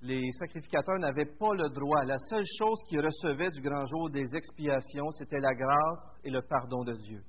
les 0.00 0.32
sacrificateurs 0.32 0.98
n'avaient 0.98 1.32
pas 1.38 1.54
le 1.54 1.68
droit. 1.70 2.04
La 2.04 2.18
seule 2.18 2.44
chose 2.58 2.82
qu'ils 2.88 3.00
recevaient 3.00 3.50
du 3.50 3.60
grand 3.60 3.84
jour 3.86 4.10
des 4.10 4.34
expiations, 4.34 5.08
c'était 5.12 5.38
la 5.38 5.54
grâce 5.54 6.20
et 6.24 6.30
le 6.30 6.42
pardon 6.42 6.82
de 6.82 6.94
Dieu. 6.94 7.22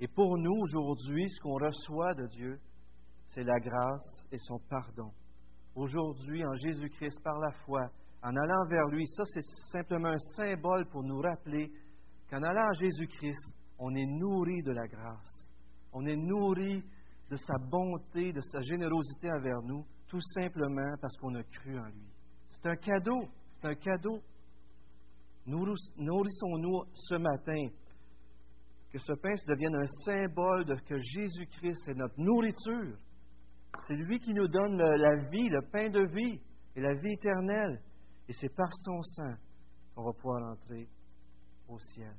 Et 0.00 0.08
pour 0.08 0.38
nous, 0.38 0.60
aujourd'hui, 0.62 1.28
ce 1.28 1.40
qu'on 1.40 1.58
reçoit 1.58 2.14
de 2.14 2.26
Dieu, 2.28 2.58
c'est 3.26 3.44
la 3.44 3.60
grâce 3.60 4.24
et 4.32 4.38
son 4.38 4.58
pardon. 4.70 5.10
Aujourd'hui, 5.74 6.44
en 6.46 6.54
Jésus-Christ, 6.54 7.22
par 7.22 7.38
la 7.38 7.52
foi, 7.66 7.90
en 8.22 8.34
allant 8.34 8.66
vers 8.70 8.86
lui, 8.86 9.06
ça 9.06 9.24
c'est 9.26 9.44
simplement 9.70 10.08
un 10.08 10.18
symbole 10.36 10.86
pour 10.86 11.02
nous 11.02 11.20
rappeler 11.20 11.70
qu'en 12.34 12.42
allant 12.42 12.68
à 12.68 12.72
Jésus-Christ, 12.72 13.54
on 13.78 13.94
est 13.94 14.06
nourri 14.06 14.62
de 14.62 14.72
la 14.72 14.88
grâce. 14.88 15.48
On 15.92 16.04
est 16.04 16.16
nourri 16.16 16.82
de 17.30 17.36
sa 17.36 17.54
bonté, 17.58 18.32
de 18.32 18.40
sa 18.40 18.60
générosité 18.60 19.30
envers 19.30 19.62
nous, 19.62 19.84
tout 20.08 20.20
simplement 20.20 20.94
parce 21.00 21.16
qu'on 21.18 21.34
a 21.36 21.44
cru 21.44 21.78
en 21.78 21.86
lui. 21.86 22.08
C'est 22.48 22.66
un 22.66 22.76
cadeau, 22.76 23.28
c'est 23.60 23.68
un 23.68 23.74
cadeau. 23.76 24.20
Nourrissons-nous 25.46 26.82
ce 26.92 27.14
matin, 27.14 27.68
que 28.90 28.98
ce 28.98 29.12
pain 29.12 29.34
devienne 29.46 29.76
un 29.76 29.86
symbole 30.04 30.64
de 30.64 30.74
que 30.74 30.98
Jésus-Christ 30.98 31.88
est 31.88 31.94
notre 31.94 32.18
nourriture. 32.18 32.98
C'est 33.86 33.94
lui 33.94 34.18
qui 34.18 34.32
nous 34.32 34.48
donne 34.48 34.76
la 34.76 35.28
vie, 35.30 35.48
le 35.48 35.62
pain 35.70 35.88
de 35.88 36.04
vie 36.06 36.40
et 36.74 36.80
la 36.80 36.94
vie 36.94 37.12
éternelle. 37.12 37.80
Et 38.28 38.32
c'est 38.32 38.54
par 38.54 38.72
son 38.72 39.02
sang 39.02 39.34
qu'on 39.94 40.04
va 40.04 40.12
pouvoir 40.12 40.42
entrer 40.50 40.88
au 41.68 41.78
ciel. 41.78 42.14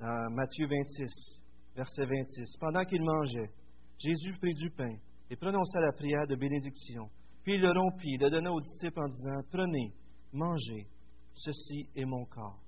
Dans 0.00 0.30
Matthieu 0.30 0.66
26, 0.66 1.42
verset 1.76 2.06
26, 2.06 2.56
pendant 2.58 2.84
qu'il 2.84 3.02
mangeait, 3.02 3.50
Jésus 3.98 4.32
prit 4.38 4.54
du 4.54 4.70
pain 4.70 4.96
et 5.28 5.36
prononça 5.36 5.78
la 5.80 5.92
prière 5.92 6.26
de 6.26 6.36
bénédiction. 6.36 7.10
Puis 7.42 7.54
il 7.54 7.60
le 7.60 7.70
rompit, 7.70 8.16
le 8.16 8.30
donna 8.30 8.50
aux 8.50 8.60
disciples 8.60 8.98
en 8.98 9.08
disant, 9.08 9.42
Prenez, 9.50 9.92
mangez, 10.32 10.86
ceci 11.34 11.86
est 11.94 12.06
mon 12.06 12.24
corps. 12.24 12.58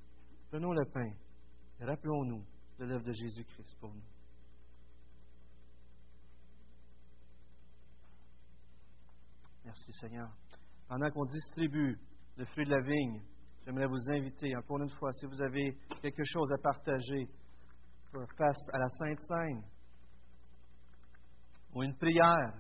Prenons 0.50 0.72
le 0.72 0.84
pain 0.92 1.10
et 1.80 1.84
rappelons-nous 1.84 2.44
de 2.78 2.84
l'œuvre 2.84 3.04
de 3.04 3.12
Jésus-Christ 3.12 3.76
pour 3.80 3.94
nous. 3.94 4.02
Merci 9.64 9.92
Seigneur. 9.92 10.28
Pendant 10.86 11.10
qu'on 11.10 11.24
distribue 11.24 11.98
le 12.36 12.44
fruit 12.44 12.66
de 12.66 12.70
la 12.70 12.82
vigne, 12.82 13.22
j'aimerais 13.64 13.86
vous 13.86 14.10
inviter, 14.10 14.54
encore 14.56 14.80
une 14.80 14.90
fois, 14.90 15.12
si 15.12 15.26
vous 15.26 15.40
avez 15.42 15.76
quelque 16.00 16.24
chose 16.24 16.52
à 16.52 16.58
partager 16.58 17.26
face 18.36 18.68
à 18.72 18.78
la 18.78 18.88
Sainte 18.88 19.20
Seine 19.20 19.62
ou 21.74 21.82
une 21.82 21.96
prière, 21.96 22.54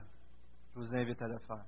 je 0.74 0.80
vous 0.80 0.96
invite 0.96 1.20
à 1.20 1.28
le 1.28 1.38
faire. 1.40 1.66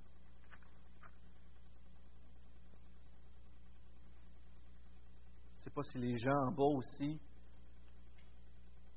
Je 5.53 5.59
ne 5.59 5.64
sais 5.64 5.70
pas 5.70 5.82
si 5.82 5.99
les 5.99 6.16
gens 6.16 6.49
en 6.49 6.53
bas 6.53 6.76
aussi, 6.76 7.20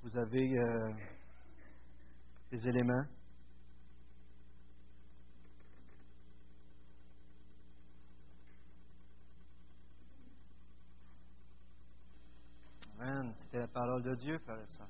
vous 0.03 0.17
avez 0.17 0.57
euh, 0.57 0.93
des 2.51 2.67
éléments. 2.69 3.05
C'était 13.39 13.59
la 13.59 13.67
parole 13.67 14.03
de 14.03 14.15
Dieu, 14.15 14.37
frère 14.39 14.59
et. 14.59 14.83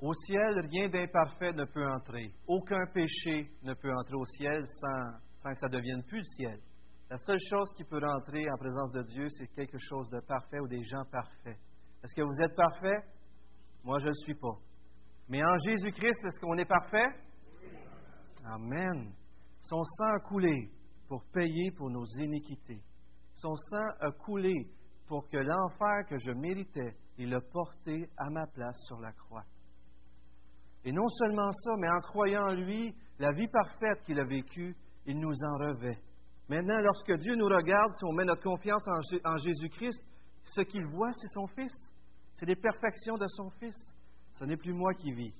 Au 0.00 0.12
ciel, 0.12 0.60
rien 0.70 0.88
d'imparfait 0.88 1.52
ne 1.52 1.64
peut 1.64 1.86
entrer. 1.88 2.32
Aucun 2.46 2.84
péché 2.92 3.50
ne 3.62 3.74
peut 3.74 3.92
entrer 3.94 4.16
au 4.16 4.26
ciel 4.26 4.62
sans, 4.66 5.18
sans 5.38 5.50
que 5.50 5.58
ça 5.58 5.68
devienne 5.68 6.02
plus 6.04 6.18
le 6.18 6.24
ciel. 6.24 6.60
La 7.10 7.16
seule 7.18 7.38
chose 7.50 7.72
qui 7.76 7.84
peut 7.84 8.00
rentrer 8.04 8.50
en 8.50 8.56
présence 8.56 8.92
de 8.92 9.02
Dieu, 9.02 9.28
c'est 9.30 9.46
quelque 9.48 9.78
chose 9.78 10.08
de 10.10 10.20
parfait 10.20 10.58
ou 10.60 10.68
des 10.68 10.82
gens 10.84 11.04
parfaits. 11.10 11.58
Est-ce 12.02 12.14
que 12.14 12.22
vous 12.22 12.42
êtes 12.42 12.54
parfait? 12.54 13.02
Moi, 13.82 13.98
je 13.98 14.04
ne 14.04 14.10
le 14.10 14.14
suis 14.14 14.34
pas. 14.34 14.58
Mais 15.28 15.42
en 15.42 15.56
Jésus-Christ, 15.56 16.24
est-ce 16.24 16.40
qu'on 16.40 16.58
est 16.58 16.64
parfait? 16.64 17.06
Amen. 18.44 19.12
Son 19.60 19.82
sang 19.82 20.14
a 20.16 20.20
coulé 20.20 20.70
pour 21.08 21.24
payer 21.32 21.70
pour 21.76 21.88
nos 21.90 22.04
iniquités. 22.18 22.82
Son 23.34 23.54
sang 23.54 23.88
a 24.00 24.10
coulé 24.10 24.54
pour 25.06 25.28
que 25.28 25.36
l'enfer 25.36 26.06
que 26.08 26.18
je 26.18 26.30
méritais, 26.32 26.96
il 27.18 27.30
l'a 27.30 27.40
porté 27.40 28.08
à 28.16 28.30
ma 28.30 28.46
place 28.46 28.76
sur 28.86 29.00
la 29.00 29.12
croix. 29.12 29.44
Et 30.84 30.92
non 30.92 31.08
seulement 31.08 31.50
ça, 31.50 31.70
mais 31.78 31.88
en 31.88 32.00
croyant 32.00 32.48
en 32.48 32.54
lui, 32.54 32.94
la 33.18 33.32
vie 33.32 33.48
parfaite 33.48 34.02
qu'il 34.04 34.20
a 34.20 34.24
vécue, 34.24 34.76
il 35.06 35.18
nous 35.18 35.44
en 35.44 35.56
revêt. 35.58 35.98
Maintenant, 36.48 36.78
lorsque 36.80 37.12
Dieu 37.12 37.34
nous 37.36 37.46
regarde, 37.46 37.92
si 37.94 38.04
on 38.04 38.12
met 38.12 38.24
notre 38.24 38.42
confiance 38.42 38.86
en, 39.24 39.36
Jésus-Christ, 39.38 40.02
ce 40.42 40.60
qu'il 40.60 40.84
voit, 40.86 41.12
c'est 41.12 41.28
son 41.28 41.46
Fils. 41.46 41.72
C'est 42.34 42.46
les 42.46 42.56
perfections 42.56 43.16
de 43.16 43.26
son 43.28 43.48
Fils. 43.58 43.94
Ce 44.34 44.44
n'est 44.44 44.56
plus 44.56 44.74
moi 44.74 44.92
qui 44.94 45.12
vis, 45.12 45.32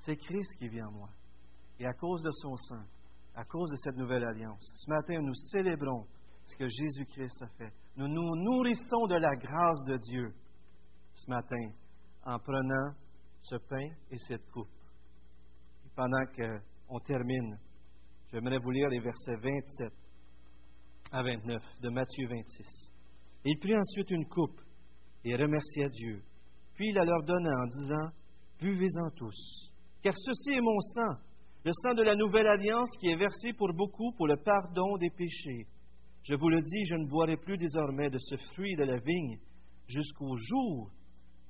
c'est 0.00 0.16
Christ 0.16 0.56
qui 0.58 0.68
vit 0.68 0.82
en 0.82 0.92
moi. 0.92 1.08
Et 1.78 1.86
à 1.86 1.92
cause 1.92 2.22
de 2.22 2.30
son 2.30 2.56
sang, 2.56 2.84
à 3.34 3.44
cause 3.44 3.70
de 3.70 3.76
cette 3.76 3.96
nouvelle 3.96 4.24
alliance, 4.24 4.70
ce 4.74 4.90
matin, 4.90 5.18
nous 5.20 5.34
célébrons 5.34 6.06
ce 6.44 6.56
que 6.56 6.68
Jésus-Christ 6.68 7.42
a 7.42 7.48
fait. 7.58 7.72
Nous 8.00 8.08
nous 8.08 8.34
nourrissons 8.34 9.06
de 9.08 9.16
la 9.16 9.36
grâce 9.36 9.84
de 9.84 9.98
Dieu 9.98 10.32
ce 11.12 11.28
matin 11.28 11.70
en 12.24 12.38
prenant 12.38 12.94
ce 13.42 13.56
pain 13.56 13.90
et 14.10 14.16
cette 14.16 14.50
coupe. 14.52 14.72
Et 15.84 15.90
pendant 15.94 16.24
qu'on 16.34 16.98
termine, 17.00 17.58
j'aimerais 18.32 18.56
vous 18.56 18.70
lire 18.70 18.88
les 18.88 19.00
versets 19.00 19.36
27 19.36 19.92
à 21.12 21.22
29 21.22 21.62
de 21.82 21.88
Matthieu 21.90 22.26
26. 22.26 22.90
Il 23.44 23.58
prit 23.58 23.76
ensuite 23.76 24.10
une 24.12 24.26
coupe 24.28 24.62
et 25.22 25.36
remercia 25.36 25.90
Dieu. 25.90 26.22
Puis 26.76 26.88
il 26.88 26.94
la 26.94 27.04
leur 27.04 27.22
donna 27.22 27.50
en 27.50 27.66
disant, 27.66 28.16
Buvez-en 28.62 29.10
tous, 29.10 29.70
car 30.00 30.14
ceci 30.16 30.54
est 30.54 30.62
mon 30.62 30.80
sang, 30.80 31.20
le 31.66 31.72
sang 31.74 31.92
de 31.92 32.02
la 32.02 32.14
nouvelle 32.14 32.46
alliance 32.46 32.96
qui 32.98 33.08
est 33.08 33.16
versé 33.16 33.52
pour 33.52 33.74
beaucoup 33.74 34.12
pour 34.16 34.26
le 34.26 34.38
pardon 34.38 34.96
des 34.96 35.10
péchés. 35.10 35.66
Je 36.22 36.34
vous 36.34 36.48
le 36.48 36.60
dis, 36.60 36.84
je 36.84 36.96
ne 36.96 37.08
boirai 37.08 37.36
plus 37.36 37.56
désormais 37.56 38.10
de 38.10 38.18
ce 38.18 38.36
fruit 38.52 38.76
de 38.76 38.84
la 38.84 38.98
vigne 38.98 39.38
jusqu'au 39.88 40.36
jour 40.36 40.90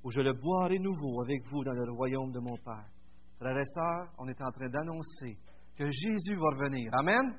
où 0.02 0.10
je 0.10 0.20
le 0.20 0.32
boirai 0.32 0.78
nouveau 0.78 1.22
avec 1.22 1.44
vous 1.50 1.64
dans 1.64 1.72
le 1.72 1.92
royaume 1.92 2.32
de 2.32 2.38
mon 2.38 2.56
Père. 2.56 2.88
Frères 3.38 3.58
et 3.58 3.64
sœurs, 3.64 4.12
on 4.18 4.28
est 4.28 4.40
en 4.40 4.50
train 4.50 4.68
d'annoncer 4.68 5.36
que 5.76 5.84
Jésus 5.90 6.36
va 6.36 6.50
revenir. 6.50 6.90
Amen. 6.94 7.34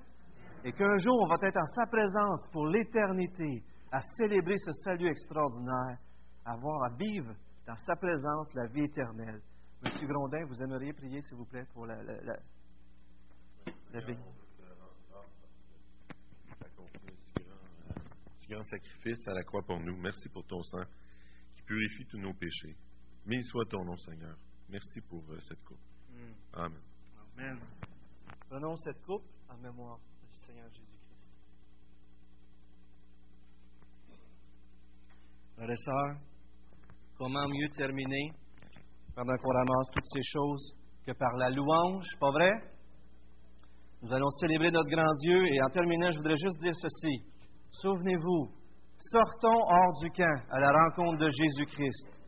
Et 0.63 0.71
qu'un 0.73 0.97
jour, 0.97 1.15
on 1.23 1.27
va 1.27 1.35
être 1.41 1.57
en 1.57 1.65
sa 1.65 1.85
présence 1.87 2.47
pour 2.51 2.67
l'éternité, 2.67 3.63
à 3.91 3.99
célébrer 4.17 4.57
ce 4.57 4.71
salut 4.83 5.07
extraordinaire, 5.07 5.97
à 6.45 6.55
voir, 6.57 6.83
à 6.83 6.95
vivre 6.95 7.33
dans 7.67 7.75
sa 7.75 7.95
présence 7.95 8.53
la 8.53 8.67
vie 8.67 8.83
éternelle. 8.83 9.41
Monsieur 9.83 10.07
Grondin, 10.07 10.45
vous 10.45 10.61
aimeriez 10.63 10.93
prier, 10.93 11.21
s'il 11.21 11.37
vous 11.37 11.45
plaît, 11.45 11.65
pour 11.73 11.87
la, 11.87 12.01
la, 12.03 12.13
la, 12.21 12.35
la 13.93 14.05
vie. 14.05 14.17
Grand 18.51 18.63
sacrifice 18.63 19.25
à 19.27 19.33
la 19.33 19.43
croix 19.43 19.61
pour 19.63 19.79
nous. 19.79 19.95
Merci 19.97 20.27
pour 20.29 20.45
ton 20.45 20.61
sang 20.61 20.83
qui 21.55 21.61
purifie 21.63 22.05
tous 22.05 22.17
nos 22.17 22.33
péchés. 22.33 22.75
Mais 23.25 23.41
soit 23.43 23.65
ton 23.69 23.85
nom, 23.85 23.95
Seigneur. 23.95 24.35
Merci 24.67 24.99
pour 25.01 25.23
euh, 25.31 25.39
cette 25.39 25.63
coupe. 25.63 25.79
Mm. 26.09 26.33
Amen. 26.53 26.81
Amen. 27.37 27.59
Prenons 28.49 28.75
cette 28.75 29.01
coupe 29.03 29.23
en 29.47 29.57
mémoire 29.57 29.99
du 29.99 30.39
Seigneur 30.45 30.67
Jésus-Christ. 30.69 31.31
Frères 35.55 35.71
et 35.71 35.75
sœurs, 35.77 36.17
comment 37.17 37.47
mieux 37.47 37.69
terminer 37.69 38.33
pendant 39.15 39.37
qu'on 39.37 39.53
ramasse 39.53 39.87
toutes 39.93 40.07
ces 40.13 40.23
choses 40.23 40.75
que 41.05 41.11
par 41.13 41.33
la 41.37 41.49
louange, 41.51 42.05
pas 42.19 42.31
vrai? 42.31 42.51
Nous 44.01 44.11
allons 44.11 44.29
célébrer 44.41 44.71
notre 44.71 44.89
grand 44.89 45.13
Dieu 45.21 45.45
et 45.53 45.61
en 45.61 45.69
terminant, 45.69 46.09
je 46.09 46.17
voudrais 46.17 46.37
juste 46.37 46.59
dire 46.59 46.73
ceci. 46.75 47.30
Souvenez-vous, 47.71 48.49
sortons 48.97 49.63
hors 49.65 49.99
du 50.01 50.11
camp 50.11 50.41
à 50.51 50.59
la 50.59 50.71
rencontre 50.71 51.17
de 51.17 51.29
Jésus-Christ. 51.29 52.20